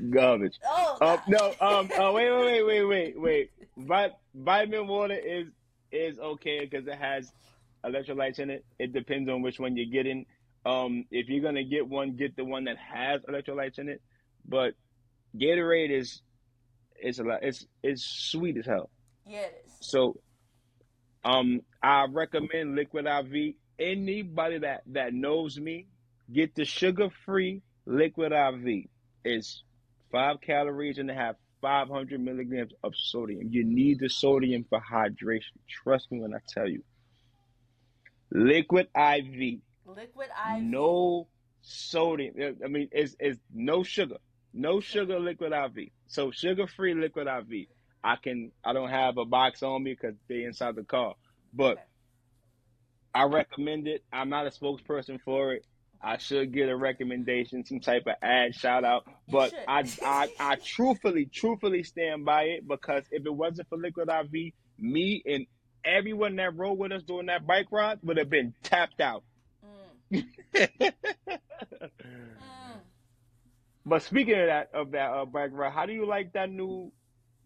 garbage. 0.09 0.59
Oh. 0.65 0.97
Um, 1.01 1.19
no, 1.27 1.53
um, 1.61 1.89
uh, 1.97 2.11
wait, 2.11 2.29
wait, 2.29 2.63
wait, 2.63 2.63
wait, 2.63 2.83
wait, 2.83 3.19
wait. 3.19 3.51
Vi- 3.77 4.15
vitamin 4.33 4.87
water 4.87 5.15
is 5.15 5.47
is 5.91 6.19
okay 6.19 6.67
because 6.69 6.87
it 6.87 6.95
has 6.95 7.31
electrolytes 7.85 8.39
in 8.39 8.49
it. 8.49 8.65
It 8.79 8.91
depends 8.91 9.29
on 9.29 9.41
which 9.41 9.59
one 9.59 9.77
you're 9.77 9.91
getting. 9.91 10.25
Um, 10.65 11.05
if 11.11 11.29
you're 11.29 11.43
gonna 11.43 11.63
get 11.63 11.87
one, 11.87 12.15
get 12.15 12.35
the 12.35 12.43
one 12.43 12.65
that 12.65 12.77
has 12.77 13.21
electrolytes 13.29 13.79
in 13.79 13.87
it. 13.87 14.01
But 14.47 14.73
Gatorade 15.39 15.91
is 15.91 16.21
it's 16.97 17.19
a 17.19 17.23
lot. 17.23 17.39
It's 17.43 17.65
it's 17.83 18.03
sweet 18.03 18.57
as 18.57 18.65
hell. 18.65 18.89
Yeah, 19.25 19.41
it 19.41 19.63
is. 19.65 19.71
So, 19.81 20.19
um, 21.23 21.61
I 21.81 22.05
recommend 22.09 22.75
Liquid 22.75 23.05
IV. 23.05 23.55
Anybody 23.77 24.59
that 24.59 24.83
that 24.87 25.13
knows 25.13 25.59
me, 25.59 25.87
get 26.31 26.55
the 26.55 26.65
sugar 26.65 27.09
free 27.25 27.61
Liquid 27.85 28.31
IV. 28.31 28.85
It's 29.23 29.63
five 30.11 30.41
calories 30.41 30.97
and 30.97 31.09
they 31.09 31.13
have 31.13 31.35
500 31.61 32.19
milligrams 32.19 32.73
of 32.83 32.93
sodium. 32.95 33.47
You 33.51 33.63
need 33.63 33.99
the 33.99 34.09
sodium 34.09 34.65
for 34.69 34.79
hydration. 34.79 35.57
Trust 35.83 36.11
me 36.11 36.19
when 36.21 36.33
I 36.33 36.39
tell 36.47 36.67
you. 36.67 36.83
Liquid 38.31 38.87
IV, 38.95 39.59
Liquid 39.85 40.29
IV. 40.29 40.63
no 40.63 41.27
sodium. 41.61 42.57
I 42.63 42.67
mean, 42.67 42.89
it's, 42.91 43.15
it's 43.19 43.39
no 43.53 43.83
sugar, 43.83 44.17
no 44.53 44.79
sugar 44.79 45.19
liquid 45.19 45.53
IV. 45.53 45.89
So 46.07 46.31
sugar 46.31 46.67
free 46.67 46.93
liquid 46.93 47.27
IV. 47.27 47.67
I 48.03 48.15
can, 48.17 48.51
I 48.63 48.73
don't 48.73 48.89
have 48.89 49.17
a 49.17 49.25
box 49.25 49.63
on 49.63 49.83
me 49.83 49.93
because 49.99 50.15
they're 50.27 50.47
inside 50.47 50.75
the 50.75 50.83
car, 50.83 51.15
but 51.53 51.73
Okay. 51.73 51.81
I 53.15 53.23
recommend 53.23 53.87
it. 53.87 54.03
I'm 54.11 54.29
not 54.29 54.45
a 54.45 54.49
spokesperson 54.49 55.19
for 55.21 55.53
it. 55.53 55.65
I 56.05 56.17
should 56.17 56.53
get 56.53 56.69
a 56.69 56.75
recommendation, 56.75 57.65
some 57.65 57.79
type 57.79 58.03
of 58.05 58.13
ad 58.21 58.53
shout 58.53 58.83
out. 58.83 59.05
But. 59.27 59.53
I, 59.67 59.89
I, 60.05 60.29
I 60.39 60.55
truthfully, 60.55 61.25
truthfully 61.25 61.81
stand 61.81 62.25
by 62.25 62.43
it 62.43 62.67
because 62.67 63.03
if 63.09 63.25
it 63.25 63.33
wasn't 63.33 63.67
for 63.69 63.79
Liquid 63.79 64.07
IV, 64.07 64.53
me 64.77 65.23
and 65.25 65.47
everyone 65.83 66.35
that 66.35 66.55
rode 66.55 66.77
with 66.77 66.91
us 66.91 67.01
during 67.01 67.25
that 67.27 67.47
bike 67.47 67.71
ride 67.71 67.99
would 68.03 68.17
have 68.17 68.29
been 68.29 68.53
tapped 68.61 69.01
out. 69.01 69.23
Mm, 70.13 70.27
mm. 70.53 70.93
but 73.83 74.03
speaking 74.03 74.39
of 74.39 74.45
that, 74.45 74.69
of 74.75 74.91
that 74.91 75.09
uh, 75.09 75.25
bike 75.25 75.49
ride, 75.53 75.73
how 75.73 75.87
do 75.87 75.93
you 75.93 76.05
like 76.05 76.33
that 76.33 76.51
new, 76.51 76.91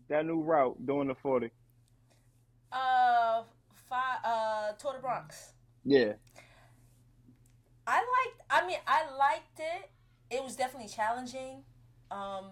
that 0.10 0.26
new 0.26 0.42
route 0.42 0.86
doing 0.86 1.08
the 1.08 1.16
forty? 1.16 1.52
Uh, 2.74 3.44
five. 3.88 4.20
Uh, 4.24 4.72
Tour 4.74 4.94
de 4.94 5.00
Bronx. 5.00 5.54
Yeah, 5.86 6.14
I 7.88 7.98
liked. 7.98 8.39
I 8.50 8.66
mean, 8.66 8.78
I 8.88 9.04
liked 9.18 9.60
it. 9.60 9.90
It 10.32 10.44
was 10.44 10.56
definitely 10.56 10.90
challenging. 10.90 11.64
Um, 12.12 12.52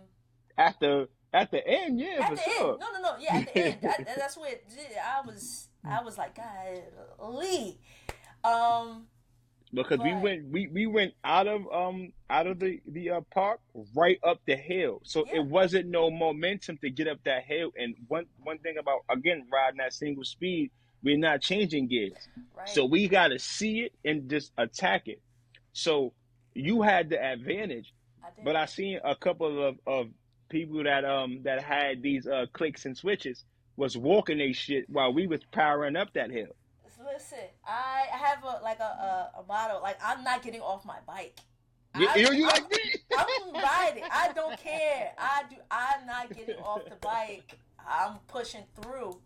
at 0.57 0.79
the 0.79 1.09
at 1.33 1.51
the 1.51 1.65
end, 1.67 1.99
yeah, 1.99 2.17
at 2.21 2.29
for 2.29 2.35
the 2.35 2.41
sure. 2.41 2.71
end, 2.71 2.79
no, 2.79 2.87
no, 2.93 3.01
no. 3.01 3.15
Yeah, 3.19 3.35
at 3.37 3.53
the 3.53 3.59
end. 3.59 3.77
I, 3.83 4.13
that's 4.15 4.37
what 4.37 4.49
I 5.03 5.25
was. 5.25 5.67
I 5.83 6.01
was 6.03 6.17
like, 6.17 6.37
golly. 7.17 7.79
Um, 8.43 9.07
because 9.73 9.99
we 9.99 10.13
went 10.13 10.45
we, 10.49 10.67
we 10.67 10.85
went 10.85 11.13
out 11.23 11.47
of 11.47 11.61
um 11.73 12.13
out 12.29 12.47
of 12.47 12.59
the 12.59 12.79
the 12.87 13.09
uh, 13.09 13.21
park 13.33 13.59
right 13.95 14.17
up 14.23 14.39
the 14.45 14.55
hill 14.55 15.01
so 15.03 15.25
Yeah. 15.27 15.39
it 15.39 15.45
wasn't 15.45 15.87
no 15.87 16.09
momentum 16.09 16.77
to 16.79 16.89
get 16.89 17.07
up 17.07 17.19
that 17.25 17.43
hill 17.43 17.71
and 17.77 17.95
one 18.07 18.25
one 18.43 18.59
thing 18.59 18.77
about 18.77 19.01
again 19.09 19.45
riding 19.51 19.77
that 19.79 19.93
single 19.93 20.23
speed 20.23 20.71
we're 21.03 21.17
not 21.17 21.41
changing 21.41 21.87
gears 21.87 22.13
right. 22.57 22.69
so 22.69 22.85
we 22.85 23.07
got 23.07 23.29
to 23.29 23.39
see 23.39 23.81
it 23.81 23.93
and 24.05 24.29
just 24.29 24.51
attack 24.57 25.07
it 25.07 25.21
so 25.78 26.13
you 26.53 26.82
had 26.82 27.09
the 27.09 27.23
advantage 27.23 27.93
I 28.23 28.30
but 28.43 28.55
i 28.55 28.65
seen 28.65 28.99
a 29.03 29.15
couple 29.15 29.63
of 29.63 29.75
of 29.86 30.07
people 30.49 30.84
that 30.84 31.05
um 31.05 31.41
that 31.43 31.63
had 31.63 32.01
these 32.01 32.28
uh 32.28 32.45
clicks 32.53 32.86
and 32.86 32.97
switches 32.97 33.43
was 33.75 33.97
walking 33.97 34.39
they 34.39 34.53
shit 34.53 34.89
while 34.89 35.13
we 35.13 35.28
was 35.28 35.41
powering 35.51 35.95
up 35.95 36.13
that 36.13 36.32
hill 36.32 36.55
Listen, 37.13 37.38
I 37.65 38.05
have 38.11 38.43
a 38.43 38.59
like 38.63 38.80
a, 38.80 38.84
a, 38.84 39.39
a 39.39 39.43
motto. 39.47 39.82
Like 39.82 39.97
I'm 40.03 40.23
not 40.23 40.43
getting 40.43 40.61
off 40.61 40.86
my 40.86 40.97
bike. 41.05 41.39
You, 41.97 42.07
I, 42.07 42.15
you, 42.15 42.45
like 42.45 42.69
me? 42.69 42.78
I'm 43.17 43.53
riding. 43.53 44.03
I 44.11 44.32
don't 44.34 44.59
care. 44.59 45.13
I 45.17 45.43
do. 45.49 45.55
I'm 45.71 46.05
not 46.05 46.36
getting 46.36 46.57
off 46.57 46.86
the 46.86 46.95
bike. 46.97 47.57
I'm 47.89 48.17
pushing 48.28 48.63
through. 48.75 49.19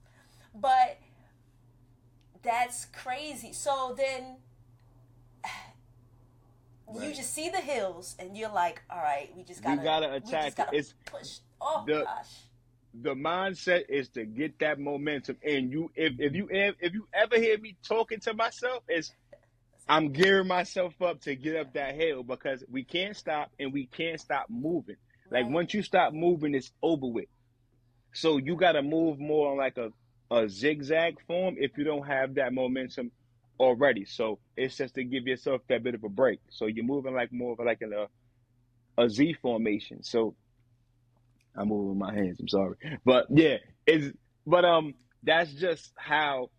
But 0.56 1.00
that's 2.44 2.86
crazy. 2.86 3.52
So 3.52 3.96
then 3.98 4.38
you 7.00 7.14
just 7.14 7.34
see 7.34 7.50
the 7.50 7.58
hills 7.62 8.16
and 8.20 8.36
you're 8.38 8.52
like, 8.52 8.82
all 8.90 8.98
right, 9.02 9.30
we 9.36 9.44
just 9.44 9.64
gotta, 9.64 9.82
gotta 9.84 10.10
we 10.10 10.16
attack 10.16 10.46
just 10.46 10.58
gotta 10.58 10.78
It's 10.78 10.94
push. 11.06 11.40
Oh 11.60 11.84
the- 11.88 12.04
gosh. 12.04 12.28
the 12.94 13.14
mindset 13.16 13.84
is 13.90 14.10
to 14.10 14.26
get 14.26 14.60
that 14.60 14.80
momentum 14.80 15.38
and 15.46 15.72
you 15.72 15.92
if, 15.96 16.14
if 16.20 16.34
you 16.34 16.48
if 16.52 16.94
you 16.94 17.08
ever 17.14 17.38
hear 17.38 17.58
me 17.58 17.78
talking 17.88 18.20
to 18.20 18.34
myself 18.34 18.84
it's 18.90 19.14
i'm 19.88 20.12
gearing 20.12 20.48
myself 20.48 20.94
up 21.02 21.22
to 21.22 21.34
get 21.36 21.56
up 21.56 21.74
that 21.74 21.96
hill 21.96 22.22
because 22.24 22.64
we 22.70 22.84
can't 22.84 23.16
stop 23.16 23.50
and 23.60 23.72
we 23.72 23.86
can't 23.86 24.20
stop 24.20 24.48
moving 24.50 24.98
like 25.30 25.44
Right. 25.46 25.52
once 25.52 25.74
you 25.74 25.84
stop 25.84 26.12
moving 26.14 26.54
it's 26.54 26.72
over 26.84 27.06
with 27.08 27.30
so 28.14 28.36
you 28.38 28.56
got 28.58 28.74
to 28.74 28.82
move 28.82 29.20
more 29.20 29.52
on 29.52 29.58
like 29.58 29.78
a, 29.78 29.92
a 30.30 30.50
zigzag 30.50 31.16
form 31.28 31.56
if 31.60 31.78
you 31.78 31.86
don't 31.86 32.06
have 32.06 32.36
that 32.36 32.52
momentum 32.54 33.10
already 33.62 34.06
so 34.06 34.40
it's 34.58 34.78
just 34.78 34.96
to 34.96 35.04
give 35.04 35.28
yourself 35.28 35.62
that 35.70 35.84
bit 35.84 35.96
of 35.96 36.04
a 36.04 36.10
break 36.10 36.40
so 36.50 36.66
you're 36.68 36.86
moving 36.86 37.14
like 37.16 37.32
more 37.32 37.54
of 37.54 37.66
like 37.66 37.82
in 37.82 37.94
a 37.94 38.08
a 39.02 39.10
z 39.10 39.34
formation 39.42 40.04
so 40.04 40.36
I'm 41.56 41.70
moving 41.70 41.90
with 41.90 41.98
my 41.98 42.14
hands. 42.14 42.40
I'm 42.40 42.48
sorry, 42.48 42.78
but 43.06 43.28
yeah, 43.30 43.58
it's 43.86 44.16
but 44.46 44.66
um, 44.66 44.96
that's 45.24 45.54
just 45.54 45.94
how 45.98 46.50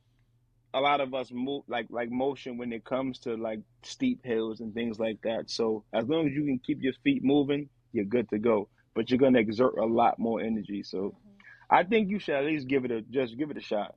a 0.74 0.80
lot 0.80 1.00
of 1.00 1.14
us 1.14 1.30
move, 1.32 1.64
like 1.68 1.86
like 1.90 2.10
motion 2.10 2.58
when 2.58 2.72
it 2.72 2.84
comes 2.84 3.18
to 3.20 3.36
like 3.36 3.60
steep 3.82 4.24
hills 4.24 4.60
and 4.60 4.74
things 4.74 4.98
like 4.98 5.20
that. 5.22 5.50
So 5.50 5.84
as 5.92 6.08
long 6.08 6.26
as 6.28 6.34
you 6.34 6.44
can 6.44 6.58
keep 6.64 6.82
your 6.82 6.94
feet 7.04 7.22
moving, 7.24 7.68
you're 7.92 8.04
good 8.04 8.28
to 8.30 8.38
go. 8.38 8.68
But 8.94 9.10
you're 9.10 9.18
gonna 9.18 9.38
exert 9.40 9.78
a 9.78 9.86
lot 9.86 10.18
more 10.18 10.40
energy. 10.40 10.82
So 10.82 11.14
Mhm. 11.14 11.38
I 11.70 11.84
think 11.84 12.10
you 12.10 12.18
should 12.18 12.34
at 12.34 12.44
least 12.44 12.68
give 12.68 12.84
it 12.84 12.90
a 12.92 13.02
just 13.02 13.36
give 13.38 13.50
it 13.50 13.56
a 13.58 13.62
shot. 13.62 13.96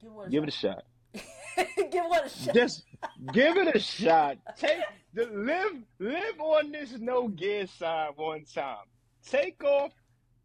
Give 0.00 0.16
a 0.16 0.30
Give 0.30 0.42
it 0.42 0.48
a 0.48 0.52
shot. 0.52 0.84
Give 1.90 2.04
one 2.06 2.24
a 2.24 2.28
shot. 2.28 2.54
Just 2.54 2.84
give 3.32 3.56
it 3.56 3.74
a 3.74 3.78
shot. 3.78 4.38
Take 4.56 4.80
the 5.14 5.26
live 5.26 5.82
live 5.98 6.40
on 6.40 6.72
this 6.72 6.92
no 6.98 7.28
gear 7.28 7.66
side 7.66 8.10
one 8.16 8.44
time. 8.44 8.86
Take 9.28 9.62
off 9.64 9.92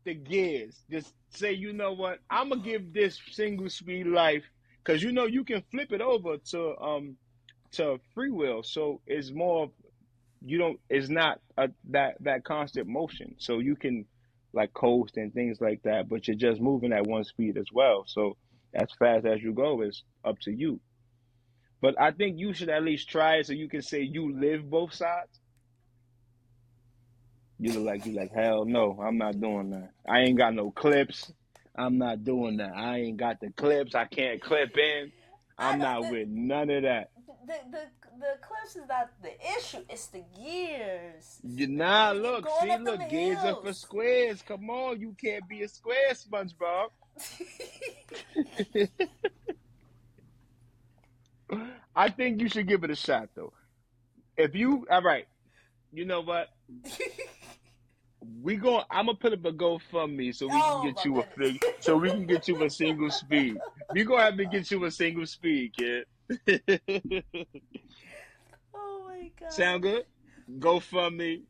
the 0.06 0.14
gears. 0.16 0.84
Just 0.90 1.14
say, 1.30 1.54
you 1.54 1.74
know 1.74 1.94
what? 1.94 2.20
I'm 2.30 2.50
gonna 2.50 2.62
give 2.62 2.94
this 2.94 3.20
single 3.32 3.70
speed 3.70 4.08
life 4.08 4.44
because 4.84 5.02
you 5.04 5.12
know 5.12 5.26
you 5.26 5.44
can 5.44 5.64
flip 5.72 5.92
it 5.92 6.02
over 6.02 6.38
to 6.52 6.78
um 6.80 7.18
to 7.74 8.00
freewheel. 8.16 8.66
So 8.66 9.02
it's 9.08 9.32
more 9.32 9.64
of 9.64 9.72
you 10.42 10.58
don't. 10.58 10.80
It's 10.90 11.10
not 11.10 11.40
a, 11.58 11.70
that 11.92 12.16
that 12.22 12.44
constant 12.44 12.88
motion. 12.88 13.36
So 13.38 13.60
you 13.60 13.76
can 13.76 14.06
like 14.54 14.74
coast 14.74 15.18
and 15.18 15.34
things 15.34 15.60
like 15.62 15.82
that, 15.84 16.08
but 16.10 16.28
you're 16.28 16.38
just 16.38 16.62
moving 16.62 16.94
at 16.94 17.08
one 17.08 17.24
speed 17.24 17.58
as 17.58 17.68
well. 17.74 18.04
So 18.08 18.38
as 18.74 18.90
fast 19.00 19.26
as 19.26 19.42
you 19.42 19.54
go 19.54 19.82
is 19.82 20.04
up 20.24 20.40
to 20.42 20.52
you. 20.52 20.80
But 21.84 22.00
I 22.00 22.12
think 22.12 22.40
you 22.40 22.54
should 22.54 22.70
at 22.70 22.82
least 22.82 23.10
try 23.10 23.36
it 23.40 23.48
so 23.48 23.52
you 23.52 23.68
can 23.68 23.82
say 23.82 24.00
you 24.00 24.34
live 24.40 24.70
both 24.70 24.94
sides. 24.94 25.42
You 27.60 27.74
look 27.74 27.84
like 27.84 28.06
you 28.06 28.14
like 28.14 28.32
hell 28.34 28.64
no, 28.64 28.98
I'm 29.06 29.18
not 29.18 29.42
doing 29.42 29.72
that. 29.72 29.92
I 30.08 30.20
ain't 30.22 30.38
got 30.38 30.54
no 30.54 30.72
clips. 30.72 31.34
I'm 31.76 31.98
not 31.98 32.24
doing 32.24 32.56
that. 32.58 32.72
I 32.74 33.00
ain't 33.00 33.18
got 33.18 33.42
the 33.42 33.50
clips. 33.50 33.96
I 33.96 34.06
can't 34.06 34.42
clip 34.42 34.78
in. 34.78 35.12
I'm 35.58 35.80
not 35.80 36.04
don't- 36.04 36.12
with 36.14 36.30
none 36.30 36.70
of 36.70 36.84
that. 36.84 37.10
the, 37.46 37.54
the 37.70 37.82
the 38.18 38.38
clips 38.42 38.78
is 38.78 38.88
not 38.88 39.10
the 39.22 39.34
issue. 39.58 39.84
It's 39.90 40.08
the 40.08 40.24
gears. 40.38 41.42
You 41.44 41.68
nah, 41.68 42.12
look, 42.12 42.48
see, 42.62 42.78
look, 42.78 43.10
gears 43.10 43.40
are 43.40 43.62
for 43.62 43.74
squares. 43.74 44.42
Come 44.42 44.70
on, 44.70 45.02
you 45.02 45.18
can't 45.22 45.46
be 45.50 45.64
a 45.64 45.68
square, 45.68 46.14
SpongeBob. 46.14 46.92
I 51.96 52.10
think 52.10 52.42
you 52.42 52.50
should 52.50 52.68
give 52.68 52.84
it 52.84 52.92
a 52.92 52.96
shot 52.96 53.30
though. 53.36 53.54
If 54.38 54.56
you 54.56 54.86
all 54.90 55.02
right, 55.02 55.28
you 55.92 56.06
know 56.06 56.22
what? 56.22 56.50
We 58.42 58.56
going 58.56 58.84
I'm 58.90 59.06
gonna 59.08 59.18
put 59.18 59.34
up 59.34 59.46
a 59.46 59.52
GoFundMe 59.52 60.34
so 60.34 60.48
we 60.48 60.54
Oh, 60.56 60.82
can 60.82 60.94
get 60.94 61.06
you 61.06 61.20
a 61.20 61.24
fig, 61.24 61.64
so 61.80 61.98
we 61.98 62.10
can 62.10 62.26
get 62.26 62.48
you 62.48 62.64
a 62.64 62.70
single 62.70 63.12
speed. 63.12 63.58
We 63.94 64.04
gonna 64.04 64.24
have 64.24 64.38
to 64.38 64.46
get 64.46 64.72
you 64.72 64.84
a 64.86 64.92
single 64.92 65.26
speed, 65.26 65.74
kid. 65.78 66.06
oh 68.74 69.06
my 69.08 69.32
god. 69.40 69.52
Sound 69.52 69.84
good? 69.84 70.06
GoFundMe, 70.60 71.44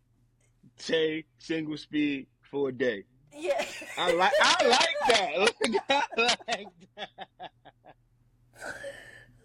Tay 0.78 1.26
single 1.38 1.78
speed 1.78 2.28
for 2.50 2.70
a 2.70 2.72
day. 2.72 3.04
Yeah. 3.36 3.64
I 3.98 4.12
like 4.14 4.34
I 4.42 4.68
like 4.68 4.96
that. 5.08 5.54
I 5.90 6.22
like 6.58 6.68
that. 6.98 7.10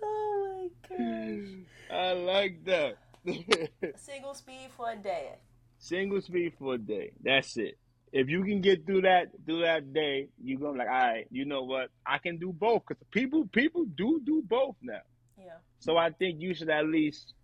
oh 0.03 0.71
my 0.91 0.97
gosh. 0.97 1.49
I 1.91 2.13
like 2.13 2.65
that. 2.65 2.97
Single 3.97 4.35
speed 4.35 4.69
for 4.77 4.91
a 4.91 4.97
day. 4.97 5.37
Single 5.79 6.21
speed 6.21 6.55
for 6.59 6.75
a 6.75 6.79
day. 6.79 7.13
That's 7.23 7.57
it. 7.57 7.79
If 8.13 8.29
you 8.29 8.43
can 8.43 8.61
get 8.61 8.87
through 8.87 9.03
that 9.03 9.29
through 9.45 9.63
that 9.63 9.93
day, 9.93 10.29
you're 10.43 10.59
gonna 10.59 10.73
be 10.73 10.79
like, 10.79 10.89
all 10.89 10.95
right, 10.95 11.27
you 11.31 11.45
know 11.45 11.63
what? 11.63 11.91
I 12.07 12.19
can 12.19 12.39
do 12.39 12.53
both 12.53 12.83
because 12.87 13.03
people 13.11 13.47
people 13.53 13.85
do 13.85 14.21
do 14.25 14.43
both 14.47 14.77
now. 14.83 15.01
Yeah. 15.39 15.59
So 15.79 15.97
I 15.97 16.11
think 16.11 16.41
you 16.41 16.55
should 16.55 16.71
at 16.71 16.87
least 16.87 17.35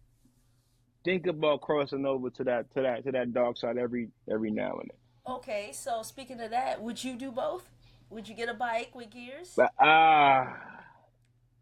think 1.05 1.27
about 1.27 1.61
crossing 1.61 2.07
over 2.07 2.31
to 2.31 2.45
that 2.45 2.73
to 2.75 2.83
that 2.83 3.05
to 3.05 3.13
that 3.13 3.33
dark 3.35 3.59
side 3.59 3.77
every 3.77 4.09
every 4.31 4.51
now 4.51 4.73
and 4.73 4.91
then. 4.91 5.35
Okay, 5.37 5.71
so 5.73 6.03
speaking 6.03 6.41
of 6.41 6.51
that, 6.51 6.83
would 6.83 7.03
you 7.03 7.17
do 7.17 7.31
both? 7.31 7.69
Would 8.11 8.29
you 8.29 8.35
get 8.35 8.49
a 8.49 8.55
bike 8.55 8.95
with 8.95 9.11
gears? 9.11 9.53
But 9.57 9.73
ah, 9.81 10.74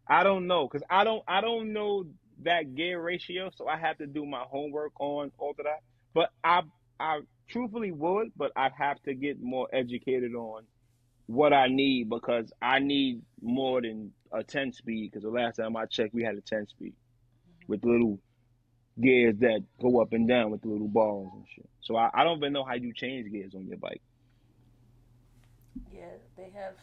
I 0.07 0.23
don't 0.23 0.47
know 0.47 0.67
because 0.67 0.85
I 0.89 1.03
don't 1.03 1.23
I 1.27 1.41
don't 1.41 1.73
know 1.73 2.05
that 2.43 2.75
gear 2.75 3.01
ratio, 3.01 3.51
so 3.55 3.67
I 3.67 3.77
have 3.77 3.97
to 3.99 4.07
do 4.07 4.25
my 4.25 4.43
homework 4.49 4.99
on 4.99 5.31
all 5.37 5.51
of 5.51 5.57
that. 5.57 5.81
But 6.13 6.29
I 6.43 6.61
I 6.99 7.21
truthfully 7.47 7.91
would, 7.91 8.31
but 8.35 8.51
I'd 8.55 8.73
have 8.77 9.01
to 9.03 9.13
get 9.13 9.41
more 9.41 9.67
educated 9.73 10.33
on 10.35 10.63
what 11.27 11.53
I 11.53 11.67
need 11.67 12.09
because 12.09 12.51
I 12.61 12.79
need 12.79 13.21
more 13.41 13.81
than 13.81 14.11
a 14.31 14.43
ten 14.43 14.73
speed. 14.73 15.11
Because 15.11 15.23
the 15.23 15.29
last 15.29 15.57
time 15.57 15.75
I 15.77 15.85
checked, 15.85 16.13
we 16.13 16.23
had 16.23 16.35
a 16.35 16.41
ten 16.41 16.67
speed 16.67 16.93
with 17.67 17.83
little 17.85 18.19
gears 18.99 19.35
that 19.39 19.63
go 19.81 20.01
up 20.01 20.13
and 20.13 20.27
down 20.27 20.51
with 20.51 20.61
the 20.61 20.67
little 20.67 20.87
balls 20.87 21.31
and 21.33 21.45
shit. 21.55 21.69
So 21.81 21.95
I, 21.95 22.09
I 22.13 22.23
don't 22.23 22.37
even 22.37 22.53
know 22.53 22.63
how 22.63 22.75
you 22.75 22.93
change 22.93 23.31
gears 23.31 23.55
on 23.55 23.67
your 23.67 23.77
bike. 23.77 24.01
Yeah, 25.91 26.05
they 26.37 26.51
have. 26.55 26.75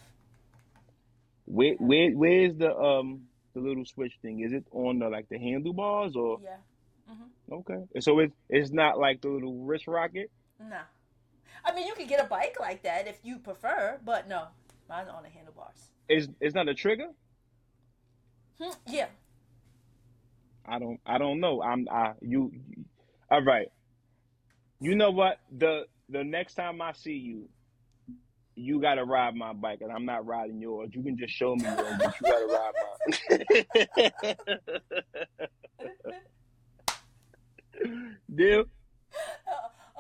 Where 1.51 1.75
where 1.75 2.11
where's 2.13 2.55
the 2.57 2.75
um 2.77 3.23
the 3.55 3.61
little 3.61 3.85
switch 3.85 4.15
thing? 4.23 4.41
Is 4.41 4.53
it 4.53 4.65
on 4.71 5.01
the 5.01 5.09
like 5.09 5.29
the 5.29 5.39
handlebars 5.39 6.15
or 6.15 6.39
Yeah. 6.43 6.57
hmm 7.09 7.25
okay? 7.53 7.83
So 8.01 8.21
it's 8.21 8.35
it's 8.49 8.71
not 8.71 8.99
like 8.99 9.21
the 9.21 9.29
little 9.29 9.57
wrist 9.65 9.87
rocket. 9.89 10.31
Nah. 10.61 10.83
I 11.65 11.75
mean, 11.75 11.87
you 11.87 11.95
could 11.95 12.09
get 12.09 12.25
a 12.25 12.29
bike 12.29 12.57
like 12.61 12.83
that 12.85 13.07
if 13.09 13.19
you 13.23 13.39
prefer, 13.39 13.99
but 14.05 14.29
no, 14.29 14.45
mine's 14.89 15.09
on 15.09 15.23
the 15.25 15.29
handlebars. 15.29 15.91
Is 16.09 16.29
it's 16.41 16.55
not 16.55 16.69
a 16.69 16.75
trigger. 16.75 17.09
Hmm, 18.61 18.71
Yeah. 18.87 19.07
I 20.67 20.79
don't 20.79 21.01
I 21.05 21.19
don't 21.19 21.41
know. 21.41 21.63
I'm 21.63 21.89
I 21.91 22.13
you 22.21 22.53
all 23.31 23.43
right. 23.43 23.69
You 24.79 24.95
know 24.95 25.11
what? 25.11 25.41
The 25.51 25.87
the 26.09 26.23
next 26.23 26.55
time 26.55 26.81
I 26.81 26.93
see 26.93 27.15
you, 27.17 27.49
you 28.61 28.81
gotta 28.81 29.05
ride 29.05 29.35
my 29.35 29.53
bike 29.53 29.81
and 29.81 29.91
I'm 29.93 30.05
not 30.05 30.25
riding 30.27 30.61
yours. 30.61 30.91
You 30.93 31.03
can 31.03 31.17
just 31.19 31.35
show 31.35 31.57
me 31.57 31.65
yours, 31.65 31.95
but 31.99 32.15
you 32.21 32.31
gotta 32.31 32.47
ride 32.47 32.73
mine. 34.11 34.25
Deal? 38.35 38.65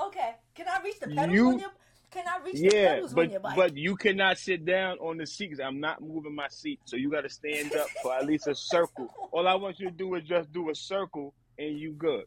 Uh, 0.00 0.06
okay. 0.06 0.32
Can 0.54 0.66
I 0.68 0.82
reach 0.82 1.00
the 1.00 1.08
pedals 1.08 1.34
You- 1.34 1.48
on 1.48 1.58
your? 1.58 1.70
Can 2.11 2.24
I 2.26 2.44
reach 2.44 2.54
the 2.56 2.62
Yeah, 2.76 2.94
pedals 2.96 3.14
on 3.16 3.30
your 3.30 3.38
bike? 3.38 3.54
but 3.54 3.76
you 3.76 3.94
cannot 3.94 4.36
sit 4.36 4.64
down 4.64 4.98
on 4.98 5.16
the 5.16 5.24
seat 5.26 5.50
because 5.50 5.61
I'm 5.64 5.78
not 5.78 6.02
moving 6.02 6.34
my 6.34 6.48
seat. 6.48 6.80
So 6.84 6.96
you 6.96 7.08
got 7.08 7.20
to 7.20 7.28
stand 7.28 7.72
up 7.76 7.86
for 8.02 8.12
at 8.12 8.26
least 8.26 8.48
a 8.48 8.54
circle. 8.56 9.06
All 9.30 9.46
I 9.46 9.54
want 9.54 9.78
you 9.78 9.88
to 9.90 9.94
do 9.94 10.16
is 10.16 10.24
just 10.24 10.52
do 10.52 10.70
a 10.70 10.74
circle 10.74 11.34
and 11.56 11.78
you 11.78 11.92
good. 11.92 12.24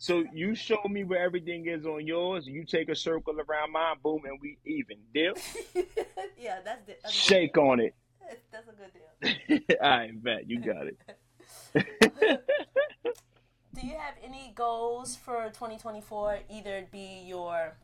So 0.00 0.24
you 0.32 0.54
show 0.54 0.80
me 0.88 1.04
where 1.04 1.22
everything 1.22 1.66
is 1.66 1.84
on 1.84 2.06
yours. 2.06 2.46
You 2.46 2.64
take 2.64 2.88
a 2.88 2.96
circle 2.96 3.34
around 3.34 3.72
mine, 3.72 3.96
boom, 4.02 4.22
and 4.24 4.38
we 4.40 4.56
even. 4.64 4.96
Deal? 5.12 5.34
yeah, 6.38 6.60
that's, 6.64 6.86
the, 6.86 6.96
that's 7.02 7.02
good 7.02 7.12
Shake 7.12 7.58
on 7.58 7.80
it. 7.80 7.94
That's 8.50 8.66
a 8.66 8.72
good 8.72 9.58
deal. 9.60 9.76
I 9.82 10.10
bet 10.14 10.48
you 10.48 10.60
got 10.60 10.86
it. 10.86 10.96
Do 13.74 13.86
you 13.86 13.94
have 13.98 14.14
any 14.24 14.52
goals 14.54 15.16
for 15.16 15.48
2024? 15.48 16.38
Either 16.48 16.76
it 16.76 16.90
be 16.90 17.24
your 17.26 17.76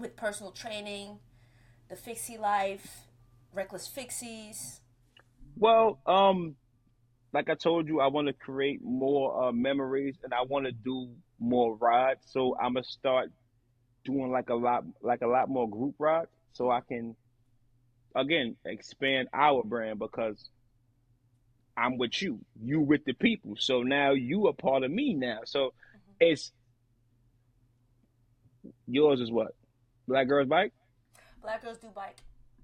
with 0.00 0.16
personal 0.16 0.50
training, 0.50 1.20
the 1.88 1.94
fixie 1.94 2.38
life, 2.38 3.02
reckless 3.54 3.88
fixies. 3.88 4.80
Well, 5.56 6.00
um, 6.06 6.56
like 7.32 7.48
I 7.48 7.54
told 7.54 7.86
you, 7.86 8.00
I 8.00 8.08
want 8.08 8.26
to 8.26 8.32
create 8.32 8.82
more 8.82 9.44
uh, 9.44 9.52
memories 9.52 10.16
and 10.24 10.34
I 10.34 10.42
want 10.42 10.66
to 10.66 10.72
do 10.72 11.10
more 11.42 11.76
rides. 11.76 12.24
So 12.30 12.56
I'm 12.56 12.74
gonna 12.74 12.84
start 12.84 13.30
doing 14.04 14.30
like 14.30 14.48
a 14.48 14.54
lot, 14.54 14.84
like 15.02 15.22
a 15.22 15.26
lot 15.26 15.48
more 15.48 15.68
group 15.68 15.96
rides, 15.98 16.30
so 16.52 16.70
I 16.70 16.80
can, 16.80 17.16
again, 18.14 18.56
expand 18.64 19.28
our 19.32 19.62
brand 19.62 19.98
because 19.98 20.48
I'm 21.76 21.98
with 21.98 22.20
you, 22.22 22.40
you 22.62 22.80
with 22.80 23.04
the 23.04 23.14
people. 23.14 23.56
So 23.58 23.82
now 23.82 24.12
you 24.12 24.46
a 24.48 24.52
part 24.52 24.82
of 24.84 24.90
me 24.90 25.14
now. 25.14 25.40
So 25.44 25.66
mm-hmm. 25.66 26.12
it's 26.20 26.52
yours 28.86 29.20
is 29.20 29.30
what 29.30 29.54
Black 30.06 30.28
Girls 30.28 30.48
Bike. 30.48 30.72
Black 31.42 31.62
Girls 31.62 31.78
Do 31.78 31.88
Bike. 31.94 32.18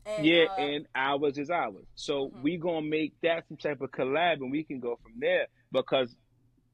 And, 0.07 0.24
yeah, 0.24 0.45
uh, 0.51 0.61
and 0.61 0.87
ours 0.95 1.37
is 1.37 1.51
ours. 1.51 1.85
So 1.95 2.26
mm-hmm. 2.26 2.43
we 2.43 2.57
gonna 2.57 2.83
make 2.83 3.14
that 3.22 3.47
some 3.49 3.57
type 3.57 3.81
of 3.81 3.91
collab, 3.91 4.35
and 4.35 4.51
we 4.51 4.64
can 4.64 4.81
go 4.81 4.99
from 5.03 5.12
there 5.18 5.47
because 5.72 6.14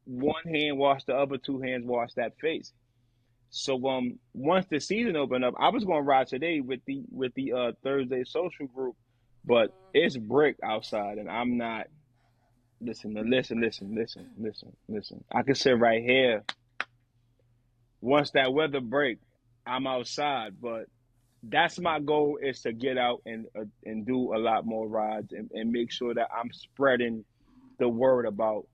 one 0.04 0.44
hand 0.44 0.78
wash 0.78 1.04
the 1.04 1.14
other, 1.14 1.38
two 1.38 1.60
hands 1.60 1.84
wash 1.86 2.12
that 2.14 2.38
face. 2.38 2.72
So 3.50 3.86
um, 3.86 4.18
once 4.32 4.66
the 4.68 4.80
season 4.80 5.16
opened 5.16 5.44
up, 5.44 5.54
I 5.58 5.68
was 5.68 5.84
gonna 5.84 6.02
ride 6.02 6.26
today 6.26 6.60
with 6.60 6.80
the 6.86 7.02
with 7.10 7.32
the 7.34 7.52
uh 7.52 7.72
Thursday 7.82 8.24
social 8.24 8.66
group, 8.66 8.96
but 9.44 9.68
mm-hmm. 9.68 9.90
it's 9.94 10.16
brick 10.16 10.56
outside, 10.62 11.18
and 11.18 11.30
I'm 11.30 11.56
not. 11.56 11.86
Listen, 12.80 13.14
listen, 13.14 13.60
listen, 13.60 13.94
listen, 13.94 14.30
listen, 14.36 14.76
listen. 14.88 15.24
I 15.32 15.42
can 15.42 15.54
sit 15.54 15.78
right 15.78 16.02
here. 16.02 16.42
Once 18.00 18.32
that 18.32 18.52
weather 18.52 18.80
break, 18.80 19.18
I'm 19.64 19.86
outside, 19.86 20.60
but 20.60 20.86
that's 21.48 21.78
my 21.78 22.00
goal 22.00 22.38
is 22.42 22.60
to 22.62 22.72
get 22.72 22.98
out 22.98 23.22
and 23.24 23.46
uh, 23.58 23.64
and 23.84 24.06
do 24.06 24.34
a 24.34 24.38
lot 24.38 24.66
more 24.66 24.88
rides 24.88 25.32
and, 25.32 25.50
and 25.52 25.70
make 25.70 25.92
sure 25.92 26.12
that 26.14 26.28
I'm 26.36 26.50
spreading 26.52 27.24
the 27.78 27.88
word 27.88 28.26
about 28.26 28.66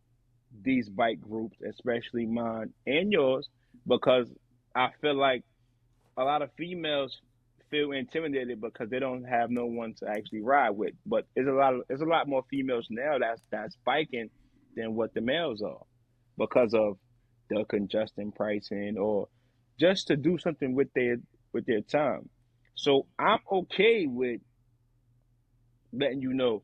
these 0.62 0.88
bike 0.88 1.20
groups, 1.20 1.56
especially 1.68 2.26
mine 2.26 2.72
and 2.86 3.12
yours, 3.12 3.48
because 3.86 4.28
I 4.74 4.90
feel 5.00 5.14
like 5.14 5.42
a 6.16 6.24
lot 6.24 6.42
of 6.42 6.50
females 6.56 7.20
feel 7.70 7.92
intimidated 7.92 8.60
because 8.60 8.90
they 8.90 8.98
don't 8.98 9.24
have 9.24 9.50
no 9.50 9.66
one 9.66 9.94
to 9.94 10.08
actually 10.08 10.42
ride 10.42 10.70
with. 10.70 10.94
But 11.06 11.26
there's 11.34 11.48
a 11.48 11.52
lot 11.52 11.74
of 11.74 11.82
there's 11.88 12.00
a 12.00 12.06
lot 12.06 12.28
more 12.28 12.44
females 12.50 12.86
now 12.90 13.18
that's 13.18 13.40
that's 13.50 13.76
biking 13.84 14.30
than 14.76 14.94
what 14.94 15.14
the 15.14 15.20
males 15.20 15.62
are 15.62 15.82
because 16.36 16.74
of 16.74 16.96
the 17.48 17.64
congestion 17.68 18.32
pricing 18.32 18.96
or 18.98 19.28
just 19.78 20.06
to 20.08 20.16
do 20.16 20.38
something 20.38 20.74
with 20.74 20.92
their 20.94 21.16
with 21.52 21.66
their 21.66 21.80
time. 21.80 22.28
So 22.74 23.06
I'm 23.18 23.40
okay 23.50 24.06
with 24.06 24.40
letting 25.92 26.22
you 26.22 26.32
know 26.32 26.62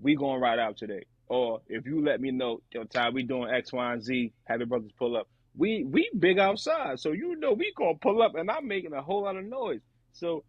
we 0.00 0.14
gonna 0.16 0.38
ride 0.38 0.58
out 0.58 0.76
today. 0.76 1.04
Or 1.28 1.60
if 1.68 1.86
you 1.86 2.04
let 2.04 2.20
me 2.20 2.30
know, 2.30 2.62
yo, 2.72 2.84
Ty, 2.84 3.10
we 3.10 3.22
doing 3.22 3.50
X, 3.50 3.72
Y, 3.72 3.92
and 3.92 4.02
Z, 4.02 4.32
have 4.44 4.60
the 4.60 4.66
brothers 4.66 4.92
pull 4.98 5.16
up. 5.16 5.28
We 5.56 5.84
we 5.84 6.10
big 6.18 6.38
outside, 6.38 7.00
so 7.00 7.12
you 7.12 7.36
know 7.36 7.52
we 7.52 7.72
gonna 7.76 7.98
pull 8.00 8.22
up, 8.22 8.34
and 8.36 8.50
I'm 8.50 8.66
making 8.68 8.92
a 8.92 9.02
whole 9.02 9.24
lot 9.24 9.36
of 9.36 9.44
noise. 9.44 9.80
So, 10.12 10.44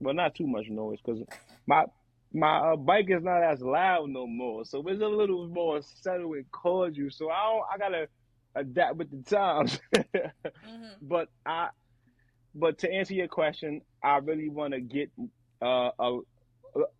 well, 0.00 0.14
not 0.14 0.34
too 0.34 0.46
much 0.46 0.66
noise, 0.68 0.98
cause 1.04 1.18
my 1.66 1.84
my 2.32 2.72
uh, 2.72 2.76
bike 2.76 3.06
is 3.08 3.22
not 3.22 3.42
as 3.42 3.60
loud 3.60 4.10
no 4.10 4.26
more, 4.26 4.64
so 4.64 4.86
it's 4.86 5.02
a 5.02 5.06
little 5.06 5.48
more 5.48 5.80
subtle 6.02 6.34
and 6.34 6.50
cordial. 6.50 7.10
So 7.10 7.30
I 7.30 7.42
don't, 7.44 7.64
I 7.72 7.78
gotta 7.78 8.08
adapt 8.54 8.96
with 8.96 9.10
the 9.10 9.22
times. 9.28 9.80
mm-hmm. 9.94 10.84
But 11.00 11.28
I 11.46 11.68
but 12.54 12.78
to 12.78 12.92
answer 12.92 13.14
your 13.14 13.28
question, 13.28 13.80
I 14.02 14.18
really 14.18 14.48
want 14.48 14.74
to 14.74 14.80
get 14.80 15.10
uh, 15.62 15.90
a, 15.98 16.18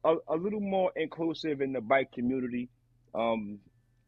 a, 0.05 0.15
a 0.29 0.37
little 0.37 0.61
more 0.61 0.93
inclusive 0.97 1.61
in 1.61 1.73
the 1.73 1.81
bike 1.81 2.13
community. 2.13 2.69
Um, 3.15 3.59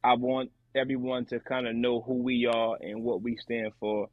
I 0.02 0.14
want 0.14 0.50
everyone 0.74 1.26
to 1.26 1.40
kind 1.40 1.66
of 1.66 1.74
know 1.74 2.00
who 2.00 2.22
we 2.22 2.46
are 2.46 2.76
and 2.80 3.02
what 3.02 3.22
we 3.22 3.36
stand 3.36 3.72
for, 3.80 4.08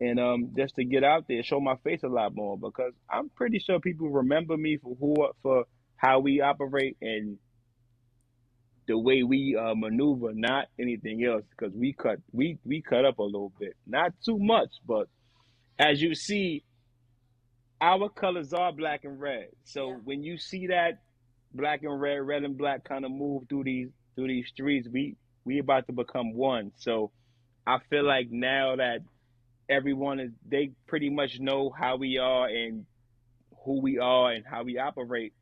and 0.00 0.20
um, 0.20 0.50
just 0.56 0.76
to 0.76 0.84
get 0.84 1.04
out 1.04 1.24
there, 1.28 1.42
show 1.42 1.60
my 1.60 1.76
face 1.84 2.02
a 2.02 2.08
lot 2.08 2.34
more 2.34 2.58
because 2.58 2.92
I'm 3.10 3.30
pretty 3.30 3.58
sure 3.58 3.80
people 3.80 4.08
remember 4.08 4.56
me 4.56 4.76
for 4.76 4.94
who 5.00 5.14
for 5.42 5.64
how 5.96 6.20
we 6.20 6.40
operate 6.40 6.96
and 7.00 7.38
the 8.86 8.96
way 8.96 9.22
we 9.22 9.56
uh, 9.56 9.74
maneuver, 9.74 10.32
not 10.32 10.66
anything 10.78 11.24
else. 11.24 11.44
Because 11.50 11.74
we 11.74 11.92
cut 11.92 12.18
we 12.32 12.58
we 12.64 12.82
cut 12.82 13.04
up 13.04 13.18
a 13.18 13.22
little 13.22 13.52
bit, 13.58 13.74
not 13.86 14.12
too 14.24 14.38
much, 14.38 14.70
but 14.86 15.08
as 15.78 16.00
you 16.00 16.14
see, 16.14 16.62
our 17.80 18.08
colors 18.08 18.52
are 18.52 18.72
black 18.72 19.04
and 19.04 19.20
red. 19.20 19.48
So 19.64 19.90
yeah. 19.90 19.96
when 20.04 20.22
you 20.22 20.38
see 20.38 20.68
that 20.68 21.00
black 21.52 21.82
and 21.82 22.00
red, 22.00 22.18
red 22.18 22.44
and 22.44 22.56
black 22.56 22.84
kind 22.84 23.04
of 23.04 23.10
move 23.10 23.44
through 23.48 23.64
these 23.64 23.88
through 24.14 24.28
these 24.28 24.48
streets, 24.48 24.88
we 24.90 25.16
we 25.44 25.58
about 25.58 25.86
to 25.86 25.92
become 25.92 26.34
one. 26.34 26.72
So 26.76 27.10
I 27.66 27.78
feel 27.90 28.04
like 28.04 28.30
now 28.30 28.76
that 28.76 29.00
everyone 29.68 30.20
is 30.20 30.30
they 30.48 30.72
pretty 30.86 31.10
much 31.10 31.38
know 31.40 31.70
how 31.70 31.96
we 31.96 32.18
are 32.18 32.46
and 32.46 32.86
who 33.64 33.80
we 33.80 33.98
are 33.98 34.32
and 34.32 34.44
how 34.46 34.62
we 34.62 34.78
operate. 34.78 35.32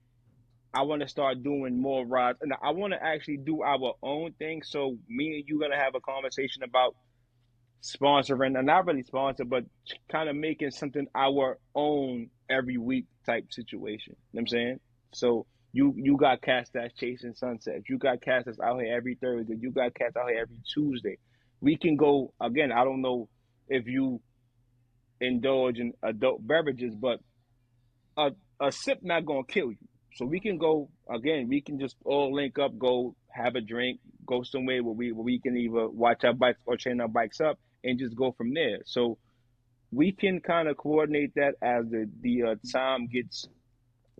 I 0.76 0.82
want 0.82 1.02
to 1.02 1.08
start 1.08 1.44
doing 1.44 1.80
more 1.80 2.04
rides, 2.04 2.38
and 2.42 2.52
I 2.60 2.70
want 2.72 2.94
to 2.94 3.02
actually 3.02 3.36
do 3.36 3.62
our 3.62 3.94
own 4.02 4.32
thing. 4.32 4.62
So 4.64 4.96
me 5.08 5.36
and 5.36 5.44
you 5.46 5.60
gonna 5.60 5.76
have 5.76 5.94
a 5.94 6.00
conversation 6.00 6.64
about 6.64 6.96
sponsoring, 7.84 8.56
and 8.56 8.66
not 8.66 8.86
really 8.86 9.02
sponsor, 9.02 9.44
but 9.44 9.64
kind 10.10 10.28
of 10.28 10.36
making 10.36 10.70
something 10.70 11.06
our 11.14 11.58
own 11.74 12.30
every 12.48 12.78
week 12.78 13.06
type 13.26 13.46
situation. 13.50 14.16
You 14.16 14.16
know 14.32 14.38
what 14.38 14.40
I'm 14.40 14.46
saying? 14.48 14.80
So 15.12 15.46
you 15.72 15.94
you 15.96 16.16
got 16.16 16.40
cast 16.40 16.72
that's 16.72 16.94
chasing 16.94 17.34
sunsets. 17.34 17.84
You 17.88 17.98
got 17.98 18.22
cast 18.22 18.46
that's 18.46 18.60
out 18.60 18.80
here 18.80 18.96
every 18.96 19.16
Thursday. 19.16 19.56
You 19.60 19.70
got 19.70 19.94
cast 19.94 20.16
out 20.16 20.30
here 20.30 20.40
every 20.40 20.60
Tuesday. 20.72 21.18
We 21.60 21.76
can 21.76 21.96
go 21.96 22.32
again. 22.40 22.72
I 22.72 22.84
don't 22.84 23.02
know 23.02 23.28
if 23.68 23.86
you 23.86 24.20
indulge 25.20 25.78
in 25.78 25.92
adult 26.02 26.46
beverages, 26.46 26.94
but 26.94 27.20
a 28.16 28.30
a 28.60 28.72
sip 28.72 29.00
not 29.02 29.26
gonna 29.26 29.44
kill 29.46 29.70
you. 29.70 29.88
So 30.14 30.24
we 30.24 30.40
can 30.40 30.56
go 30.58 30.88
again. 31.10 31.48
We 31.48 31.60
can 31.60 31.78
just 31.78 31.96
all 32.04 32.32
link 32.32 32.58
up, 32.58 32.78
go 32.78 33.14
have 33.28 33.56
a 33.56 33.60
drink, 33.60 34.00
go 34.24 34.42
somewhere 34.42 34.82
where 34.82 34.94
we 34.94 35.12
where 35.12 35.24
we 35.24 35.40
can 35.40 35.56
either 35.56 35.88
watch 35.88 36.24
our 36.24 36.32
bikes 36.32 36.60
or 36.64 36.76
train 36.76 37.00
our 37.00 37.08
bikes 37.08 37.40
up, 37.40 37.58
and 37.84 37.98
just 37.98 38.16
go 38.16 38.32
from 38.32 38.54
there. 38.54 38.78
So 38.84 39.18
we 39.92 40.12
can 40.12 40.40
kind 40.40 40.68
of 40.68 40.76
coordinate 40.76 41.34
that 41.36 41.54
as 41.62 41.88
the 41.90 42.10
the 42.20 42.42
uh, 42.42 42.54
time 42.72 43.06
gets 43.06 43.48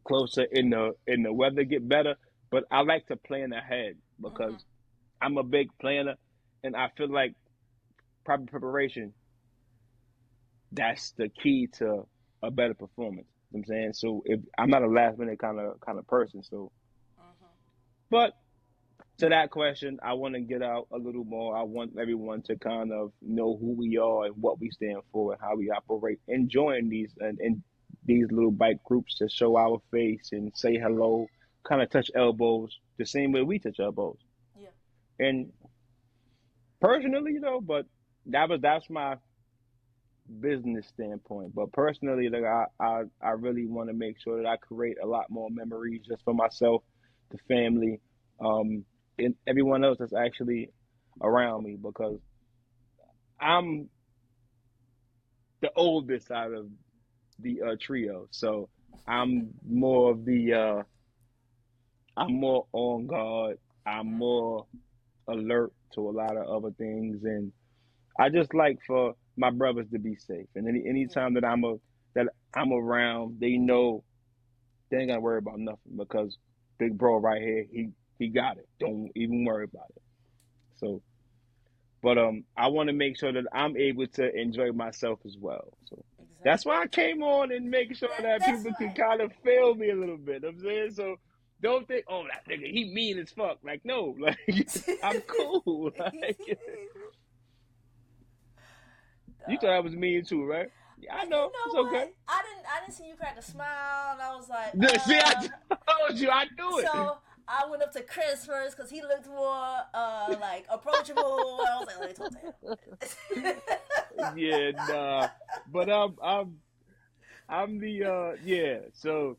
closer 0.06 0.46
and 0.52 0.72
the 0.72 0.92
and 1.06 1.24
the 1.24 1.32
weather 1.32 1.64
get 1.64 1.88
better. 1.88 2.14
But 2.50 2.64
I 2.70 2.82
like 2.82 3.06
to 3.08 3.16
plan 3.16 3.52
ahead 3.52 3.96
because 4.20 4.52
mm-hmm. 4.52 5.22
I'm 5.22 5.38
a 5.38 5.42
big 5.42 5.70
planner, 5.80 6.14
and 6.62 6.76
I 6.76 6.90
feel 6.96 7.10
like 7.10 7.34
proper 8.24 8.44
preparation. 8.44 9.12
That's 10.70 11.12
the 11.12 11.28
key 11.28 11.68
to 11.78 12.06
a 12.42 12.50
better 12.50 12.74
performance. 12.74 13.28
You 13.50 13.58
know 13.58 13.62
I'm 13.62 13.64
saying 13.64 13.92
so. 13.94 14.22
If 14.24 14.40
I'm 14.58 14.70
not 14.70 14.82
a 14.82 14.88
last 14.88 15.18
minute 15.18 15.38
kind 15.38 15.58
of 15.58 15.80
kind 15.80 15.98
of 15.98 16.06
person, 16.06 16.42
so. 16.42 16.70
Mm-hmm. 17.18 17.46
But 18.10 18.32
to 19.18 19.28
that 19.28 19.50
question, 19.50 19.98
I 20.02 20.14
want 20.14 20.34
to 20.34 20.40
get 20.40 20.62
out 20.62 20.88
a 20.92 20.98
little 20.98 21.24
more. 21.24 21.56
I 21.56 21.62
want 21.62 21.92
everyone 22.00 22.42
to 22.42 22.56
kind 22.56 22.92
of 22.92 23.12
know 23.22 23.56
who 23.56 23.72
we 23.72 23.96
are 23.96 24.24
and 24.24 24.34
what 24.40 24.60
we 24.60 24.70
stand 24.70 25.02
for 25.12 25.32
and 25.32 25.40
how 25.40 25.56
we 25.56 25.70
operate 25.70 26.18
and 26.26 26.48
join 26.48 26.88
these 26.88 27.12
and, 27.20 27.38
and 27.38 27.62
these 28.04 28.26
little 28.30 28.50
bike 28.50 28.82
groups 28.84 29.18
to 29.18 29.28
show 29.28 29.56
our 29.56 29.80
face 29.90 30.30
and 30.32 30.52
say 30.56 30.76
hello, 30.76 31.26
kind 31.62 31.80
of 31.80 31.90
touch 31.90 32.10
elbows 32.14 32.76
the 32.98 33.06
same 33.06 33.32
way 33.32 33.42
we 33.42 33.58
touch 33.58 33.78
elbows. 33.78 34.18
Yeah. 34.58 34.68
And 35.20 35.52
personally, 36.80 37.32
you 37.34 37.40
know, 37.40 37.60
but 37.60 37.86
that 38.26 38.48
was 38.48 38.60
that's 38.60 38.90
my 38.90 39.16
business 40.40 40.88
standpoint. 40.88 41.54
But 41.54 41.72
personally, 41.72 42.28
like 42.30 42.44
I 42.44 42.64
I, 42.80 43.02
I 43.22 43.30
really 43.30 43.66
want 43.66 43.90
to 43.90 43.94
make 43.94 44.20
sure 44.20 44.42
that 44.42 44.48
I 44.48 44.56
create 44.56 44.96
a 45.00 45.06
lot 45.06 45.30
more 45.30 45.50
memories 45.50 46.02
just 46.08 46.24
for 46.24 46.34
myself, 46.34 46.82
the 47.30 47.38
family. 47.48 48.00
Um, 48.40 48.84
and 49.18 49.34
everyone 49.46 49.84
else 49.84 49.98
that's 49.98 50.14
actually 50.14 50.70
around 51.22 51.64
me 51.64 51.76
because 51.80 52.18
I'm 53.40 53.88
the 55.60 55.70
oldest 55.76 56.30
out 56.30 56.52
of 56.52 56.66
the 57.38 57.62
uh, 57.62 57.76
trio. 57.80 58.28
So 58.30 58.68
I'm 59.06 59.50
more 59.68 60.10
of 60.10 60.24
the 60.24 60.52
uh, 60.52 60.82
I'm 62.16 62.34
more 62.34 62.66
on 62.72 63.06
guard. 63.06 63.58
I'm 63.86 64.18
more 64.18 64.66
alert 65.28 65.72
to 65.94 66.08
a 66.08 66.10
lot 66.10 66.36
of 66.36 66.46
other 66.46 66.74
things, 66.76 67.24
and 67.24 67.52
I 68.18 68.28
just 68.28 68.54
like 68.54 68.78
for 68.86 69.14
my 69.36 69.50
brothers 69.50 69.86
to 69.92 69.98
be 69.98 70.16
safe. 70.16 70.46
And 70.54 70.68
any 70.68 70.84
anytime 70.88 71.34
that 71.34 71.44
I'm 71.44 71.64
a 71.64 71.76
that 72.14 72.28
I'm 72.54 72.72
around, 72.72 73.40
they 73.40 73.56
know 73.56 74.04
they 74.90 74.98
ain't 74.98 75.08
gotta 75.08 75.20
worry 75.20 75.38
about 75.38 75.58
nothing 75.58 75.96
because 75.96 76.36
big 76.78 76.96
bro 76.96 77.18
right 77.18 77.42
here, 77.42 77.64
he 77.70 77.90
he 78.18 78.28
got 78.28 78.58
it. 78.58 78.68
Don't 78.78 79.10
even 79.14 79.44
worry 79.44 79.64
about 79.64 79.90
it. 79.96 80.02
So, 80.76 81.02
but 82.02 82.18
um, 82.18 82.44
I 82.56 82.68
want 82.68 82.88
to 82.88 82.92
make 82.92 83.18
sure 83.18 83.32
that 83.32 83.44
I'm 83.52 83.76
able 83.76 84.06
to 84.06 84.34
enjoy 84.34 84.72
myself 84.72 85.20
as 85.24 85.36
well. 85.38 85.72
So 85.86 86.04
exactly. 86.18 86.42
that's 86.44 86.64
why 86.64 86.82
I 86.82 86.86
came 86.86 87.22
on 87.22 87.52
and 87.52 87.70
make 87.70 87.96
sure 87.96 88.10
that, 88.20 88.40
that 88.40 88.44
people 88.44 88.62
right. 88.64 88.76
can 88.78 88.92
kind 88.94 89.20
of 89.20 89.32
feel 89.42 89.74
me 89.74 89.90
a 89.90 89.96
little 89.96 90.18
bit. 90.18 90.44
I'm 90.44 90.60
saying 90.60 90.92
so. 90.92 91.16
don't 91.62 91.88
think, 91.88 92.04
oh, 92.08 92.24
that 92.24 92.46
nigga, 92.48 92.70
he 92.70 92.92
mean 92.92 93.18
as 93.18 93.30
fuck. 93.30 93.58
Like, 93.64 93.80
no, 93.84 94.14
like, 94.20 94.38
I'm 95.02 95.20
cool. 95.22 95.90
Like, 95.98 96.38
you 99.48 99.58
thought 99.58 99.70
I 99.70 99.80
was 99.80 99.94
mean 99.94 100.24
too, 100.24 100.44
right? 100.44 100.68
Yeah, 100.98 101.16
I 101.16 101.24
know. 101.24 101.50
You 101.52 101.62
it's 101.66 101.74
okay. 101.74 101.90
what? 101.90 102.14
I 102.28 102.42
didn't. 102.42 102.66
I 102.66 102.80
didn't 102.80 102.94
see 102.94 103.08
you 103.08 103.14
crack 103.14 103.36
a 103.38 103.42
smile, 103.42 104.12
and 104.12 104.22
I 104.22 104.34
was 104.34 104.48
like, 104.48 104.74
No, 104.74 104.88
See, 104.88 105.18
I 105.18 105.48
uh, 105.70 105.76
told 106.08 106.18
you, 106.18 106.30
I 106.30 106.44
knew 106.56 106.78
it. 106.78 106.86
So 106.86 107.18
I 107.47 107.66
went 107.68 107.82
up 107.82 107.92
to 107.92 108.03
Chris 108.03 108.47
first 108.47 108.76
because 108.76 108.90
he 108.90 109.03
looked 109.03 109.26
more 109.26 109.78
uh, 109.92 110.34
like 110.40 110.66
approachable. 110.70 111.22
I 111.22 111.78
was 111.78 111.86
like, 111.86 112.01
let 112.01 112.09
me 112.09 112.14
talk 112.14 112.30
to 112.30 113.49
him. 113.51 114.36
yeah, 114.36 114.70
nah. 114.88 115.28
But 115.70 115.90
I'm 115.90 116.16
I'm 116.22 116.57
I'm 117.49 117.78
the 117.78 118.05
uh 118.05 118.32
yeah, 118.45 118.78
so 118.92 119.36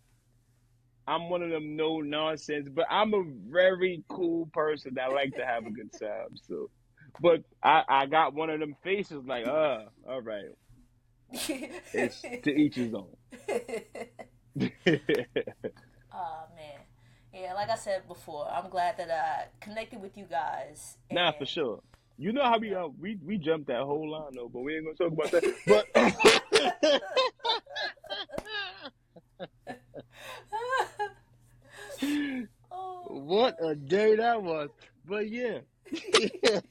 I'm 1.07 1.29
one 1.29 1.41
of 1.41 1.49
them 1.49 1.75
no 1.75 2.01
nonsense, 2.01 2.67
but 2.71 2.85
I'm 2.89 3.13
a 3.13 3.23
very 3.49 4.03
cool 4.09 4.49
person 4.53 4.93
that 4.95 5.11
like 5.11 5.35
to 5.35 5.45
have 5.45 5.65
a 5.65 5.71
good 5.71 5.91
time. 5.99 6.35
So 6.47 6.69
but 7.21 7.43
I, 7.63 7.83
I 7.87 8.05
got 8.07 8.33
one 8.33 8.49
of 8.49 8.59
them 8.59 8.75
faces 8.83 9.23
like, 9.25 9.47
uh, 9.47 9.85
all 10.07 10.21
right. 10.21 10.45
It's 11.93 12.21
to 12.21 12.51
each 12.51 12.75
his 12.75 12.93
own. 12.93 13.15
Man, 17.45 17.53
yeah. 17.53 17.59
Like 17.59 17.69
I 17.69 17.75
said 17.75 18.07
before, 18.07 18.49
I'm 18.51 18.69
glad 18.69 18.97
that 18.97 19.11
I 19.11 19.45
connected 19.63 20.01
with 20.01 20.17
you 20.17 20.25
guys. 20.25 20.97
nah, 21.11 21.31
for 21.31 21.45
sure. 21.45 21.81
You 22.17 22.31
know 22.31 22.43
how 22.43 22.57
we 22.57 22.73
uh, 22.73 22.87
we 22.99 23.19
we 23.23 23.37
jumped 23.37 23.67
that 23.67 23.81
whole 23.81 24.09
line 24.09 24.31
though, 24.33 24.49
but 24.51 24.61
we 24.61 24.75
ain't 24.75 24.85
gonna 24.85 24.95
talk 24.95 25.11
about 25.11 25.31
that. 25.31 25.43
But 25.67 25.85
oh, 32.01 32.45
What 33.09 33.57
a 33.61 33.75
day 33.75 34.15
that 34.15 34.41
was. 34.41 34.69
But 35.05 35.29
yeah. 35.29 35.59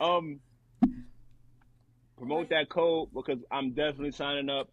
um 0.00 0.40
promote 2.16 2.48
that 2.50 2.68
code 2.70 3.08
because 3.12 3.38
I'm 3.50 3.70
definitely 3.72 4.12
signing 4.12 4.48
up 4.48 4.70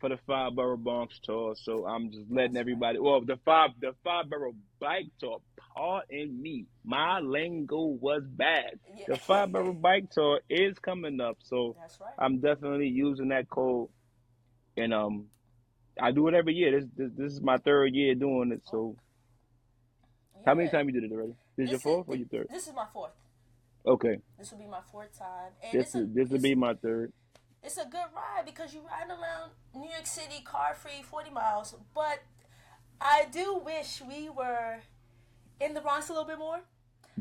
for 0.00 0.08
the 0.08 0.18
five 0.26 0.54
borough 0.54 0.76
Bronx 0.76 1.18
tour. 1.22 1.54
So 1.56 1.86
I'm 1.86 2.10
just 2.10 2.30
letting 2.30 2.56
everybody 2.56 2.98
well 2.98 3.20
the 3.20 3.38
five 3.44 3.70
the 3.80 3.92
five 4.04 4.28
borough 4.30 4.54
bike 4.80 5.06
tour, 5.18 5.40
pardon 5.74 6.40
me. 6.40 6.66
My 6.84 7.20
lingo 7.20 7.82
was 8.00 8.22
bad. 8.26 8.78
yeah. 8.96 9.04
The 9.08 9.16
five 9.16 9.52
borough 9.52 9.72
bike 9.88 10.10
tour 10.10 10.40
is 10.48 10.78
coming 10.78 11.20
up. 11.20 11.38
So 11.44 11.76
right. 11.78 12.12
I'm 12.18 12.40
definitely 12.40 12.88
using 12.88 13.28
that 13.28 13.48
code 13.48 13.88
and 14.76 14.94
um 14.94 15.26
I 16.00 16.12
do 16.12 16.28
it 16.28 16.34
every 16.34 16.54
year. 16.54 16.80
This 16.80 16.88
this, 16.96 17.10
this 17.16 17.32
is 17.32 17.40
my 17.40 17.56
third 17.58 17.94
year 17.94 18.14
doing 18.14 18.52
it. 18.52 18.62
So 18.66 18.96
how 20.46 20.54
many 20.54 20.68
times 20.70 20.90
you 20.92 21.00
did 21.00 21.10
it 21.10 21.14
already? 21.14 21.34
This 21.56 21.64
is 21.64 21.70
your 21.70 21.78
This 21.78 21.82
fourth 21.82 22.08
or 22.08 22.16
your 22.16 22.28
third? 22.28 22.46
This 22.50 22.68
is 22.68 22.74
my 22.74 22.86
fourth. 22.92 23.10
Okay, 23.86 24.18
This 24.38 24.50
will 24.50 24.58
be 24.58 24.66
my 24.66 24.80
fourth 24.92 25.18
time, 25.18 25.52
and 25.62 25.72
this 25.72 25.94
a, 25.94 26.00
is 26.00 26.08
this 26.12 26.28
will 26.28 26.40
be 26.40 26.54
my 26.54 26.74
third. 26.74 27.12
It's 27.62 27.76
a 27.76 27.84
good 27.84 28.06
ride 28.14 28.44
because 28.46 28.72
you 28.74 28.80
ride 28.80 29.08
around 29.08 29.50
New 29.74 29.88
York 29.90 30.06
City 30.06 30.42
car 30.44 30.74
free, 30.74 31.02
forty 31.02 31.30
miles. 31.30 31.74
But 31.94 32.20
I 33.00 33.26
do 33.32 33.60
wish 33.64 34.00
we 34.08 34.28
were 34.28 34.78
in 35.60 35.74
the 35.74 35.80
Bronx 35.80 36.08
a 36.08 36.12
little 36.12 36.26
bit 36.26 36.38
more. 36.38 36.60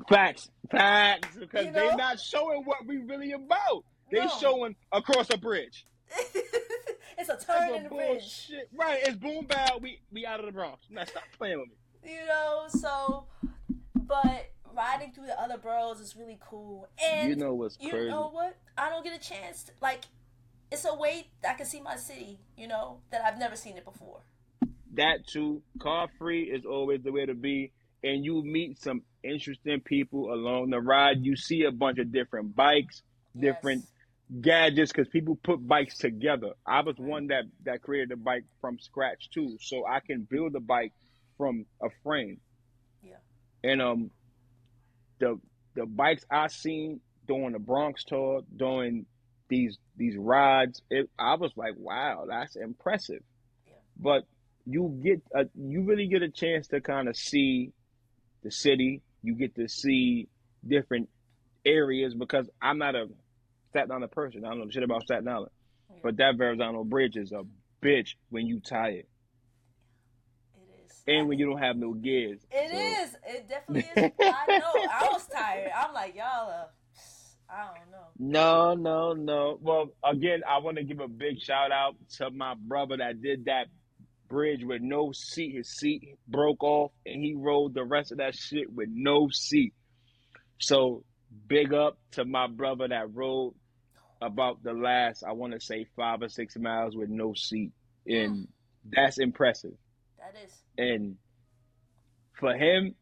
Facts, 0.10 0.50
facts, 0.70 1.36
because 1.40 1.66
You 1.66 1.72
they're 1.72 1.96
not 1.96 2.20
showing 2.20 2.64
what 2.64 2.86
we 2.86 2.98
really 2.98 3.32
about. 3.32 3.84
They 4.12 4.20
No. 4.20 4.30
showing 4.40 4.76
across 4.92 5.30
a 5.32 5.38
bridge. 5.38 5.86
it's 7.18 7.30
a 7.30 7.34
That's 7.34 7.46
turn 7.46 7.74
in 7.76 7.84
the 7.84 7.90
bridge. 7.90 8.52
Right, 8.74 9.00
it's 9.04 9.16
boom 9.18 9.46
bow. 9.48 9.80
We 9.82 10.00
we 10.12 10.26
out 10.26 10.40
of 10.40 10.46
the 10.46 10.52
Bronx. 10.52 10.84
Now 10.90 11.04
stop 11.06 11.24
playing 11.38 11.60
with 11.60 11.70
me. 11.70 12.12
you 12.14 12.26
know 12.28 12.66
so 12.70 13.26
but 13.96 14.52
riding 14.76 15.12
through 15.12 15.26
the 15.26 15.42
other 15.42 15.58
boroughs 15.58 16.00
is 16.00 16.16
really 16.16 16.38
cool 16.40 16.88
and 17.04 17.28
you 17.28 17.36
know 17.36 17.54
what's 17.56 17.78
you 17.82 17.90
crazy? 17.90 18.10
know 18.10 18.30
what 18.32 18.56
i 18.78 18.90
don't 18.90 19.04
get 19.04 19.14
a 19.14 19.20
chance 19.20 19.64
to, 19.64 19.72
like 19.82 20.02
it's 20.72 20.86
a 20.86 20.96
way 20.96 21.28
i 21.48 21.54
can 21.54 21.66
see 21.66 21.82
my 21.82 21.96
city 21.96 22.40
you 22.58 22.68
know 22.68 23.00
that 23.12 23.22
i've 23.26 23.38
never 23.40 23.56
seen 23.56 23.78
it 23.78 23.86
before 23.86 24.22
that 24.94 25.28
too. 25.28 25.62
Car 25.80 26.08
free 26.18 26.44
is 26.44 26.66
always 26.66 27.02
the 27.04 27.12
way 27.12 27.26
to 27.26 27.36
be. 27.36 27.72
And 28.04 28.24
you 28.26 28.42
meet 28.44 28.82
some 28.82 29.04
interesting 29.24 29.80
people 29.82 30.34
along 30.34 30.72
the 30.72 30.80
ride. 30.80 31.18
You 31.22 31.36
see 31.36 31.64
a 31.64 31.72
bunch 31.72 32.00
of 32.00 32.12
different 32.12 32.56
bikes, 32.56 33.04
different 33.40 33.84
Yes. 33.84 34.42
gadgets, 34.42 34.92
because 34.92 35.08
people 35.10 35.36
put 35.44 35.66
bikes 35.68 35.98
together. 35.98 36.54
I 36.66 36.82
was 36.82 36.96
one 36.98 37.28
that 37.28 37.44
that 37.64 37.82
created 37.84 38.12
a 38.12 38.18
bike 38.18 38.46
from 38.60 38.80
scratch 38.80 39.30
too, 39.30 39.58
so 39.62 39.86
I 39.86 40.00
can 40.00 40.24
build 40.30 40.56
a 40.56 40.60
bike 40.60 40.94
from 41.38 41.66
a 41.82 41.90
frame. 42.04 42.40
Yeah. 43.04 43.18
And 43.64 43.82
um, 43.82 44.12
the 45.20 45.40
the 45.76 45.86
bikes 45.86 46.26
I 46.32 46.48
seen 46.48 47.02
during 47.28 47.52
the 47.52 47.60
Bronx 47.60 48.04
tour, 48.04 48.42
during 48.56 49.06
these 49.50 49.78
these 49.96 50.16
rides, 50.18 50.82
it, 50.90 51.10
I 51.18 51.36
was 51.36 51.52
like, 51.56 51.74
wow, 51.78 52.26
that's 52.30 52.56
impressive. 52.56 53.22
Yeah. 53.66 53.74
But 54.00 54.24
you 54.66 55.00
get 55.04 55.22
a, 55.34 55.46
you 55.56 55.84
really 55.84 56.08
get 56.08 56.22
a 56.22 56.30
chance 56.30 56.68
to 56.70 56.82
kind 56.82 57.08
of 57.08 57.16
see 57.16 57.72
the 58.44 58.52
city. 58.52 59.02
You 59.24 59.36
get 59.36 59.56
to 59.56 59.68
see 59.68 60.28
different 60.68 61.10
areas 61.66 62.14
because 62.14 62.50
I'm 62.62 62.78
not 62.78 62.96
a 62.96 63.08
Staten 63.70 63.92
Island 63.92 64.12
person. 64.12 64.46
I 64.46 64.50
don't 64.50 64.60
know 64.60 64.70
shit 64.70 64.84
about 64.84 65.04
Staten 65.04 65.28
Island, 65.28 65.52
Yeah. 65.90 65.98
but 66.04 66.18
that 66.18 66.36
Verrazano 66.38 66.84
Bridge 66.84 67.16
is 67.18 67.32
a 67.32 67.44
bitch 67.84 68.16
when 68.30 68.46
you 68.48 68.60
tired 68.60 69.06
it 70.56 70.86
is 70.86 71.04
and 71.08 71.28
when 71.30 71.40
you 71.40 71.46
don't 71.46 71.60
have 71.60 71.78
no 71.78 71.94
gears. 71.94 72.40
It 72.52 72.72
So- 72.72 72.78
is. 73.04 73.16
It 73.36 73.50
definitely 73.50 73.90
is. 74.04 74.12
I 74.22 74.58
know. 74.58 74.72
I 74.92 75.10
was 75.12 75.26
tired. 75.28 75.72
I'm 75.76 75.94
like, 75.94 76.16
y'all 76.16 76.50
are, 76.50 76.70
I 77.50 77.66
don't 77.78 77.92
know. 77.92 77.97
No, 78.20 78.74
no, 78.74 79.14
no. 79.14 79.60
Well, 79.62 79.90
again, 80.04 80.42
I 80.50 80.60
want 80.60 80.78
to 80.78 80.84
give 80.84 81.00
a 81.00 81.08
big 81.08 81.40
shout 81.40 81.72
out 81.72 81.96
to 82.18 82.32
my 82.32 82.56
brother 82.56 82.98
that 82.98 83.22
did 83.22 83.46
that 83.46 83.68
bridge 84.28 84.64
with 84.64 84.82
no 84.82 85.12
seat. 85.12 85.56
His 85.56 85.70
seat 85.70 86.18
broke 86.28 86.64
off 86.64 86.92
and 87.06 87.24
he 87.24 87.36
rode 87.36 87.74
the 87.74 87.84
rest 87.84 88.12
of 88.12 88.18
that 88.18 88.36
shit 88.36 88.72
with 88.74 88.90
no 88.92 89.30
seat. 89.32 89.74
So, 90.60 91.04
big 91.48 91.74
up 91.74 92.00
to 92.12 92.26
my 92.26 92.48
brother 92.48 92.88
that 92.88 93.14
rode 93.14 93.54
about 94.22 94.64
the 94.64 94.74
last, 94.74 95.24
I 95.24 95.34
want 95.34 95.54
to 95.54 95.60
say, 95.60 95.86
five 95.96 96.22
or 96.24 96.30
six 96.30 96.58
miles 96.58 96.96
with 96.96 97.10
no 97.10 97.34
seat. 97.36 97.72
And 98.08 98.48
that's 98.90 99.20
impressive. 99.20 99.74
That 100.18 100.36
is. 100.44 100.54
And 100.78 101.18
for 102.40 102.56
him, 102.56 102.96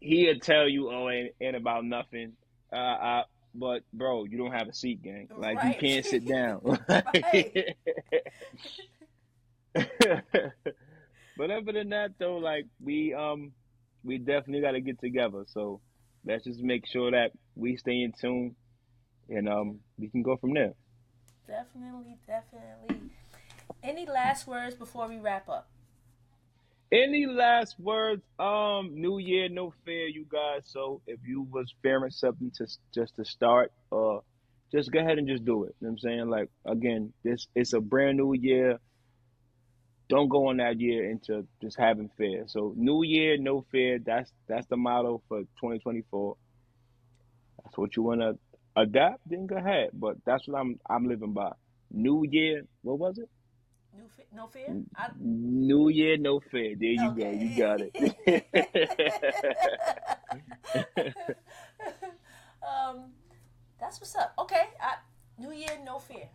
he'll 0.00 0.40
tell 0.40 0.68
you, 0.68 0.90
oh, 0.90 1.08
ain't, 1.08 1.32
ain't 1.40 1.56
about 1.56 1.84
nothing. 1.84 2.32
Uh, 2.72 2.76
uh, 2.76 3.22
but 3.54 3.82
bro, 3.92 4.24
you 4.24 4.36
don't 4.38 4.52
have 4.52 4.68
a 4.68 4.74
seat, 4.74 5.02
gang. 5.02 5.28
Like 5.36 5.58
Right. 5.58 5.74
you 5.74 5.88
can't 5.88 6.04
sit 6.04 6.26
down. 6.26 6.60
But 11.36 11.50
other 11.50 11.72
than 11.72 11.88
that, 11.90 12.12
though, 12.18 12.36
like 12.36 12.66
we 12.80 13.12
um 13.12 13.52
we 14.04 14.18
definitely 14.18 14.60
got 14.60 14.72
to 14.72 14.80
get 14.80 15.00
together. 15.00 15.44
So 15.48 15.80
let's 16.24 16.44
just 16.44 16.60
make 16.60 16.86
sure 16.86 17.10
that 17.10 17.32
we 17.56 17.76
stay 17.76 18.02
in 18.02 18.12
tune, 18.20 18.54
and 19.28 19.48
um 19.48 19.80
we 19.98 20.08
can 20.08 20.22
go 20.22 20.36
from 20.36 20.54
there. 20.54 20.74
Definitely, 21.46 22.18
definitely. 22.26 23.10
Any 23.82 24.06
last 24.06 24.46
words 24.46 24.74
before 24.76 25.08
we 25.08 25.18
wrap 25.18 25.48
up? 25.48 25.68
Any 26.92 27.26
last 27.26 27.78
words? 27.78 28.22
Um, 28.38 28.90
New 28.94 29.18
Year, 29.18 29.48
no 29.48 29.74
fear, 29.84 30.06
you 30.06 30.26
guys. 30.30 30.62
So 30.64 31.02
if 31.06 31.18
you 31.26 31.42
was 31.50 31.74
fearing 31.82 32.10
something 32.10 32.50
to 32.56 32.66
just 32.94 33.16
to 33.16 33.24
start, 33.24 33.72
uh, 33.92 34.18
just 34.72 34.90
go 34.92 35.00
ahead 35.00 35.18
and 35.18 35.28
just 35.28 35.44
do 35.44 35.64
it. 35.64 35.74
You 35.80 35.88
know 35.88 35.90
what 35.90 35.92
I'm 35.92 35.98
saying? 35.98 36.28
Like 36.30 36.50
again, 36.64 37.12
this 37.24 37.48
it's 37.54 37.72
a 37.72 37.80
brand 37.80 38.18
new 38.18 38.32
year. 38.34 38.78
Don't 40.08 40.28
go 40.28 40.48
on 40.48 40.58
that 40.58 40.80
year 40.80 41.10
into 41.10 41.46
just 41.62 41.78
having 41.78 42.10
fear. 42.16 42.44
So 42.46 42.74
New 42.76 43.02
Year, 43.02 43.36
no 43.38 43.64
fear. 43.72 43.98
That's 44.04 44.30
that's 44.48 44.66
the 44.68 44.76
motto 44.76 45.22
for 45.28 45.40
2024. 45.40 46.36
That's 47.64 47.78
what 47.78 47.96
you 47.96 48.02
want 48.02 48.20
to 48.20 48.38
adapt. 48.76 49.20
Then 49.26 49.46
go 49.46 49.56
ahead. 49.56 49.90
But 49.94 50.16
that's 50.24 50.46
what 50.46 50.60
I'm 50.60 50.78
I'm 50.88 51.06
living 51.08 51.32
by. 51.32 51.52
New 51.90 52.24
Year, 52.30 52.62
what 52.82 52.98
was 52.98 53.18
it? 53.18 53.28
New 53.96 54.08
fe- 54.08 54.26
no 54.34 54.48
fear? 54.48 54.82
I, 54.96 55.10
New 55.20 55.88
Year, 55.88 56.16
no 56.16 56.40
fear. 56.40 56.74
There 56.76 56.90
you 56.90 57.14
go. 57.16 57.30
You 57.30 57.56
got 57.56 57.80
it. 57.80 57.94
um, 62.62 63.12
that's 63.78 64.00
what's 64.00 64.16
up. 64.16 64.34
Okay, 64.38 64.64
I, 64.80 64.96
New 65.38 65.52
Year, 65.52 65.78
no 65.84 66.00
fear. 66.00 66.28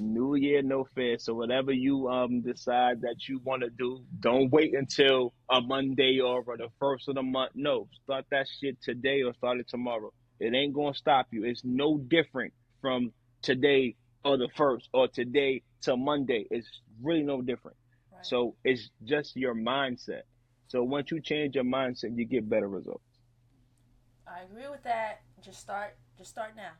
New 0.00 0.36
Year, 0.36 0.62
no 0.62 0.84
fear. 0.94 1.18
So 1.18 1.34
whatever 1.34 1.70
you 1.72 2.08
um 2.08 2.40
decide 2.40 3.02
that 3.02 3.28
you 3.28 3.40
want 3.44 3.60
to 3.62 3.68
do, 3.68 4.02
don't 4.20 4.50
wait 4.50 4.74
until 4.74 5.34
a 5.50 5.60
Monday 5.60 6.18
or 6.20 6.42
the 6.56 6.68
first 6.80 7.08
of 7.08 7.16
the 7.16 7.22
month. 7.22 7.52
No, 7.54 7.88
start 8.04 8.24
that 8.30 8.46
shit 8.60 8.80
today 8.80 9.20
or 9.22 9.34
start 9.34 9.58
it 9.58 9.68
tomorrow. 9.68 10.14
It 10.40 10.54
ain't 10.54 10.72
gonna 10.72 10.94
stop 10.94 11.26
you. 11.30 11.44
It's 11.44 11.60
no 11.62 11.98
different 11.98 12.54
from 12.80 13.12
today 13.42 13.96
or 14.24 14.38
the 14.38 14.48
first 14.56 14.88
or 14.94 15.08
today 15.08 15.62
to 15.82 15.96
Monday. 15.96 16.46
It's 16.50 16.68
really 17.02 17.22
no 17.22 17.42
different. 17.42 17.76
Right. 18.10 18.18
Right. 18.18 18.26
So 18.26 18.56
it's 18.64 18.90
just 19.04 19.36
your 19.36 19.54
mindset. 19.54 20.22
So 20.68 20.82
once 20.82 21.10
you 21.10 21.20
change 21.20 21.54
your 21.54 21.64
mindset, 21.64 22.16
you 22.16 22.24
get 22.24 22.48
better 22.48 22.68
results. 22.68 23.04
I 24.26 24.42
agree 24.42 24.68
with 24.70 24.82
that. 24.84 25.20
Just 25.42 25.60
start. 25.60 25.96
Just 26.16 26.30
start 26.30 26.52
now. 26.56 26.70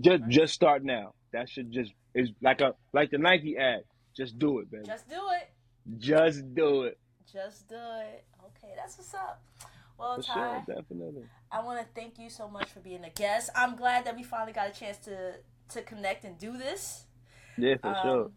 Just 0.00 0.22
just 0.28 0.54
start 0.54 0.84
now. 0.84 1.14
That 1.32 1.48
should 1.48 1.70
just 1.70 1.92
is 2.14 2.30
like 2.40 2.60
a 2.60 2.74
like 2.92 3.10
the 3.10 3.18
Nike 3.18 3.56
ad. 3.58 3.82
Just 4.16 4.38
do 4.38 4.60
it, 4.60 4.70
baby. 4.70 4.84
Just 4.86 5.08
do 5.08 5.20
it. 5.32 5.50
Just 5.98 6.54
do 6.54 6.82
it. 6.82 6.98
Just 7.30 7.68
do 7.68 7.76
it. 7.76 8.24
Okay, 8.46 8.72
that's 8.76 8.96
what's 8.98 9.14
up. 9.14 9.42
Well, 9.98 10.16
For 10.16 10.22
Ty, 10.22 10.34
sure, 10.34 10.64
definitely. 10.76 11.24
I 11.50 11.62
want 11.62 11.80
to 11.80 11.86
thank 11.94 12.18
you 12.18 12.28
so 12.30 12.48
much 12.48 12.68
for 12.70 12.80
being 12.80 13.04
a 13.04 13.10
guest. 13.10 13.50
I'm 13.54 13.76
glad 13.76 14.04
that 14.06 14.16
we 14.16 14.22
finally 14.22 14.52
got 14.52 14.68
a 14.68 14.72
chance 14.72 14.98
to 14.98 15.34
to 15.70 15.82
connect 15.82 16.24
and 16.24 16.38
do 16.38 16.56
this. 16.56 17.06
Yeah, 17.58 17.76
for 17.80 17.88
Um, 17.88 17.96
sure. 18.02 18.30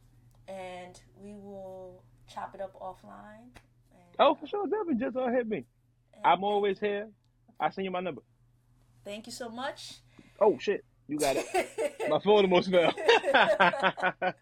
And 0.47 0.99
we 1.19 1.33
will 1.33 2.03
chop 2.27 2.53
it 2.55 2.61
up 2.61 2.79
offline. 2.79 3.49
And, 3.91 4.15
Oh, 4.19 4.35
for 4.35 4.47
sure, 4.47 4.67
definitely. 4.67 4.95
Just 5.05 5.17
uh, 5.17 5.27
hit 5.29 5.47
me. 5.47 5.65
I'm 6.23 6.43
always 6.43 6.79
here. 6.79 7.09
I 7.59 7.69
send 7.69 7.85
you 7.85 7.91
my 7.91 7.99
number. 7.99 8.21
Thank 9.03 9.25
you 9.27 9.31
so 9.33 9.49
much. 9.49 9.95
Oh 10.39 10.57
shit, 10.59 10.83
you 11.07 11.17
got 11.17 11.35
it. 11.37 11.45
My 12.09 12.19
phone 12.19 12.43
almost 12.43 12.69
fell. 12.69 12.91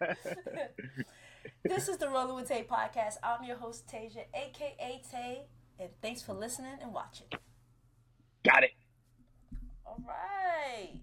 this 1.64 1.88
is 1.88 1.96
the 1.98 2.08
Rolling 2.08 2.34
with 2.36 2.48
Tay 2.48 2.66
podcast. 2.68 3.16
I'm 3.22 3.44
your 3.44 3.56
host, 3.56 3.86
Tasia, 3.86 4.24
aka 4.34 5.02
Tay, 5.10 5.46
and 5.78 5.90
thanks 6.02 6.22
for 6.22 6.32
listening 6.34 6.72
and 6.82 6.92
watching. 6.92 7.26
got 8.42 8.64
it. 8.64 8.70
All 9.86 10.02
right. 10.06 11.00